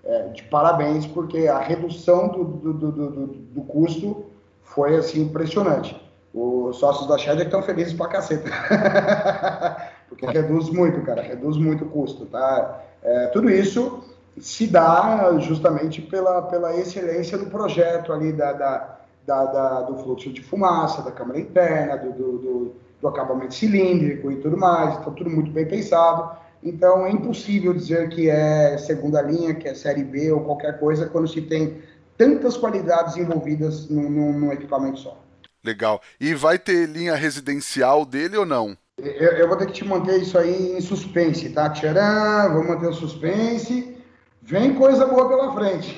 é, 0.07 0.29
de 0.29 0.43
parabéns, 0.45 1.07
porque 1.07 1.49
a 1.49 1.59
redução 1.59 2.29
do, 2.29 2.45
do, 2.45 2.73
do, 2.73 2.93
do, 2.93 3.27
do 3.27 3.61
custo 3.63 4.27
foi 4.63 4.97
assim 4.97 5.23
impressionante. 5.23 6.01
Os 6.33 6.77
sócios 6.77 7.09
da 7.09 7.17
Shed 7.17 7.43
estão 7.43 7.63
felizes 7.63 7.95
pra 7.95 8.09
caceta. 8.09 8.51
porque 10.09 10.27
reduz 10.27 10.71
muito, 10.71 11.01
cara, 11.03 11.23
reduz 11.23 11.57
muito 11.57 11.85
o 11.85 11.89
custo, 11.89 12.27
tá? 12.27 12.83
É, 13.03 13.27
tudo 13.29 13.51
isso 13.51 14.05
se 14.39 14.67
dá 14.67 15.35
justamente 15.39 16.03
pela, 16.03 16.43
pela 16.43 16.77
excelência 16.77 17.39
do 17.39 17.47
projeto 17.47 18.13
ali, 18.13 18.33
da, 18.33 18.53
da, 18.53 18.99
da, 19.27 19.45
da 19.47 19.81
do 19.83 19.97
fluxo 19.99 20.31
de 20.31 20.43
fumaça, 20.43 21.03
da 21.03 21.11
câmara 21.11 21.41
interna, 21.41 21.97
do, 21.97 22.13
do, 22.13 22.39
do, 22.39 22.73
do 23.01 23.09
acabamento 23.09 23.55
cilíndrico 23.55 24.31
e 24.31 24.37
tudo 24.37 24.57
mais. 24.57 24.99
Então, 24.99 25.15
tudo 25.15 25.31
muito 25.31 25.51
bem 25.51 25.67
pensado. 25.67 26.37
Então 26.63 27.07
é 27.07 27.11
impossível 27.11 27.73
dizer 27.73 28.09
que 28.09 28.29
é 28.29 28.77
segunda 28.79 29.23
linha, 29.23 29.55
que 29.55 29.69
é 29.69 29.75
série 29.75 30.05
B 30.05 30.33
ou 30.33 30.41
qualquer 30.41 30.79
coisa 30.79 31.07
quando 31.07 31.29
se 31.29 31.43
tem 31.43 31.83
tantas 32.17 32.57
qualidades 32.57 33.17
envolvidas 33.17 33.89
num, 33.89 34.09
num 34.11 34.53
equipamento 34.53 34.99
só. 34.99 35.23
Legal. 35.63 36.01
E 36.21 36.35
vai 36.35 36.59
ter 36.59 36.89
linha 36.89 37.15
residencial 37.15 38.05
dele 38.07 38.37
ou 38.37 38.47
não? 38.47 38.77
Eu, 38.99 39.33
eu, 39.33 39.49
vou 39.49 39.57
ter 39.57 39.67
que 39.67 39.73
te 39.73 39.85
manter 39.85 40.23
isso 40.23 40.39
aí 40.39 40.77
em 40.77 40.81
suspense, 40.81 41.51
tá? 41.51 41.69
Tcharam, 41.69 42.55
vamos 42.55 42.69
manter 42.69 42.87
o 42.87 42.95
suspense. 42.95 43.97
Vem 44.41 44.75
coisa 44.75 45.07
boa 45.07 45.29
pela 45.29 45.53
frente. 45.53 45.95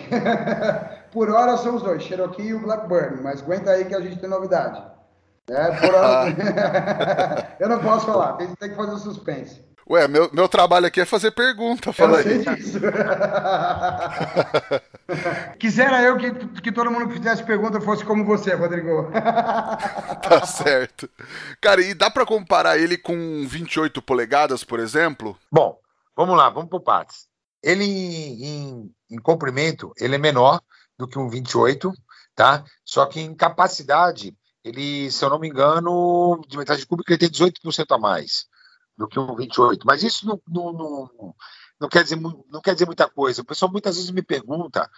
por 1.13 1.31
hora 1.31 1.57
são 1.59 1.77
os 1.77 1.83
dois, 1.83 2.03
Cherokee 2.03 2.43
e 2.43 2.55
o 2.55 2.61
Blackburn, 2.61 3.23
mas 3.23 3.43
aguenta 3.43 3.71
aí 3.71 3.85
que 3.85 3.95
a 3.95 4.01
gente 4.01 4.19
tem 4.19 4.29
novidade. 4.29 4.83
É, 5.49 5.71
por 5.77 5.95
hora... 5.95 6.35
eu 7.61 7.69
não 7.69 7.79
posso 7.79 8.07
falar, 8.07 8.33
tem, 8.33 8.49
tem 8.55 8.71
que 8.71 8.77
fazer 8.77 8.93
o 8.93 8.99
suspense. 8.99 9.63
Ué, 9.91 10.07
meu, 10.07 10.31
meu 10.35 10.47
trabalho 10.47 10.87
aqui 10.87 11.01
é 11.01 11.07
fazer 11.07 11.31
pergunta, 11.31 11.95
fala 11.95 12.19
aí. 12.19 12.45
Disso. 12.45 12.79
Quisera 15.59 16.03
eu 16.03 16.19
que, 16.19 16.31
que 16.61 16.71
todo 16.71 16.91
mundo 16.91 17.09
que 17.09 17.15
fizesse 17.15 17.43
pergunta 17.43 17.81
fosse 17.81 18.05
como 18.05 18.23
você, 18.23 18.55
Rodrigo. 18.55 19.09
tá 20.23 20.45
certo. 20.45 21.09
Cara, 21.59 21.81
e 21.81 21.95
dá 21.95 22.11
para 22.11 22.27
comparar 22.27 22.77
ele 22.77 22.99
com 22.99 23.47
28 23.49 24.03
polegadas, 24.03 24.63
por 24.63 24.79
exemplo? 24.79 25.35
Bom, 25.51 25.81
vamos 26.15 26.37
lá, 26.37 26.51
vamos 26.51 26.69
por 26.69 26.83
partes. 26.83 27.27
Ele 27.63 27.87
em, 27.87 28.95
em 29.11 29.19
comprimento, 29.19 29.95
ele 29.99 30.17
é 30.17 30.19
menor 30.19 30.61
do 30.99 31.09
que 31.09 31.19
um 31.19 31.31
28, 31.31 31.95
tá? 32.35 32.63
Só 32.85 33.07
que 33.07 33.21
em 33.21 33.35
capacidade, 33.35 34.37
ele, 34.63 35.11
se 35.11 35.25
eu 35.25 35.31
não 35.31 35.39
me 35.39 35.49
engano, 35.49 36.43
de 36.47 36.59
metade 36.59 36.85
cúbica, 36.85 37.15
ele 37.15 37.21
tem 37.21 37.31
18% 37.31 37.87
a 37.89 37.99
mais 37.99 38.47
do 38.99 39.07
que 39.07 39.19
um 39.19 39.35
28. 39.35 39.87
Mas 39.87 40.03
isso 40.03 40.27
não, 40.27 40.43
não, 40.49 40.73
não, 40.73 41.35
não, 41.81 41.89
quer 41.89 42.03
dizer, 42.03 42.21
não 42.21 42.61
quer 42.61 42.75
dizer 42.75 42.87
muita 42.87 43.09
coisa. 43.09 43.41
O 43.43 43.45
pessoal 43.45 43.71
muitas 43.71 43.97
vezes 43.97 44.11
me 44.11 44.23
pergunta, 44.23 44.91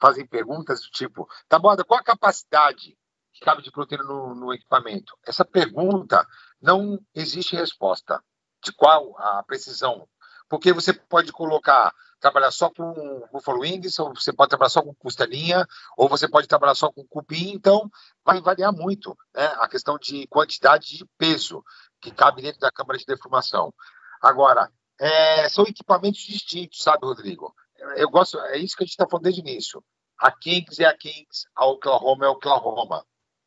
fazem 0.00 0.26
perguntas 0.26 0.80
do 0.80 0.90
tipo, 0.90 1.28
tá 1.48 1.58
bom, 1.58 1.74
qual 1.86 2.00
a 2.00 2.04
capacidade 2.04 2.98
que 3.32 3.44
cabe 3.44 3.62
de 3.62 3.70
proteína 3.70 4.02
no, 4.02 4.34
no 4.34 4.52
equipamento? 4.52 5.16
Essa 5.24 5.44
pergunta 5.44 6.26
não 6.60 6.98
existe 7.14 7.54
resposta 7.54 8.22
de 8.62 8.72
qual 8.72 9.16
a 9.16 9.42
precisão. 9.44 10.08
Porque 10.48 10.72
você 10.72 10.92
pode 10.92 11.30
colocar, 11.30 11.94
trabalhar 12.18 12.50
só 12.50 12.68
com 12.68 13.28
Buffalo 13.32 13.60
Wings, 13.60 14.00
ou 14.00 14.12
você 14.12 14.32
pode 14.32 14.48
trabalhar 14.48 14.70
só 14.70 14.82
com 14.82 14.92
costelinha, 14.96 15.64
ou 15.96 16.08
você 16.08 16.28
pode 16.28 16.48
trabalhar 16.48 16.74
só 16.74 16.90
com 16.90 17.06
cupim, 17.06 17.52
então 17.52 17.88
vai 18.24 18.40
variar 18.40 18.72
muito 18.72 19.16
né? 19.32 19.46
a 19.60 19.68
questão 19.68 19.96
de 19.96 20.26
quantidade 20.26 20.98
de 20.98 21.06
peso 21.16 21.62
que 22.00 22.10
cabe 22.10 22.42
dentro 22.42 22.60
da 22.60 22.70
câmara 22.70 22.98
de 22.98 23.04
defumação. 23.04 23.72
Agora, 24.20 24.70
é, 24.98 25.48
são 25.48 25.64
equipamentos 25.64 26.20
distintos, 26.20 26.82
sabe, 26.82 27.06
Rodrigo? 27.06 27.54
Eu 27.96 28.10
gosto, 28.10 28.38
é 28.38 28.58
isso 28.58 28.76
que 28.76 28.82
a 28.82 28.86
gente 28.86 28.92
está 28.92 29.08
falando 29.08 29.24
desde 29.24 29.40
o 29.40 29.46
início. 29.46 29.82
A 30.18 30.30
Kings 30.30 30.82
é 30.82 30.86
a 30.86 30.96
Kings, 30.96 31.46
a 31.56 31.66
Oklahoma 31.66 32.26
é 32.26 32.28
a 32.28 32.32
Oklahoma. 32.32 33.04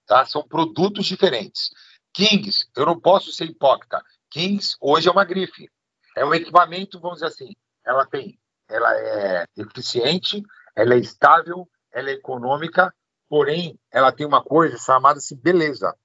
Tá? 0.07 0.25
São 0.25 0.47
produtos 0.47 1.05
diferentes. 1.05 1.69
Kings, 2.13 2.67
eu 2.75 2.85
não 2.85 2.99
posso 2.99 3.31
ser 3.31 3.45
hipócrita. 3.45 4.03
Kings 4.31 4.75
hoje 4.81 5.07
é 5.07 5.11
uma 5.11 5.23
grife. 5.23 5.69
É 6.15 6.25
um 6.25 6.33
equipamento, 6.33 6.99
vamos 6.99 7.17
dizer 7.17 7.27
assim, 7.27 7.53
ela 7.85 8.05
tem, 8.05 8.39
ela 8.67 8.95
é 8.95 9.45
eficiente, 9.57 10.43
ela 10.75 10.95
é 10.95 10.97
estável, 10.97 11.67
ela 11.91 12.09
é 12.09 12.13
econômica, 12.13 12.93
porém, 13.29 13.79
ela 13.91 14.11
tem 14.11 14.25
uma 14.25 14.43
coisa 14.43 14.77
chamada-se 14.77 15.35
beleza. 15.35 15.95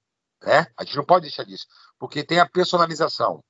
Né? 0.43 0.67
A 0.77 0.83
gente 0.83 0.95
não 0.95 1.05
pode 1.05 1.23
deixar 1.23 1.43
disso 1.43 1.67
porque 1.97 2.23
tem 2.23 2.39
a 2.39 2.47
personalização. 2.47 3.43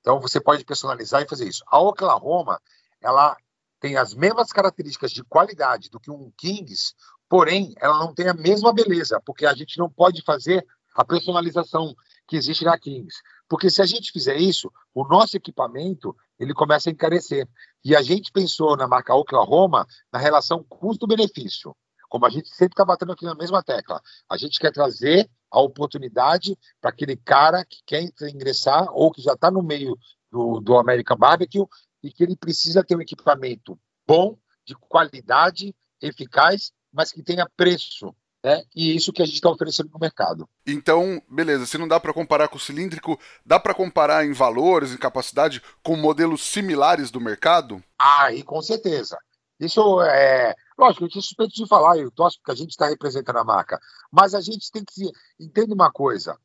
Então 0.00 0.20
você 0.20 0.40
pode 0.40 0.64
personalizar 0.64 1.22
e 1.22 1.28
fazer 1.28 1.48
isso. 1.48 1.64
A 1.66 1.80
Oklahoma, 1.80 2.60
ela 3.00 3.36
tem 3.80 3.96
as 3.96 4.14
mesmas 4.14 4.52
características 4.52 5.10
de 5.10 5.24
qualidade 5.24 5.90
do 5.90 6.00
que 6.00 6.10
um 6.10 6.30
Kings, 6.36 6.94
porém 7.28 7.74
ela 7.78 7.98
não 7.98 8.14
tem 8.14 8.28
a 8.28 8.34
mesma 8.34 8.72
beleza, 8.72 9.20
porque 9.24 9.44
a 9.44 9.54
gente 9.54 9.78
não 9.78 9.90
pode 9.90 10.22
fazer 10.22 10.64
a 10.94 11.04
personalização 11.04 11.94
que 12.26 12.36
existe 12.36 12.64
na 12.64 12.78
Kings. 12.78 13.16
Porque 13.48 13.68
se 13.68 13.82
a 13.82 13.86
gente 13.86 14.10
fizer 14.12 14.36
isso, 14.36 14.72
o 14.94 15.06
nosso 15.06 15.36
equipamento 15.36 16.16
ele 16.38 16.54
começa 16.54 16.88
a 16.88 16.92
encarecer. 16.92 17.48
E 17.84 17.94
a 17.94 18.02
gente 18.02 18.32
pensou 18.32 18.76
na 18.76 18.88
marca 18.88 19.14
Oklahoma 19.14 19.86
na 20.12 20.18
relação 20.18 20.64
custo-benefício. 20.64 21.76
Como 22.08 22.24
a 22.24 22.30
gente 22.30 22.48
sempre 22.48 22.74
está 22.74 22.84
batendo 22.84 23.12
aqui 23.12 23.24
na 23.24 23.34
mesma 23.34 23.62
tecla. 23.62 24.00
A 24.28 24.36
gente 24.36 24.58
quer 24.58 24.72
trazer 24.72 25.28
a 25.50 25.60
oportunidade 25.60 26.56
para 26.80 26.90
aquele 26.90 27.16
cara 27.16 27.64
que 27.64 27.78
quer 27.84 28.02
ingressar 28.02 28.86
ou 28.92 29.10
que 29.10 29.22
já 29.22 29.32
está 29.32 29.50
no 29.50 29.62
meio 29.62 29.96
do, 30.30 30.60
do 30.60 30.76
American 30.76 31.16
Barbecue 31.16 31.64
e 32.02 32.12
que 32.12 32.22
ele 32.22 32.36
precisa 32.36 32.84
ter 32.84 32.96
um 32.96 33.00
equipamento 33.00 33.78
bom, 34.06 34.38
de 34.64 34.74
qualidade, 34.74 35.74
eficaz, 36.00 36.72
mas 36.92 37.12
que 37.12 37.22
tenha 37.22 37.48
preço. 37.56 38.14
Né? 38.44 38.62
E 38.74 38.94
isso 38.94 39.12
que 39.12 39.22
a 39.22 39.26
gente 39.26 39.36
está 39.36 39.50
oferecendo 39.50 39.90
no 39.92 39.98
mercado. 39.98 40.48
Então, 40.66 41.20
beleza, 41.28 41.66
se 41.66 41.76
não 41.76 41.88
dá 41.88 41.98
para 41.98 42.12
comparar 42.12 42.48
com 42.48 42.56
o 42.56 42.60
cilíndrico, 42.60 43.18
dá 43.44 43.58
para 43.58 43.74
comparar 43.74 44.24
em 44.24 44.32
valores, 44.32 44.92
em 44.92 44.96
capacidade, 44.96 45.60
com 45.82 45.96
modelos 45.96 46.42
similares 46.42 47.10
do 47.10 47.20
mercado? 47.20 47.82
Ah, 47.98 48.32
e 48.32 48.42
com 48.44 48.62
certeza. 48.62 49.18
Isso 49.58 50.02
é. 50.02 50.54
Lógico, 50.78 51.04
a 51.04 51.08
gente 51.08 51.18
é 51.18 51.22
suspeito 51.22 51.54
de 51.54 51.66
falar, 51.66 51.96
eu 51.96 52.10
torço 52.10 52.38
porque 52.38 52.52
a 52.52 52.54
gente 52.54 52.70
está 52.70 52.86
representando 52.88 53.38
a 53.38 53.44
marca. 53.44 53.80
Mas 54.12 54.34
a 54.34 54.40
gente 54.40 54.70
tem 54.70 54.84
que. 54.84 55.10
Entende 55.40 55.72
uma 55.72 55.90
coisa: 55.90 56.38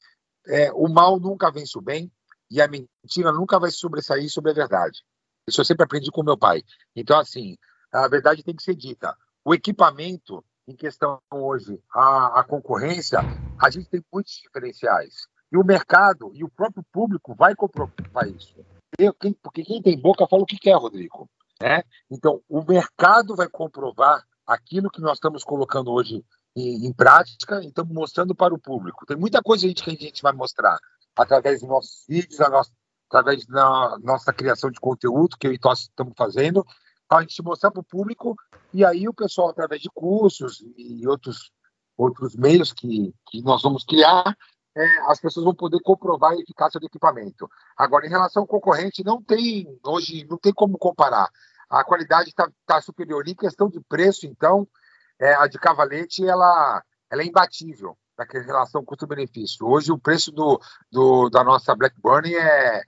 é, 0.48 0.72
o 0.72 0.88
mal 0.88 1.20
nunca 1.20 1.52
vence 1.52 1.78
o 1.78 1.82
bem 1.82 2.12
e 2.50 2.62
a 2.62 2.68
mentira 2.68 3.32
nunca 3.32 3.60
vai 3.60 3.72
sobressair 3.72 4.30
sobre 4.30 4.52
a 4.52 4.56
verdade. 4.56 5.04
Isso 5.48 5.60
eu 5.60 5.66
sempre 5.66 5.84
aprendi 5.84 6.12
com 6.12 6.24
meu 6.24 6.38
pai. 6.38 6.64
Então, 6.96 7.20
assim, 7.20 7.58
a 7.92 8.08
verdade 8.08 8.44
tem 8.44 8.56
que 8.56 8.64
ser 8.64 8.76
dita. 8.76 9.16
O 9.44 9.54
equipamento 9.54 10.44
em 10.68 10.76
questão 10.76 11.20
hoje, 11.32 11.82
a, 11.94 12.40
a 12.40 12.44
concorrência, 12.44 13.20
a 13.60 13.70
gente 13.70 13.90
tem 13.90 14.04
muitos 14.14 14.34
diferenciais. 14.34 15.28
E 15.52 15.58
o 15.58 15.66
mercado 15.66 16.32
e 16.34 16.44
o 16.44 16.50
próprio 16.50 16.84
público 16.92 17.36
vai 17.36 17.56
comprovar 17.56 18.28
isso. 18.28 18.56
Eu, 18.98 19.14
quem, 19.14 19.34
porque 19.34 19.64
quem 19.64 19.82
tem 19.82 20.00
boca 20.00 20.28
fala 20.28 20.44
o 20.44 20.46
que 20.46 20.58
quer, 20.58 20.76
Rodrigo. 20.76 21.30
Né? 21.62 21.84
Então, 22.10 22.42
o 22.50 22.64
mercado 22.64 23.36
vai 23.36 23.48
comprovar 23.48 24.24
aquilo 24.48 24.90
que 24.90 25.00
nós 25.00 25.14
estamos 25.14 25.44
colocando 25.44 25.92
hoje 25.92 26.26
em, 26.56 26.88
em 26.88 26.94
prática 26.94 27.62
e 27.62 27.68
estamos 27.68 27.94
mostrando 27.94 28.34
para 28.36 28.54
o 28.54 28.60
público. 28.60 29.06
Tem 29.06 29.16
muita 29.16 29.42
coisa 29.42 29.72
que 29.72 29.90
a 29.90 29.94
gente 29.94 30.22
vai 30.22 30.34
mostrar 30.34 30.78
através 31.16 31.60
dos 31.60 31.70
nossos 31.70 32.06
vídeos, 32.08 32.40
nossa, 32.40 32.72
através 33.10 33.46
da 33.46 33.98
nossa 34.02 34.34
criação 34.34 34.72
de 34.72 34.80
conteúdo 34.80 35.38
que 35.38 35.48
eu 35.48 35.54
e 35.54 35.60
nós 35.64 35.82
estamos 35.82 36.14
fazendo, 36.18 36.66
para 37.08 37.20
a 37.20 37.22
gente 37.22 37.44
mostrar 37.44 37.72
para 37.72 37.82
o 37.82 37.86
público 37.86 38.36
e 38.74 38.86
aí 38.86 39.08
o 39.08 39.14
pessoal, 39.14 39.50
através 39.50 39.82
de 39.82 39.90
cursos 39.94 40.64
e 40.78 41.06
outros, 41.08 41.52
outros 41.98 42.36
meios 42.36 42.72
que, 42.72 43.14
que 43.30 43.42
nós 43.42 43.62
vamos 43.62 43.84
criar, 43.84 44.36
é, 44.76 45.12
as 45.12 45.20
pessoas 45.20 45.44
vão 45.44 45.54
poder 45.54 45.80
comprovar 45.82 46.32
a 46.32 46.40
eficácia 46.40 46.80
do 46.80 46.86
equipamento. 46.86 47.50
Agora, 47.78 48.06
em 48.06 48.10
relação 48.10 48.44
ao 48.44 48.48
concorrente, 48.48 49.04
não 49.04 49.22
tem 49.22 49.68
hoje, 49.86 50.26
não 50.30 50.38
tem 50.38 50.54
como 50.54 50.78
comparar. 50.78 51.30
A 51.72 51.86
qualidade 51.86 52.30
está 52.30 52.52
tá 52.66 52.82
superior. 52.82 53.26
Em 53.26 53.34
questão 53.34 53.70
de 53.70 53.80
preço, 53.80 54.28
então, 54.28 54.68
é, 55.18 55.34
a 55.36 55.48
de 55.48 55.58
Cavalete 55.58 56.28
ela, 56.28 56.84
ela 57.10 57.22
é 57.22 57.26
imbatível 57.26 57.98
naquela 58.18 58.44
relação 58.44 58.84
custo-benefício. 58.84 59.66
Hoje 59.66 59.90
o 59.90 59.98
preço 59.98 60.34
do, 60.34 60.60
do, 60.92 61.30
da 61.30 61.46
nossa 61.46 61.74
Blackburn 61.74 62.36
é 62.36 62.84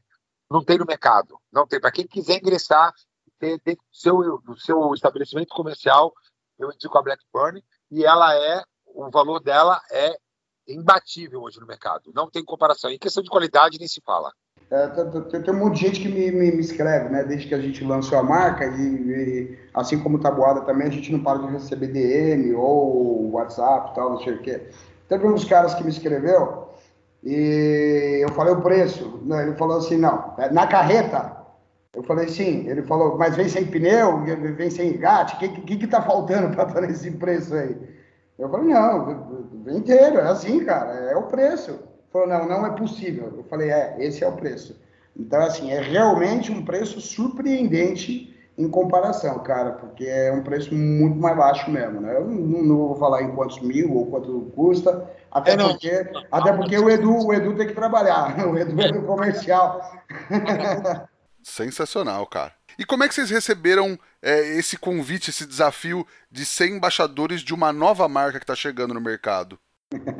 não 0.52 0.64
tem 0.64 0.78
no 0.78 0.86
mercado, 0.86 1.40
não 1.52 1.66
tem. 1.66 1.80
Para 1.80 1.92
quem 1.92 2.06
quiser 2.06 2.38
ingressar 2.38 2.94
ter 3.40 3.78
seu, 3.92 4.38
do 4.40 4.58
seu 4.60 4.94
estabelecimento 4.94 5.54
comercial, 5.54 6.14
eu 6.60 6.72
indico 6.72 6.98
a 6.98 7.02
Blackburn 7.02 7.64
e 7.90 8.06
ela 8.06 8.36
é 8.36 8.64
o 8.86 9.10
valor 9.10 9.40
dela 9.40 9.82
é 9.92 10.16
imbatível 10.68 11.42
hoje 11.42 11.60
no 11.60 11.68
mercado. 11.68 12.12
Não 12.14 12.30
tem 12.30 12.44
comparação. 12.44 12.90
Em 12.92 13.00
questão 13.00 13.24
de 13.24 13.30
qualidade 13.30 13.80
nem 13.80 13.88
se 13.88 14.02
fala. 14.02 14.32
É, 14.72 14.88
tem, 14.88 15.41
tem, 15.41 15.53
um 15.53 15.59
monte 15.59 15.76
de 15.76 15.88
gente 15.88 16.01
que 16.01 16.09
me, 16.09 16.32
me, 16.32 16.51
me, 16.51 16.59
escreve, 16.59 17.09
né? 17.09 17.24
Desde 17.24 17.47
que 17.47 17.53
a 17.53 17.59
gente 17.59 17.84
lançou 17.84 18.18
a 18.18 18.24
marca, 18.24 18.66
e, 18.66 18.82
e, 18.82 19.59
assim 19.74 19.99
como 19.99 20.20
Tabuada 20.20 20.61
também, 20.61 20.88
a 20.88 20.91
gente 20.91 21.11
não 21.11 21.20
para 21.20 21.39
de 21.39 21.47
receber 21.47 21.88
DM 21.88 22.53
ou 22.55 23.32
WhatsApp 23.32 23.93
tal, 23.93 24.11
não 24.11 24.20
sei 24.22 24.34
o 24.34 24.41
quê. 24.41 24.61
Teve 25.07 25.28
uns 25.28 25.45
caras 25.45 25.76
que 25.76 25.84
me 25.84 25.89
escreveu 25.89 26.70
e 27.24 28.20
eu 28.22 28.30
falei 28.30 28.53
o 28.53 28.61
preço. 28.61 29.22
Né? 29.26 29.43
Ele 29.43 29.55
falou 29.55 29.78
assim: 29.78 29.97
não, 29.97 30.34
é 30.38 30.49
na 30.49 30.66
carreta. 30.66 31.38
Eu 31.93 32.01
falei 32.03 32.28
sim. 32.28 32.68
Ele 32.68 32.82
falou, 32.82 33.18
mas 33.18 33.36
vem 33.36 33.47
sem 33.47 33.66
pneu, 33.66 34.24
vem 34.24 34.72
sem 34.72 34.89
engate, 34.89 35.36
o 35.36 35.38
que, 35.38 35.49
que, 35.61 35.78
que 35.78 35.88
tá 35.88 36.01
faltando 36.01 36.49
para 36.55 36.68
estar 36.68 36.82
nesse 36.82 37.11
preço 37.11 37.53
aí? 37.53 37.78
Eu 38.39 38.49
falei: 38.49 38.74
não, 38.74 39.45
vem 39.64 39.78
inteiro, 39.78 40.18
é 40.18 40.30
assim, 40.30 40.66
cara, 40.66 40.91
é 40.91 41.16
o 41.16 41.24
preço 41.24 41.93
falou, 42.14 42.28
não, 42.28 42.47
não 42.47 42.66
é 42.66 42.78
possível. 42.78 43.34
Eu 43.36 43.43
falei, 43.45 43.72
é, 43.72 43.95
esse 43.99 44.24
é 44.24 44.28
o 44.28 44.38
preço. 44.38 44.80
Então, 45.18 45.41
assim, 45.41 45.72
é 45.72 45.82
realmente 45.82 46.51
um 46.51 46.64
preço 46.64 47.01
surpreendente 47.01 48.30
em 48.55 48.70
comparação, 48.70 49.39
cara, 49.39 49.72
porque 49.72 50.05
é 50.05 50.32
um 50.32 50.43
preço 50.43 50.74
muito 50.76 51.20
mais 51.20 51.36
baixo 51.36 51.72
mesmo, 51.72 51.99
né? 51.99 52.16
Eu 52.16 52.26
não, 52.26 52.64
não 52.64 52.78
vou 52.78 52.95
falar 52.95 53.24
em 53.24 53.34
quantos 53.34 53.59
mil 53.61 53.95
ou 53.95 54.05
quanto 54.05 54.51
custa, 54.55 55.09
até 55.32 55.53
é, 55.53 55.57
porque, 55.57 56.11
até 56.32 56.53
porque 56.53 56.78
o 56.78 56.89
Edu, 56.89 57.26
o 57.26 57.34
Edu 57.34 57.55
tem 57.55 57.68
que 57.68 57.74
trabalhar, 57.74 58.38
o 58.47 58.57
Edu 58.57 58.80
é 58.80 58.91
do 58.91 59.01
comercial. 59.03 59.82
Sensacional, 61.41 62.28
cara. 62.28 62.53
E 62.78 62.86
como 62.86 63.03
é 63.03 63.07
que 63.07 63.16
vocês 63.16 63.30
receberam 63.30 63.97
é, 64.22 64.39
esse 64.57 64.78
convite, 64.78 65.30
esse 65.30 65.45
desafio 65.45 66.05
de 66.32 66.45
ser 66.45 66.70
embaixadores 66.70 67.41
de 67.41 67.53
uma 67.53 67.74
nova 67.74 68.07
marca 68.07 68.39
que 68.39 68.43
está 68.43 68.55
chegando 68.55 68.93
no 68.93 69.01
mercado? 69.01 69.59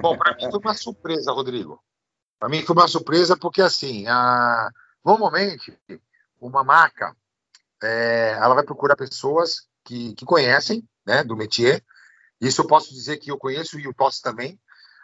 Bom, 0.02 0.18
para 0.18 0.36
mim 0.36 0.52
foi 0.52 0.60
uma 0.60 0.74
surpresa, 0.74 1.32
Rodrigo. 1.32 1.82
Para 2.40 2.50
mim 2.50 2.62
foi 2.62 2.76
uma 2.76 2.88
surpresa 2.88 3.38
porque, 3.38 3.62
assim, 3.62 4.06
a... 4.08 4.70
normalmente, 5.04 5.78
uma 6.40 6.64
marca 6.64 7.16
é... 7.82 8.32
ela 8.32 8.54
vai 8.54 8.64
procurar 8.64 8.96
pessoas 8.96 9.68
que, 9.84 10.14
que 10.16 10.26
conhecem 10.26 10.88
né, 11.06 11.24
do 11.24 11.36
métier. 11.36 11.84
Isso 12.40 12.62
eu 12.62 12.68
posso 12.68 12.94
dizer 12.94 13.18
que 13.18 13.32
eu 13.32 13.38
conheço 13.38 13.80
e 13.80 13.88
o 13.88 13.94
posso 13.94 14.22
também. 14.22 14.60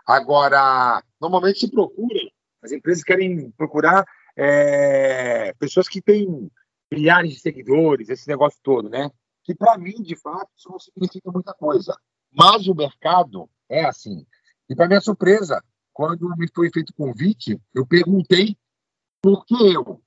Agora, 0.06 1.04
normalmente 1.20 1.60
se 1.60 1.72
procura, 1.72 2.20
as 2.62 2.72
empresas 2.72 3.04
querem 3.04 3.52
procurar 3.52 4.06
é... 4.36 5.54
pessoas 5.54 5.88
que 5.88 6.02
têm 6.02 6.52
milhares 6.92 7.34
de 7.34 7.40
seguidores, 7.40 8.10
esse 8.10 8.28
negócio 8.28 8.60
todo, 8.64 8.90
né? 8.90 9.10
Que 9.44 9.56
para 9.56 9.78
mim, 9.78 10.02
de 10.02 10.16
fato, 10.16 10.50
isso 10.56 10.70
não 10.70 10.80
significa 10.80 11.32
muita 11.32 11.54
coisa. 11.54 11.98
Mas 12.32 12.68
o 12.68 12.76
mercado 12.76 13.50
é 13.68 13.86
assim. 13.86 14.26
E 14.70 14.76
para 14.76 14.88
minha 14.88 15.02
surpresa, 15.02 15.64
quando 15.92 16.30
me 16.38 16.48
foi 16.54 16.70
feito 16.72 16.92
o 16.92 16.94
convite, 16.94 17.60
eu 17.74 17.86
perguntei 17.86 18.58
por 19.22 19.46
que 19.46 19.56
eu. 19.74 20.02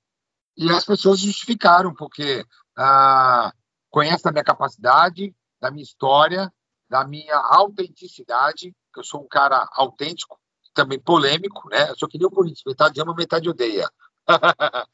E 0.57 0.71
as 0.71 0.85
pessoas 0.85 1.19
justificaram, 1.19 1.95
porque 1.95 2.45
ah, 2.77 3.53
conhecem 3.91 4.29
a 4.29 4.33
minha 4.33 4.45
capacidade, 4.45 5.35
da 5.61 5.71
minha 5.71 5.83
história, 5.83 6.53
da 6.89 7.07
minha 7.07 7.37
autenticidade, 7.37 8.75
que 8.93 9.01
eu 9.01 9.05
sou 9.05 9.23
um 9.23 9.29
cara 9.29 9.67
autêntico, 9.73 10.39
também 10.75 10.99
polêmico, 10.99 11.69
né? 11.69 11.91
Eu 11.91 11.99
só 11.99 12.07
queria 12.07 12.27
o 12.27 12.31
Corinthians, 12.31 12.63
metade 12.67 13.01
ama, 13.01 13.15
metade 13.15 13.49
odeia. 13.49 13.91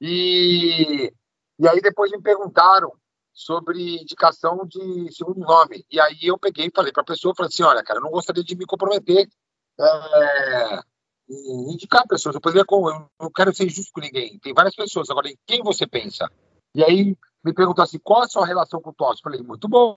e, 0.00 1.12
e 1.58 1.68
aí 1.68 1.80
depois 1.80 2.10
me 2.10 2.20
perguntaram 2.20 2.92
sobre 3.32 4.00
indicação 4.00 4.66
de 4.66 5.12
segundo 5.12 5.40
nome. 5.40 5.84
E 5.90 6.00
aí 6.00 6.18
eu 6.22 6.38
peguei 6.38 6.66
e 6.66 6.72
falei 6.74 6.92
para 6.92 7.02
a 7.02 7.06
pessoa, 7.06 7.34
falei 7.34 7.48
assim, 7.48 7.62
olha, 7.62 7.82
cara, 7.82 7.98
eu 7.98 8.04
não 8.04 8.10
gostaria 8.10 8.44
de 8.44 8.54
me 8.56 8.66
comprometer 8.66 9.28
é, 9.80 10.80
em 11.28 11.72
indicar 11.72 12.06
pessoas. 12.06 12.34
Eu 12.34 12.40
poderia, 12.40 12.64
eu 12.68 13.10
não 13.20 13.30
quero 13.34 13.54
ser 13.54 13.64
injusto 13.64 13.92
com 13.92 14.00
ninguém. 14.00 14.38
Tem 14.38 14.52
várias 14.52 14.74
pessoas. 14.74 15.10
Agora, 15.10 15.28
em 15.28 15.38
quem 15.46 15.62
você 15.62 15.86
pensa? 15.86 16.30
E 16.74 16.82
aí 16.84 17.16
me 17.44 17.52
perguntou 17.54 17.82
assim, 17.82 17.98
qual 17.98 18.22
a 18.22 18.28
sua 18.28 18.46
relação 18.46 18.80
com 18.80 18.90
o 18.90 18.94
Totti? 18.94 19.22
Falei, 19.22 19.42
muito 19.42 19.68
boa. 19.68 19.96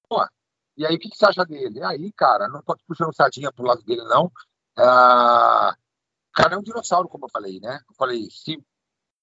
E 0.77 0.85
aí, 0.85 0.95
o 0.95 0.99
que, 0.99 1.09
que 1.09 1.17
você 1.17 1.25
acha 1.25 1.45
dele? 1.45 1.81
Aí, 1.83 2.11
cara, 2.13 2.47
não 2.47 2.61
tô 2.61 2.75
puxando 2.87 3.15
sardinha 3.15 3.51
pro 3.51 3.65
lado 3.65 3.81
dele, 3.83 4.03
não. 4.03 4.31
Ah, 4.77 5.73
cara 6.35 6.55
é 6.55 6.57
um 6.57 6.61
dinossauro, 6.61 7.07
como 7.07 7.25
eu 7.25 7.29
falei, 7.29 7.59
né? 7.61 7.79
Eu 7.89 7.95
falei, 7.95 8.29
se, 8.29 8.61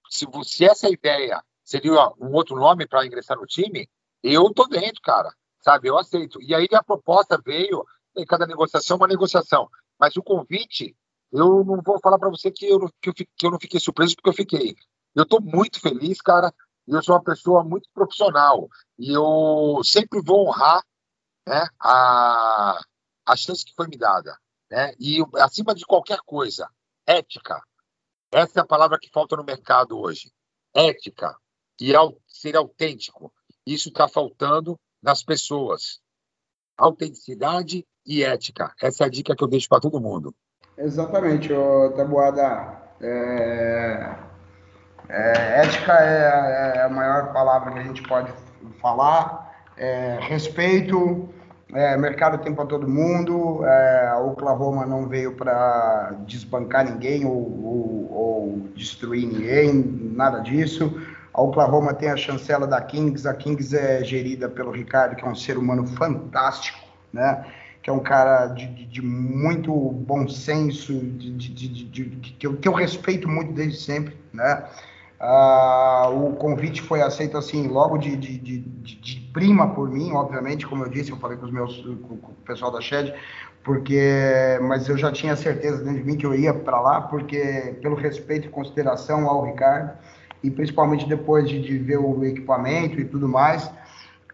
se, 0.08 0.26
se 0.44 0.64
essa 0.64 0.88
ideia 0.88 1.44
seria 1.62 1.92
um 2.18 2.32
outro 2.32 2.56
nome 2.56 2.86
para 2.86 3.04
ingressar 3.04 3.36
no 3.36 3.46
time, 3.46 3.88
eu 4.23 4.53
tô 4.53 4.66
dentro, 4.66 5.01
cara, 5.03 5.33
sabe? 5.61 5.89
Eu 5.89 5.99
aceito. 5.99 6.41
E 6.43 6.55
aí 6.55 6.68
a 6.73 6.83
proposta 6.83 7.41
veio, 7.45 7.85
em 8.16 8.25
cada 8.25 8.47
negociação, 8.47 8.97
uma 8.97 9.07
negociação. 9.07 9.68
Mas 9.99 10.16
o 10.16 10.23
convite, 10.23 10.97
eu 11.33 11.64
não 11.64 11.81
vou 11.83 11.99
falar 12.01 12.18
para 12.18 12.31
você 12.31 12.51
que 12.51 12.66
eu, 12.66 12.79
que, 13.01 13.09
eu, 13.09 13.14
que 13.14 13.47
eu 13.47 13.51
não 13.51 13.59
fiquei 13.59 13.81
surpreso, 13.81 14.14
porque 14.16 14.29
eu 14.29 14.35
fiquei. 14.35 14.77
Eu 15.14 15.27
tô 15.27 15.41
muito 15.41 15.81
feliz, 15.81 16.20
cara. 16.20 16.53
Eu 16.87 17.03
sou 17.03 17.14
uma 17.14 17.23
pessoa 17.23 17.62
muito 17.62 17.89
profissional. 17.95 18.68
E 18.99 19.12
eu 19.12 19.83
sempre 19.85 20.20
vou 20.20 20.49
honrar 20.49 20.83
né, 21.47 21.66
a, 21.81 22.81
a 23.27 23.37
chance 23.37 23.64
que 23.64 23.75
foi 23.75 23.87
me 23.89 23.97
dada. 23.97 24.37
Né? 24.70 24.95
E 24.99 25.18
acima 25.37 25.75
de 25.75 25.85
qualquer 25.85 26.18
coisa, 26.25 26.68
ética. 27.07 27.62
Essa 28.33 28.61
é 28.61 28.62
a 28.62 28.66
palavra 28.66 28.99
que 28.99 29.11
falta 29.11 29.37
no 29.37 29.45
mercado 29.45 29.99
hoje. 29.99 30.33
Ética. 30.75 31.37
E 31.81 31.93
ser 32.27 32.57
autêntico. 32.57 33.33
Isso 33.66 33.88
está 33.88 34.08
faltando 34.08 34.78
nas 35.02 35.22
pessoas. 35.22 36.00
Autenticidade 36.76 37.84
e 38.06 38.22
ética. 38.22 38.72
Essa 38.80 39.04
é 39.04 39.06
a 39.06 39.10
dica 39.10 39.36
que 39.36 39.44
eu 39.44 39.48
deixo 39.48 39.68
para 39.68 39.80
todo 39.80 40.00
mundo. 40.00 40.34
Exatamente, 40.76 41.52
ô, 41.52 41.92
Tabuada. 41.92 42.80
É... 43.00 44.32
É, 45.08 45.62
ética 45.62 45.92
é, 45.92 46.76
é, 46.76 46.82
a 46.82 46.88
maior 46.88 47.32
palavra 47.32 47.72
que 47.72 47.78
a 47.78 47.82
gente 47.82 48.02
pode 48.02 48.32
falar. 48.80 49.52
É, 49.76 50.18
respeito 50.20 51.28
É, 51.74 51.96
mercado 51.96 52.42
tem 52.42 52.54
para 52.54 52.66
todo 52.66 52.86
mundo. 52.86 53.64
É, 53.64 54.14
Oklahoma 54.16 54.84
não 54.84 55.08
veio 55.08 55.34
para 55.34 56.14
desbancar 56.26 56.84
ninguém 56.84 57.24
ou, 57.24 57.32
ou, 57.32 58.12
ou, 58.12 58.58
destruir 58.74 59.26
ninguém, 59.26 59.72
nada 60.14 60.40
disso. 60.40 60.94
A 61.35 61.41
Oklahoma 61.41 61.95
tem 61.95 62.11
a 62.11 62.16
chancela 62.16 62.66
da 62.66 62.80
Kings. 62.80 63.26
A 63.26 63.35
Kings 63.35 63.74
é 63.76 64.05
gerida 64.05 64.49
pelo 64.49 64.70
Ricardo, 64.70 65.16
que 65.16 65.24
é 65.24 65.28
um 65.28 65.35
ser 65.35 65.57
humano 65.57 65.87
fantástico, 65.87 66.78
né? 67.12 67.45
Que 67.83 67.89
é 67.89 67.93
um 67.93 68.01
cara 68.01 68.49
de, 68.49 68.66
de, 68.66 68.85
de 68.85 69.03
muito 69.03 69.72
bom 69.72 70.28
senso, 70.28 70.95
de, 70.95 71.33
que, 72.39 72.47
eu, 72.47 72.57
que 72.57 72.68
eu 72.68 72.72
respeito 72.72 73.28
muito 73.28 73.53
desde 73.53 73.78
sempre, 73.78 74.16
né? 74.33 74.64
Ah, 75.18 76.11
o 76.12 76.35
convite 76.35 76.83
foi 76.83 77.01
aceito 77.01 77.39
assim 77.39 77.68
logo 77.68 77.97
de, 77.97 78.16
de, 78.16 78.39
de, 78.39 78.59
de, 78.59 79.20
prima 79.33 79.72
por 79.72 79.89
mim, 79.89 80.12
obviamente, 80.12 80.66
como 80.66 80.85
eu 80.85 80.91
disse, 80.91 81.12
eu 81.12 81.16
falei 81.16 81.39
com 81.39 81.47
os 81.47 81.53
meus 81.53 81.76
com, 81.76 82.16
com 82.16 82.33
o 82.33 82.37
pessoal 82.45 82.72
da 82.72 82.80
Shed, 82.80 83.14
porque 83.62 84.59
mas 84.62 84.89
eu 84.89 84.99
já 84.99 85.12
tinha 85.12 85.37
certeza 85.37 85.78
dentro 85.78 86.01
de 86.01 86.05
mim 86.05 86.16
que 86.16 86.26
eu 86.26 86.35
ia 86.35 86.53
para 86.53 86.80
lá, 86.80 87.01
porque 87.03 87.76
pelo 87.80 87.95
respeito 87.95 88.49
e 88.49 88.51
consideração 88.51 89.28
ao 89.28 89.45
Ricardo 89.45 89.93
e 90.43 90.51
principalmente 90.51 91.09
depois 91.09 91.49
de, 91.49 91.61
de 91.61 91.78
ver 91.78 91.99
o 91.99 92.24
equipamento 92.24 93.01
e 93.01 93.05
tudo 93.05 93.28
mais. 93.28 93.70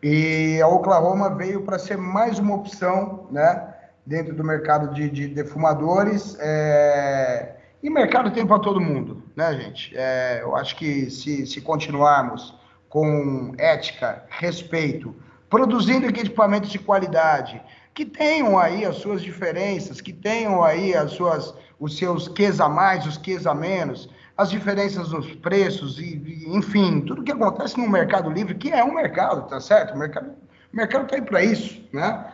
E 0.02 0.61
a 0.62 0.68
Oklahoma 0.68 1.34
veio 1.34 1.62
para 1.62 1.78
ser 1.78 1.96
mais 1.96 2.38
uma 2.38 2.54
opção, 2.54 3.26
né, 3.30 3.74
dentro 4.06 4.34
do 4.34 4.44
mercado 4.44 4.94
de, 4.94 5.11
de 5.11 5.28
defumadores. 5.28 6.36
É 6.40 7.56
e 7.82 7.88
mercado 7.88 8.30
tem 8.32 8.44
para 8.44 8.59
todo 8.59 8.80
mundo, 8.80 9.22
né, 9.36 9.54
gente? 9.54 9.96
É, 9.96 10.40
eu 10.42 10.56
acho 10.56 10.74
que 10.74 11.11
se, 11.11 11.46
se 11.46 11.61
continuarmos 11.61 12.54
com 12.88 13.54
ética, 13.56 14.24
respeito, 14.28 15.14
produzindo 15.48 16.06
equipamentos 16.06 16.70
de 16.70 16.78
qualidade, 16.78 17.62
que 17.94 18.04
tenham 18.04 18.59
aí 18.59 18.84
as 18.84 18.96
suas 18.96 19.22
diferenças, 19.22 20.00
que 20.00 20.12
tenham 20.12 20.62
aí 20.64 20.94
as 20.94 21.12
suas, 21.12 21.54
os 21.78 21.96
seus 21.96 22.26
Qs 22.28 22.61
a 22.61 22.68
mais, 22.68 23.06
os 23.06 23.16
Qs 23.16 23.46
a 23.46 23.54
menos, 23.54 24.11
as 24.39 24.49
diferenças 24.49 25.11
nos 25.11 25.34
preços, 25.34 25.99
e, 25.99 26.45
enfim, 26.47 27.03
tudo 27.03 27.22
que 27.22 27.32
acontece 27.32 27.76
no 27.78 27.89
mercado 27.89 28.30
livre, 28.30 28.55
que 28.55 28.70
é 28.70 28.82
um 28.82 28.95
mercado, 28.95 29.49
tá 29.49 29.61
certo? 29.61 29.95
O 29.95 29.99
mercado 29.99 30.30
mercado 30.72 31.05
está 31.05 31.16
aí 31.16 31.22
para 31.22 31.43
isso, 31.43 31.82
né? 31.93 32.24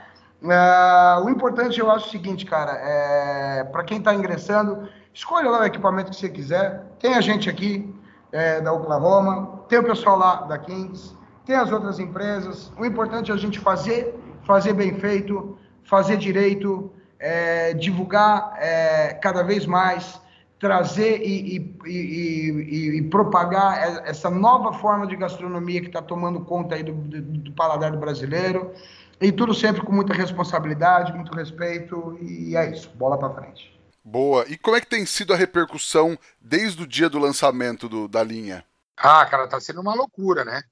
É, 0.42 1.20
o 1.20 1.30
importante, 1.30 1.80
eu 1.80 1.90
acho 1.90 2.08
o 2.08 2.10
seguinte, 2.10 2.44
cara, 2.44 2.72
é, 2.72 3.64
para 3.64 3.82
quem 3.82 3.98
está 3.98 4.14
ingressando, 4.14 4.88
Escolha 5.14 5.48
lá 5.48 5.60
o 5.60 5.64
equipamento 5.64 6.10
que 6.10 6.16
você 6.16 6.28
quiser. 6.28 6.82
Tem 6.98 7.14
a 7.14 7.20
gente 7.20 7.48
aqui 7.48 7.88
é, 8.32 8.60
da 8.60 8.72
Oklahoma, 8.72 9.60
tem 9.68 9.78
o 9.78 9.84
pessoal 9.84 10.18
lá 10.18 10.34
da 10.42 10.58
Kings, 10.58 11.14
tem 11.46 11.54
as 11.54 11.70
outras 11.70 12.00
empresas. 12.00 12.72
O 12.76 12.84
importante 12.84 13.30
é 13.30 13.34
a 13.34 13.36
gente 13.36 13.60
fazer, 13.60 14.12
fazer 14.44 14.72
bem 14.72 14.98
feito, 14.98 15.56
fazer 15.84 16.16
direito, 16.16 16.90
é, 17.20 17.74
divulgar 17.74 18.56
é, 18.58 19.14
cada 19.22 19.44
vez 19.44 19.66
mais, 19.66 20.20
trazer 20.58 21.20
e, 21.22 21.56
e, 21.56 21.90
e, 21.90 22.98
e, 22.98 23.02
propagar 23.10 24.06
essa 24.06 24.30
nova 24.30 24.72
forma 24.72 25.06
de 25.06 25.16
gastronomia 25.16 25.80
que 25.80 25.88
está 25.88 26.00
tomando 26.00 26.40
conta 26.44 26.74
aí 26.74 26.82
do, 26.82 26.92
do, 26.92 27.22
do 27.22 27.52
paladar 27.52 27.90
do 27.90 27.98
brasileiro. 27.98 28.72
E 29.20 29.30
tudo 29.30 29.54
sempre 29.54 29.82
com 29.82 29.92
muita 29.92 30.12
responsabilidade, 30.12 31.12
muito 31.12 31.34
respeito, 31.34 32.18
e 32.20 32.56
é 32.56 32.70
isso, 32.70 32.90
bola 32.90 33.18
para 33.18 33.34
frente. 33.34 33.74
Boa. 34.04 34.44
E 34.48 34.58
como 34.58 34.76
é 34.76 34.80
que 34.80 34.86
tem 34.86 35.06
sido 35.06 35.32
a 35.32 35.36
repercussão 35.36 36.18
desde 36.40 36.82
o 36.82 36.86
dia 36.86 37.08
do 37.08 37.18
lançamento 37.18 37.88
do, 37.88 38.06
da 38.06 38.22
linha? 38.22 38.64
Ah, 38.96 39.24
cara, 39.24 39.48
tá 39.48 39.58
sendo 39.60 39.80
uma 39.80 39.94
loucura, 39.94 40.44
né? 40.44 40.62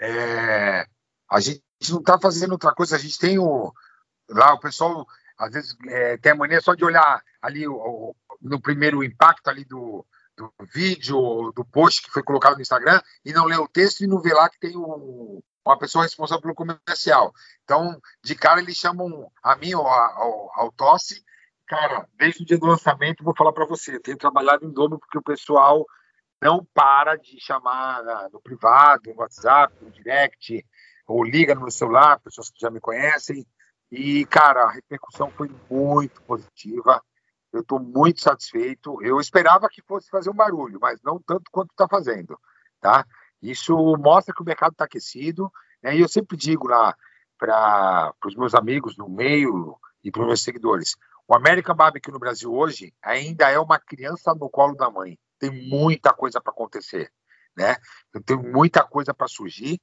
É, 0.00 0.86
a 1.30 1.40
gente 1.40 1.62
não 1.90 2.02
tá 2.02 2.18
fazendo 2.18 2.52
outra 2.52 2.74
coisa, 2.74 2.96
a 2.96 2.98
gente 2.98 3.18
tem 3.18 3.38
o. 3.38 3.72
Lá 4.28 4.54
o 4.54 4.60
pessoal, 4.60 5.06
às 5.38 5.52
vezes, 5.52 5.76
é, 5.86 6.16
tem 6.16 6.32
a 6.32 6.34
mania 6.34 6.60
só 6.60 6.74
de 6.74 6.84
olhar 6.84 7.22
ali 7.40 7.66
o, 7.68 7.74
o, 7.74 8.16
no 8.42 8.60
primeiro 8.60 9.02
impacto 9.02 9.48
ali 9.48 9.64
do, 9.64 10.04
do 10.36 10.52
vídeo, 10.72 11.52
do 11.54 11.64
post 11.64 12.02
que 12.02 12.10
foi 12.10 12.22
colocado 12.22 12.56
no 12.56 12.62
Instagram, 12.62 13.00
e 13.24 13.32
não 13.32 13.46
ler 13.46 13.58
o 13.58 13.68
texto 13.68 14.02
e 14.02 14.06
não 14.06 14.20
ver 14.20 14.34
lá 14.34 14.50
que 14.50 14.58
tem 14.58 14.76
uma 14.76 15.78
pessoa 15.78 16.04
responsável 16.04 16.42
pelo 16.42 16.54
comercial. 16.54 17.32
Então, 17.64 18.00
de 18.22 18.34
cara, 18.34 18.60
eles 18.60 18.76
chamam 18.76 19.30
a 19.42 19.56
mim 19.56 19.74
ou 19.74 19.86
ao, 19.86 20.50
ao 20.54 20.72
Tosse 20.72 21.22
Cara, 21.72 22.06
desde 22.18 22.42
o 22.42 22.44
dia 22.44 22.58
do 22.58 22.66
lançamento, 22.66 23.24
vou 23.24 23.34
falar 23.34 23.50
para 23.50 23.64
você, 23.64 23.98
tenho 23.98 24.18
trabalhado 24.18 24.66
em 24.66 24.70
dobro 24.70 24.98
porque 24.98 25.16
o 25.16 25.22
pessoal 25.22 25.86
não 26.38 26.62
para 26.74 27.16
de 27.16 27.40
chamar 27.40 28.02
no 28.30 28.42
privado, 28.42 29.10
no 29.10 29.20
WhatsApp, 29.20 29.74
no 29.80 29.90
direct, 29.90 30.66
ou 31.06 31.24
liga 31.24 31.54
no 31.54 31.62
meu 31.62 31.70
celular, 31.70 32.20
pessoas 32.20 32.50
que 32.50 32.60
já 32.60 32.68
me 32.68 32.78
conhecem. 32.78 33.46
E, 33.90 34.26
cara, 34.26 34.64
a 34.64 34.70
repercussão 34.70 35.30
foi 35.30 35.50
muito 35.70 36.20
positiva. 36.24 37.02
Eu 37.52 37.60
estou 37.60 37.78
muito 37.78 38.20
satisfeito. 38.20 39.02
Eu 39.02 39.20
esperava 39.20 39.68
que 39.68 39.82
fosse 39.82 40.08
fazer 40.08 40.30
um 40.30 40.34
barulho, 40.34 40.78
mas 40.80 41.00
não 41.02 41.20
tanto 41.20 41.50
quanto 41.50 41.70
está 41.70 41.86
fazendo, 41.86 42.38
tá? 42.80 43.04
Isso 43.42 43.76
mostra 43.98 44.34
que 44.34 44.42
o 44.42 44.46
mercado 44.46 44.72
está 44.72 44.84
aquecido. 44.84 45.52
Né? 45.82 45.96
E 45.96 46.00
eu 46.00 46.08
sempre 46.08 46.36
digo 46.36 46.68
lá 46.68 46.96
para 47.38 48.14
os 48.24 48.36
meus 48.36 48.54
amigos 48.54 48.96
no 48.96 49.08
meio 49.08 49.76
e 50.04 50.10
para 50.10 50.22
os 50.22 50.26
meus 50.28 50.42
seguidores: 50.42 50.96
o 51.26 51.34
American 51.34 51.74
Barbecue 51.74 52.12
no 52.12 52.18
Brasil 52.18 52.52
hoje 52.52 52.94
ainda 53.02 53.50
é 53.50 53.58
uma 53.58 53.78
criança 53.78 54.34
no 54.34 54.48
colo 54.48 54.74
da 54.76 54.90
mãe. 54.90 55.18
Tem 55.38 55.50
muita 55.68 56.12
coisa 56.12 56.40
para 56.40 56.52
acontecer, 56.52 57.12
né? 57.56 57.76
Eu 58.14 58.22
tenho 58.22 58.42
muita 58.42 58.84
coisa 58.84 59.12
para 59.12 59.26
surgir 59.26 59.80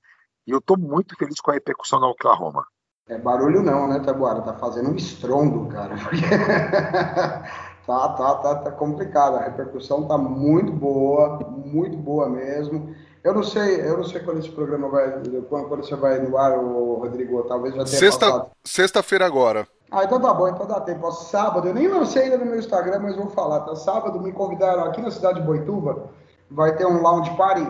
e 0.47 0.51
eu 0.51 0.59
estou 0.59 0.77
muito 0.77 1.15
feliz 1.17 1.41
com 1.41 1.51
a 1.51 1.53
repercussão 1.53 1.99
na 1.99 2.07
Oklahoma. 2.07 2.65
É 3.09 3.17
barulho 3.17 3.63
não, 3.63 3.87
né, 3.87 3.99
Tabuara? 3.99 4.41
Tá 4.41 4.53
fazendo 4.53 4.91
um 4.91 4.95
estrondo, 4.95 5.65
cara. 5.65 5.95
tá, 7.87 8.09
tá, 8.09 8.35
tá, 8.35 8.55
tá 8.55 8.71
complicado. 8.71 9.37
A 9.37 9.41
repercussão 9.41 10.07
tá 10.07 10.15
muito 10.15 10.71
boa, 10.71 11.39
muito 11.65 11.97
boa 11.97 12.29
mesmo. 12.29 12.95
Eu 13.23 13.33
não 13.33 13.43
sei, 13.43 13.81
eu 13.81 13.97
não 13.97 14.03
sei 14.03 14.21
quando 14.21 14.37
esse 14.37 14.51
programa 14.51 14.89
vai, 14.89 15.11
quando, 15.49 15.67
quando 15.67 15.83
você 15.83 15.95
vai 15.95 16.19
no 16.19 16.37
ar, 16.37 16.55
Rodrigo, 16.55 17.41
talvez 17.43 17.73
já 17.73 17.83
tenha 17.83 17.97
Sexta, 17.99 18.25
passado. 18.27 18.51
Sexta-feira 18.63 19.25
agora. 19.25 19.67
Ah, 19.91 20.03
então 20.03 20.21
tá 20.21 20.31
bom, 20.31 20.47
então 20.47 20.67
dá 20.67 20.79
tempo. 20.79 21.11
Sábado, 21.11 21.67
eu 21.67 21.73
nem 21.73 21.87
lancei 21.87 22.23
ainda 22.23 22.37
no 22.37 22.45
meu 22.45 22.59
Instagram, 22.59 22.99
mas 22.99 23.15
vou 23.15 23.27
falar, 23.31 23.61
tá? 23.61 23.75
Sábado 23.75 24.21
me 24.21 24.31
convidaram 24.31 24.83
aqui 24.83 25.01
na 25.01 25.09
cidade 25.09 25.41
de 25.41 25.47
Boituva, 25.47 26.11
vai 26.49 26.75
ter 26.75 26.85
um 26.85 27.01
lounge 27.01 27.35
party, 27.35 27.67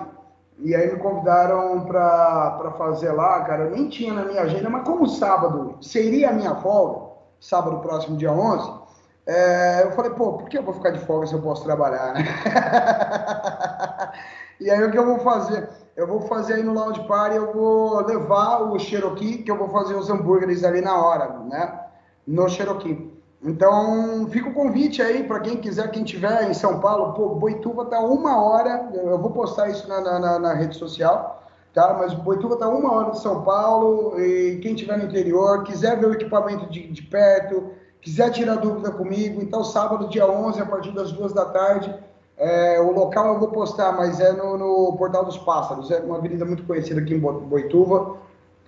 e 0.62 0.76
aí 0.76 0.92
me 0.92 1.00
convidaram 1.00 1.86
para 1.86 2.74
fazer 2.78 3.12
lá, 3.12 3.42
cara, 3.42 3.66
eu 3.66 3.72
nem 3.72 3.90
tinha 3.90 4.14
na 4.14 4.26
minha 4.26 4.42
agenda, 4.42 4.70
mas 4.70 4.84
como 4.84 5.08
sábado 5.08 5.78
seria 5.82 6.30
a 6.30 6.34
minha 6.34 6.56
folga, 6.56 7.10
sábado 7.40 7.80
próximo, 7.80 8.18
dia 8.18 8.32
11, 8.32 8.72
é, 9.26 9.84
eu 9.84 9.92
falei, 9.92 10.12
pô, 10.12 10.34
por 10.34 10.50
que 10.50 10.58
eu 10.58 10.64
vou 10.64 10.74
ficar 10.74 10.92
de 10.92 11.00
folga 11.00 11.28
se 11.28 11.34
eu 11.34 11.42
posso 11.42 11.64
trabalhar, 11.64 12.14
né? 12.14 12.26
e 14.60 14.70
aí 14.70 14.84
o 14.84 14.92
que 14.92 14.98
eu 14.98 15.06
vou 15.06 15.20
fazer? 15.20 15.70
Eu 15.96 16.08
vou 16.08 16.22
fazer 16.22 16.56
aí 16.56 16.64
no 16.64 16.74
Lounge 16.74 17.06
Party, 17.08 17.36
eu 17.36 17.54
vou 17.54 18.06
levar 18.06 18.64
o 18.64 18.80
Cherokee, 18.80 19.44
que 19.44 19.52
eu 19.52 19.58
vou 19.58 19.70
fazer 19.70 19.96
os 19.96 20.10
hambúrgueres 20.10 20.64
ali 20.64 20.82
na 20.82 20.98
hora, 20.98 21.40
né? 21.40 21.80
no 22.30 22.48
Cherokee. 22.48 23.12
Então, 23.42 24.28
fica 24.30 24.50
o 24.50 24.54
convite 24.54 25.02
aí 25.02 25.24
para 25.24 25.40
quem 25.40 25.58
quiser, 25.58 25.90
quem 25.92 26.04
tiver 26.04 26.50
em 26.50 26.54
São 26.54 26.80
Paulo, 26.82 27.14
pô, 27.14 27.36
Boituva 27.36 27.86
tá 27.86 28.00
uma 28.02 28.42
hora, 28.42 28.90
eu 28.94 29.18
vou 29.18 29.32
postar 29.32 29.70
isso 29.70 29.88
na, 29.88 30.02
na, 30.02 30.40
na 30.40 30.54
rede 30.54 30.76
social, 30.76 31.42
tá? 31.74 31.96
Mas 31.98 32.14
Boituva 32.14 32.58
tá 32.58 32.68
uma 32.68 32.94
hora 32.94 33.12
de 33.12 33.22
São 33.22 33.42
Paulo, 33.44 34.20
e 34.20 34.60
quem 34.62 34.76
tiver 34.76 34.98
no 34.98 35.06
interior, 35.06 35.64
quiser 35.64 35.98
ver 35.98 36.08
o 36.08 36.14
equipamento 36.14 36.70
de, 36.70 36.86
de 36.88 37.02
perto, 37.04 37.72
quiser 38.02 38.30
tirar 38.32 38.56
dúvida 38.56 38.92
comigo, 38.92 39.42
então 39.42 39.64
sábado, 39.64 40.10
dia 40.10 40.30
11, 40.30 40.62
a 40.62 40.66
partir 40.66 40.92
das 40.92 41.14
duas 41.14 41.32
da 41.32 41.46
tarde, 41.46 41.96
é, 42.36 42.82
o 42.82 42.92
local 42.92 43.34
eu 43.34 43.40
vou 43.40 43.50
postar, 43.50 43.94
mas 43.94 44.20
é 44.20 44.34
no, 44.34 44.58
no 44.58 44.98
Portal 44.98 45.24
dos 45.24 45.38
Pássaros, 45.38 45.90
é 45.92 46.00
uma 46.00 46.18
avenida 46.18 46.44
muito 46.44 46.64
conhecida 46.64 47.00
aqui 47.00 47.14
em 47.14 47.20
Boituva, 47.20 48.18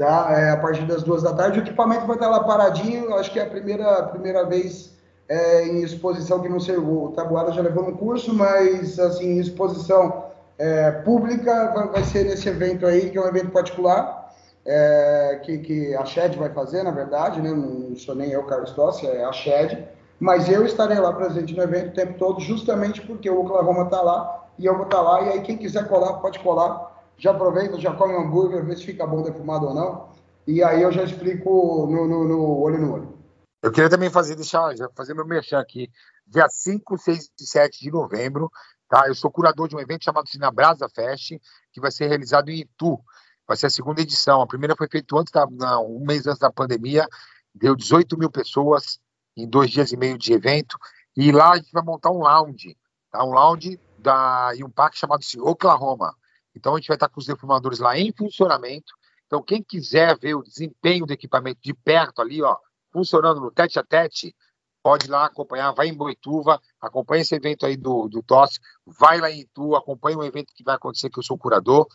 tá? 0.02 0.32
É, 0.32 0.50
a 0.50 0.58
partir 0.58 0.86
das 0.86 1.04
duas 1.04 1.22
da 1.22 1.32
tarde. 1.32 1.60
O 1.60 1.62
equipamento 1.62 2.08
vai 2.08 2.16
estar 2.16 2.28
lá 2.28 2.44
paradinho, 2.44 3.14
acho 3.16 3.32
que 3.32 3.40
é 3.40 3.44
a 3.44 3.50
primeira, 3.50 4.04
primeira 4.04 4.44
vez 4.44 4.92
é, 5.30 5.68
em 5.68 5.84
exposição 5.84 6.42
que 6.42 6.50
não 6.50 6.60
sei, 6.60 6.76
o 6.76 7.14
Tabuada 7.16 7.52
já 7.52 7.62
levou 7.62 7.84
no 7.84 7.96
curso, 7.96 8.34
mas 8.34 9.00
assim, 9.00 9.40
exposição 9.40 10.26
é, 10.58 10.90
pública 10.92 11.72
vai, 11.74 11.88
vai, 11.90 12.04
ser 12.04 12.26
nesse 12.26 12.50
evento 12.50 12.86
aí, 12.88 13.12
que 13.12 13.18
é 13.18 13.22
um 13.22 13.28
evento 13.28 13.52
particular, 13.52 14.34
é, 14.66 15.40
que, 15.44 15.60
que 15.60 15.96
a 15.96 16.04
Shed 16.04 16.36
vai 16.36 16.50
fazer, 16.50 16.82
na 16.82 16.92
verdade, 16.92 17.40
né? 17.40 17.52
não 17.52 17.96
sou 17.96 18.16
nem 18.16 18.32
eu, 18.32 18.44
Carlos 18.44 18.72
Tossi, 18.72 19.06
é 19.06 19.24
a 19.24 19.32
Shed, 19.32 19.88
mas 20.20 20.50
eu 20.50 20.66
estarei 20.66 20.98
lá 20.98 21.14
presente 21.14 21.56
no 21.56 21.62
evento 21.62 21.90
o 21.90 21.94
tempo 21.94 22.18
todo, 22.18 22.42
justamente 22.42 23.02
porque 23.02 23.30
o 23.30 23.42
Oklahoma 23.42 23.84
está 23.84 24.02
lá 24.02 24.48
e 24.58 24.66
eu 24.66 24.76
vou 24.76 24.86
estar 24.86 24.98
tá 24.98 25.04
lá, 25.04 25.22
e 25.22 25.30
aí 25.30 25.42
quem 25.42 25.58
quiser 25.58 25.88
colar, 25.88 26.14
pode 26.14 26.40
colar, 26.40 26.91
já 27.22 27.32
aproveita, 27.32 27.80
já 27.80 27.94
come 27.94 28.16
um 28.16 28.22
hambúrguer, 28.22 28.66
vê 28.66 28.76
se 28.76 28.84
fica 28.84 29.06
bom 29.06 29.22
defumado 29.22 29.68
ou 29.68 29.76
não. 29.76 30.10
E 30.48 30.64
aí 30.64 30.82
eu 30.82 30.92
já 30.92 31.04
explico 31.04 31.86
no, 31.86 32.08
no, 32.08 32.28
no 32.28 32.60
olho 32.60 32.82
no 32.82 32.94
olho. 32.94 33.18
Eu 33.62 33.72
queria 33.72 33.90
também 33.90 34.10
fazer, 34.10 34.36
deixar, 34.36 34.74
fazer 34.96 35.14
meu 35.14 35.26
merchan 35.26 35.60
aqui. 35.60 35.88
Dia 36.26 36.50
5, 36.50 36.98
6 36.98 37.30
e 37.40 37.46
7 37.46 37.80
de 37.80 37.92
novembro, 37.92 38.50
tá? 38.90 39.08
Eu 39.08 39.14
sou 39.14 39.30
curador 39.30 39.68
de 39.68 39.76
um 39.76 39.80
evento 39.80 40.04
chamado 40.04 40.28
Sinabrasa 40.28 40.90
Fest, 40.90 41.34
que 41.72 41.80
vai 41.80 41.92
ser 41.92 42.08
realizado 42.08 42.50
em 42.50 42.62
Itu. 42.62 43.00
Vai 43.48 43.56
ser 43.56 43.68
a 43.68 43.70
segunda 43.70 44.02
edição. 44.02 44.42
A 44.42 44.48
primeira 44.48 44.76
foi 44.76 44.88
feita 44.90 45.16
antes 45.16 45.32
da, 45.32 45.46
um 45.80 46.04
mês 46.04 46.26
antes 46.26 46.40
da 46.40 46.52
pandemia 46.52 47.08
deu 47.54 47.76
18 47.76 48.18
mil 48.18 48.32
pessoas 48.32 49.00
em 49.38 49.48
dois 49.48 49.70
dias 49.70 49.92
e 49.92 49.98
meio 49.98 50.18
de 50.18 50.34
evento. 50.34 50.76
E 51.16 51.32
lá 51.32 51.52
a 51.52 51.58
gente 51.58 51.72
vai 51.72 51.84
montar 51.84 52.10
um 52.10 52.20
lounge, 52.20 52.76
tá? 53.12 53.24
um 53.24 53.32
lounge 53.32 53.80
da, 54.00 54.54
e 54.56 54.64
um 54.64 54.70
parque 54.70 54.98
chamado 54.98 55.22
Oklahoma. 55.42 56.16
Então 56.56 56.74
a 56.74 56.78
gente 56.78 56.88
vai 56.88 56.96
estar 56.96 57.10
com 57.10 57.20
os 57.20 57.26
defumadores 57.26 57.80
lá 57.80 57.98
em 57.98 58.12
funcionamento. 58.12 58.94
Então 59.26 59.42
quem 59.42 59.64
quiser 59.64 60.18
ver 60.20 60.36
o 60.36 60.44
desempenho 60.44 61.06
do 61.06 61.14
equipamento 61.14 61.60
de 61.62 61.74
perto 61.74 62.22
ali, 62.22 62.42
ó, 62.42 62.58
funcionando 62.92 63.40
no 63.40 63.52
tete 63.52 63.80
a 63.80 63.84
tete, 63.84 64.36
pode 64.84 65.08
ir 65.08 65.10
lá 65.10 65.26
acompanhar, 65.26 65.72
vai 65.72 65.88
em 65.88 65.94
Boituva, 65.94 66.60
acompanha 66.80 67.22
esse 67.22 67.36
evento 67.36 67.66
aí 67.66 67.78
do, 67.78 68.08
do 68.08 68.22
Tosse, 68.24 68.60
vai 68.86 69.20
lá 69.20 69.30
em 69.30 69.42
Itu, 69.42 69.76
acompanha 69.76 70.18
um 70.18 70.24
evento 70.24 70.54
que 70.54 70.64
vai 70.64 70.76
acontecer, 70.76 71.10
que 71.10 71.20
eu 71.20 71.24
sou 71.24 71.38
curador, 71.38 71.88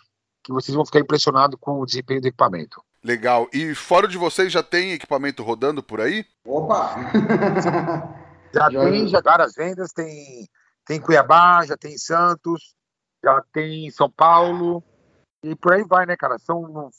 que 0.42 0.52
vocês 0.52 0.74
vão 0.74 0.86
ficar 0.86 1.00
impressionados 1.00 1.58
com 1.60 1.80
o 1.80 1.86
desempenho 1.86 2.20
do 2.20 2.28
equipamento. 2.28 2.80
Legal. 3.02 3.48
E 3.52 3.74
fora 3.74 4.08
de 4.08 4.16
vocês, 4.16 4.52
já 4.52 4.62
tem 4.62 4.92
equipamento 4.92 5.42
rodando 5.42 5.82
por 5.82 6.00
aí? 6.00 6.24
Opa! 6.44 6.94
já, 8.54 8.70
já 8.70 8.90
tem, 8.90 9.08
já 9.08 9.20
várias 9.20 9.54
vendas, 9.54 9.92
tem, 9.92 10.48
tem 10.84 11.00
Cuiabá, 11.00 11.64
já 11.66 11.76
tem 11.76 11.98
Santos, 11.98 12.75
já 13.26 13.42
tem 13.52 13.90
São 13.90 14.08
Paulo, 14.08 14.82
e 15.42 15.56
por 15.56 15.72
aí 15.72 15.84
vai, 15.84 16.06
né, 16.06 16.16
cara? 16.16 16.38
São. 16.38 16.90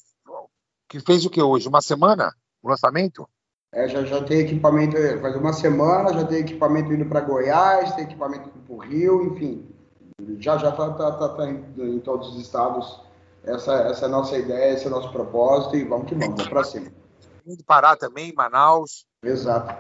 Que 0.89 0.99
fez 0.99 1.25
o 1.25 1.29
que 1.29 1.41
hoje? 1.41 1.69
Uma 1.69 1.81
semana? 1.81 2.33
O 2.61 2.69
lançamento? 2.69 3.27
É, 3.73 3.87
já, 3.87 4.03
já 4.03 4.23
tem 4.23 4.39
equipamento, 4.39 4.95
faz 5.21 5.35
uma 5.35 5.53
semana, 5.53 6.13
já 6.13 6.25
tem 6.25 6.39
equipamento 6.39 6.91
indo 6.91 7.05
para 7.05 7.21
Goiás, 7.21 7.93
tem 7.93 8.05
equipamento 8.05 8.49
indo 8.49 8.59
para 8.59 8.75
o 8.75 8.79
Rio, 8.79 9.25
enfim. 9.25 9.69
Já 10.39 10.57
já 10.57 10.69
está 10.69 10.93
tá, 10.93 11.11
tá, 11.11 11.29
tá 11.29 11.49
em, 11.49 11.65
em, 11.77 11.99
todos 11.99 12.29
os 12.29 12.41
estados. 12.41 13.01
Essa, 13.43 13.73
essa 13.73 14.05
é 14.05 14.07
a 14.07 14.11
nossa 14.11 14.37
ideia, 14.37 14.73
esse 14.73 14.85
é 14.85 14.87
o 14.87 14.91
nosso 14.91 15.11
propósito 15.11 15.75
e 15.75 15.83
vamos 15.83 16.07
que 16.07 16.15
vamos, 16.15 16.35
vamos 16.35 16.47
para 16.47 16.63
cima. 16.63 16.91
Indo 17.45 17.63
Pará 17.63 17.95
também, 17.95 18.33
Manaus. 18.33 19.05
Exato. 19.23 19.75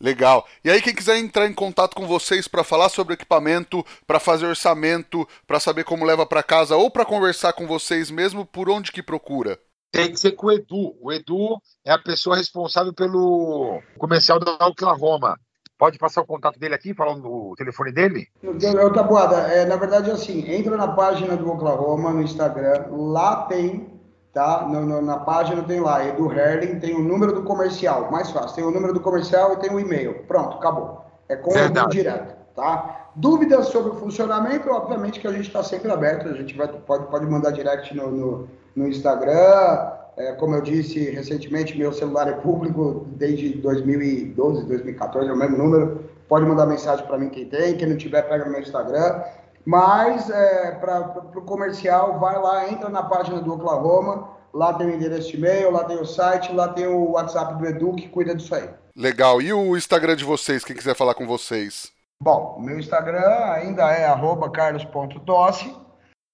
Legal. 0.00 0.46
E 0.64 0.70
aí, 0.70 0.82
quem 0.82 0.94
quiser 0.94 1.16
entrar 1.18 1.46
em 1.46 1.54
contato 1.54 1.94
com 1.94 2.06
vocês 2.06 2.46
para 2.46 2.62
falar 2.62 2.88
sobre 2.88 3.14
equipamento, 3.14 3.84
para 4.06 4.20
fazer 4.20 4.46
orçamento, 4.46 5.26
para 5.46 5.58
saber 5.58 5.84
como 5.84 6.04
leva 6.04 6.26
para 6.26 6.42
casa 6.42 6.76
ou 6.76 6.90
para 6.90 7.04
conversar 7.04 7.52
com 7.54 7.66
vocês 7.66 8.10
mesmo, 8.10 8.44
por 8.44 8.68
onde 8.68 8.92
que 8.92 9.02
procura? 9.02 9.58
tem 9.96 10.12
que 10.12 10.20
ser 10.20 10.32
com 10.32 10.48
o 10.48 10.52
Edu. 10.52 10.94
O 11.00 11.10
Edu 11.10 11.56
é 11.84 11.90
a 11.92 11.98
pessoa 11.98 12.36
responsável 12.36 12.92
pelo 12.92 13.80
comercial 13.98 14.38
da 14.38 14.66
Oklahoma. 14.66 15.38
Pode 15.78 15.98
passar 15.98 16.22
o 16.22 16.26
contato 16.26 16.58
dele 16.58 16.74
aqui, 16.74 16.94
falando 16.94 17.26
o 17.26 17.54
telefone 17.54 17.92
dele? 17.92 18.28
Eu, 18.42 18.92
Tabuada, 18.92 19.36
é, 19.52 19.64
na 19.66 19.76
verdade, 19.76 20.10
assim, 20.10 20.50
entra 20.50 20.76
na 20.76 20.88
página 20.88 21.36
do 21.36 21.50
Oklahoma 21.50 22.12
no 22.12 22.22
Instagram, 22.22 22.86
lá 22.90 23.44
tem, 23.44 23.95
tá? 24.36 24.68
No, 24.68 24.84
no, 24.84 25.00
na 25.00 25.16
página 25.16 25.62
tem 25.62 25.80
lá, 25.80 26.06
Edu 26.06 26.30
Herling, 26.30 26.78
tem 26.78 26.94
o 26.94 27.02
número 27.02 27.32
do 27.32 27.42
comercial, 27.42 28.10
mais 28.10 28.30
fácil, 28.30 28.56
tem 28.56 28.64
o 28.64 28.70
número 28.70 28.92
do 28.92 29.00
comercial 29.00 29.54
e 29.54 29.56
tem 29.56 29.70
o 29.70 29.80
e-mail. 29.80 30.24
Pronto, 30.28 30.58
acabou. 30.58 31.00
É 31.26 31.36
com 31.36 31.52
o 31.52 31.58
Edu 31.58 31.88
direto, 31.88 32.34
tá? 32.54 33.08
Dúvidas 33.14 33.68
sobre 33.68 33.92
o 33.92 33.94
funcionamento, 33.94 34.68
obviamente 34.68 35.20
que 35.20 35.26
a 35.26 35.32
gente 35.32 35.46
está 35.46 35.62
sempre 35.62 35.90
aberto, 35.90 36.28
a 36.28 36.34
gente 36.34 36.54
vai, 36.54 36.68
pode, 36.68 37.06
pode 37.06 37.24
mandar 37.24 37.50
direct 37.50 37.96
no, 37.96 38.10
no 38.10 38.48
no 38.76 38.86
Instagram. 38.86 39.92
É, 40.18 40.32
como 40.32 40.54
eu 40.54 40.60
disse 40.60 41.10
recentemente, 41.10 41.76
meu 41.76 41.92
celular 41.92 42.28
é 42.28 42.32
público 42.32 43.06
desde 43.16 43.50
2012, 43.54 44.66
2014, 44.66 45.28
é 45.28 45.32
o 45.32 45.36
mesmo 45.36 45.56
número. 45.56 46.04
Pode 46.28 46.44
mandar 46.44 46.66
mensagem 46.66 47.06
para 47.06 47.18
mim 47.18 47.28
quem 47.28 47.46
tem, 47.46 47.76
quem 47.76 47.88
não 47.88 47.96
tiver, 47.96 48.22
pega 48.22 48.44
no 48.44 48.50
meu 48.50 48.60
Instagram. 48.60 49.22
Mas 49.66 50.30
é, 50.30 50.70
para 50.72 51.18
o 51.34 51.42
comercial, 51.42 52.20
vai 52.20 52.38
lá, 52.38 52.70
entra 52.70 52.88
na 52.88 53.02
página 53.02 53.40
do 53.40 53.52
Oklahoma, 53.52 54.30
lá 54.54 54.72
tem 54.74 54.86
o 54.86 54.94
endereço 54.94 55.30
de 55.30 55.36
e-mail, 55.36 55.72
lá 55.72 55.82
tem 55.82 56.00
o 56.00 56.06
site, 56.06 56.52
lá 56.52 56.68
tem 56.68 56.86
o 56.86 57.10
WhatsApp 57.10 57.58
do 57.58 57.66
Edu 57.66 57.96
que 57.96 58.08
cuida 58.08 58.32
disso 58.32 58.54
aí. 58.54 58.70
Legal. 58.94 59.42
E 59.42 59.52
o 59.52 59.76
Instagram 59.76 60.14
de 60.14 60.24
vocês, 60.24 60.64
quem 60.64 60.76
quiser 60.76 60.94
falar 60.94 61.14
com 61.14 61.26
vocês? 61.26 61.90
Bom, 62.22 62.58
meu 62.60 62.78
Instagram 62.78 63.28
ainda 63.52 63.90
é 63.90 64.06
carlos.tosse. 64.52 65.76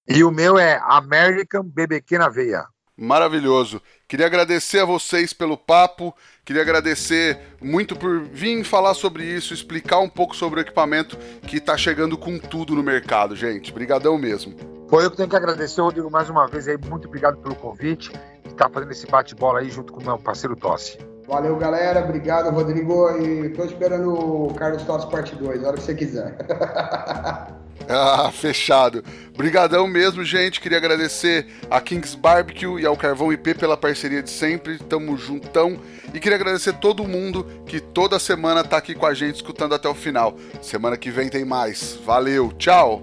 E 0.07 0.23
o 0.23 0.31
meu 0.31 0.59
é 0.59 0.79
American 0.83 1.63
BBQ 1.63 2.17
na 2.19 2.29
veia. 2.29 2.65
Maravilhoso. 2.95 3.81
Queria 4.07 4.27
agradecer 4.27 4.79
a 4.79 4.85
vocês 4.85 5.33
pelo 5.33 5.57
papo, 5.57 6.15
queria 6.45 6.61
agradecer 6.61 7.39
muito 7.59 7.95
por 7.95 8.19
vir 8.21 8.63
falar 8.63 8.93
sobre 8.93 9.23
isso, 9.23 9.53
explicar 9.53 9.99
um 9.99 10.09
pouco 10.09 10.35
sobre 10.35 10.59
o 10.59 10.61
equipamento 10.61 11.17
que 11.47 11.57
está 11.57 11.75
chegando 11.75 12.17
com 12.17 12.37
tudo 12.37 12.75
no 12.75 12.83
mercado, 12.83 13.35
gente. 13.35 13.71
Obrigadão 13.71 14.17
mesmo. 14.17 14.55
Foi 14.87 15.05
eu 15.05 15.09
que 15.09 15.17
tenho 15.17 15.29
que 15.29 15.35
agradecer, 15.35 15.81
Rodrigo, 15.81 16.11
mais 16.11 16.29
uma 16.29 16.45
vez 16.47 16.67
aí. 16.67 16.77
Muito 16.77 17.07
obrigado 17.07 17.37
pelo 17.37 17.55
convite, 17.55 18.11
que 18.43 18.49
está 18.49 18.69
fazendo 18.69 18.91
esse 18.91 19.07
bate-bola 19.07 19.61
aí 19.61 19.69
junto 19.71 19.91
com 19.91 19.99
o 19.99 20.05
meu 20.05 20.19
parceiro 20.19 20.55
Tosse. 20.55 20.99
Valeu, 21.27 21.55
galera. 21.55 22.03
Obrigado, 22.03 22.51
Rodrigo. 22.51 23.09
E 23.17 23.49
tô 23.49 23.63
esperando 23.63 24.13
o 24.13 24.53
Carlos 24.53 24.83
Tosse 24.83 25.09
parte 25.09 25.35
2, 25.35 25.63
a 25.63 25.67
hora 25.67 25.77
que 25.77 25.83
você 25.83 25.95
quiser. 25.95 26.37
Ah, 27.87 28.31
fechado. 28.31 29.03
Brigadão 29.35 29.87
mesmo, 29.87 30.23
gente. 30.23 30.61
Queria 30.61 30.77
agradecer 30.77 31.47
a 31.69 31.81
Kings 31.81 32.15
Barbecue 32.15 32.79
e 32.79 32.85
ao 32.85 32.95
Carvão 32.95 33.33
IP 33.33 33.55
pela 33.55 33.75
parceria 33.75 34.21
de 34.21 34.29
sempre. 34.29 34.77
Tamo 34.77 35.17
juntão. 35.17 35.79
E 36.13 36.19
queria 36.19 36.37
agradecer 36.37 36.73
todo 36.73 37.07
mundo 37.07 37.45
que 37.65 37.79
toda 37.79 38.19
semana 38.19 38.63
tá 38.63 38.77
aqui 38.77 38.93
com 38.93 39.05
a 39.05 39.13
gente 39.13 39.37
escutando 39.37 39.73
até 39.73 39.89
o 39.89 39.95
final. 39.95 40.37
Semana 40.61 40.97
que 40.97 41.09
vem 41.09 41.29
tem 41.29 41.43
mais. 41.43 41.99
Valeu, 42.05 42.51
tchau. 42.53 43.01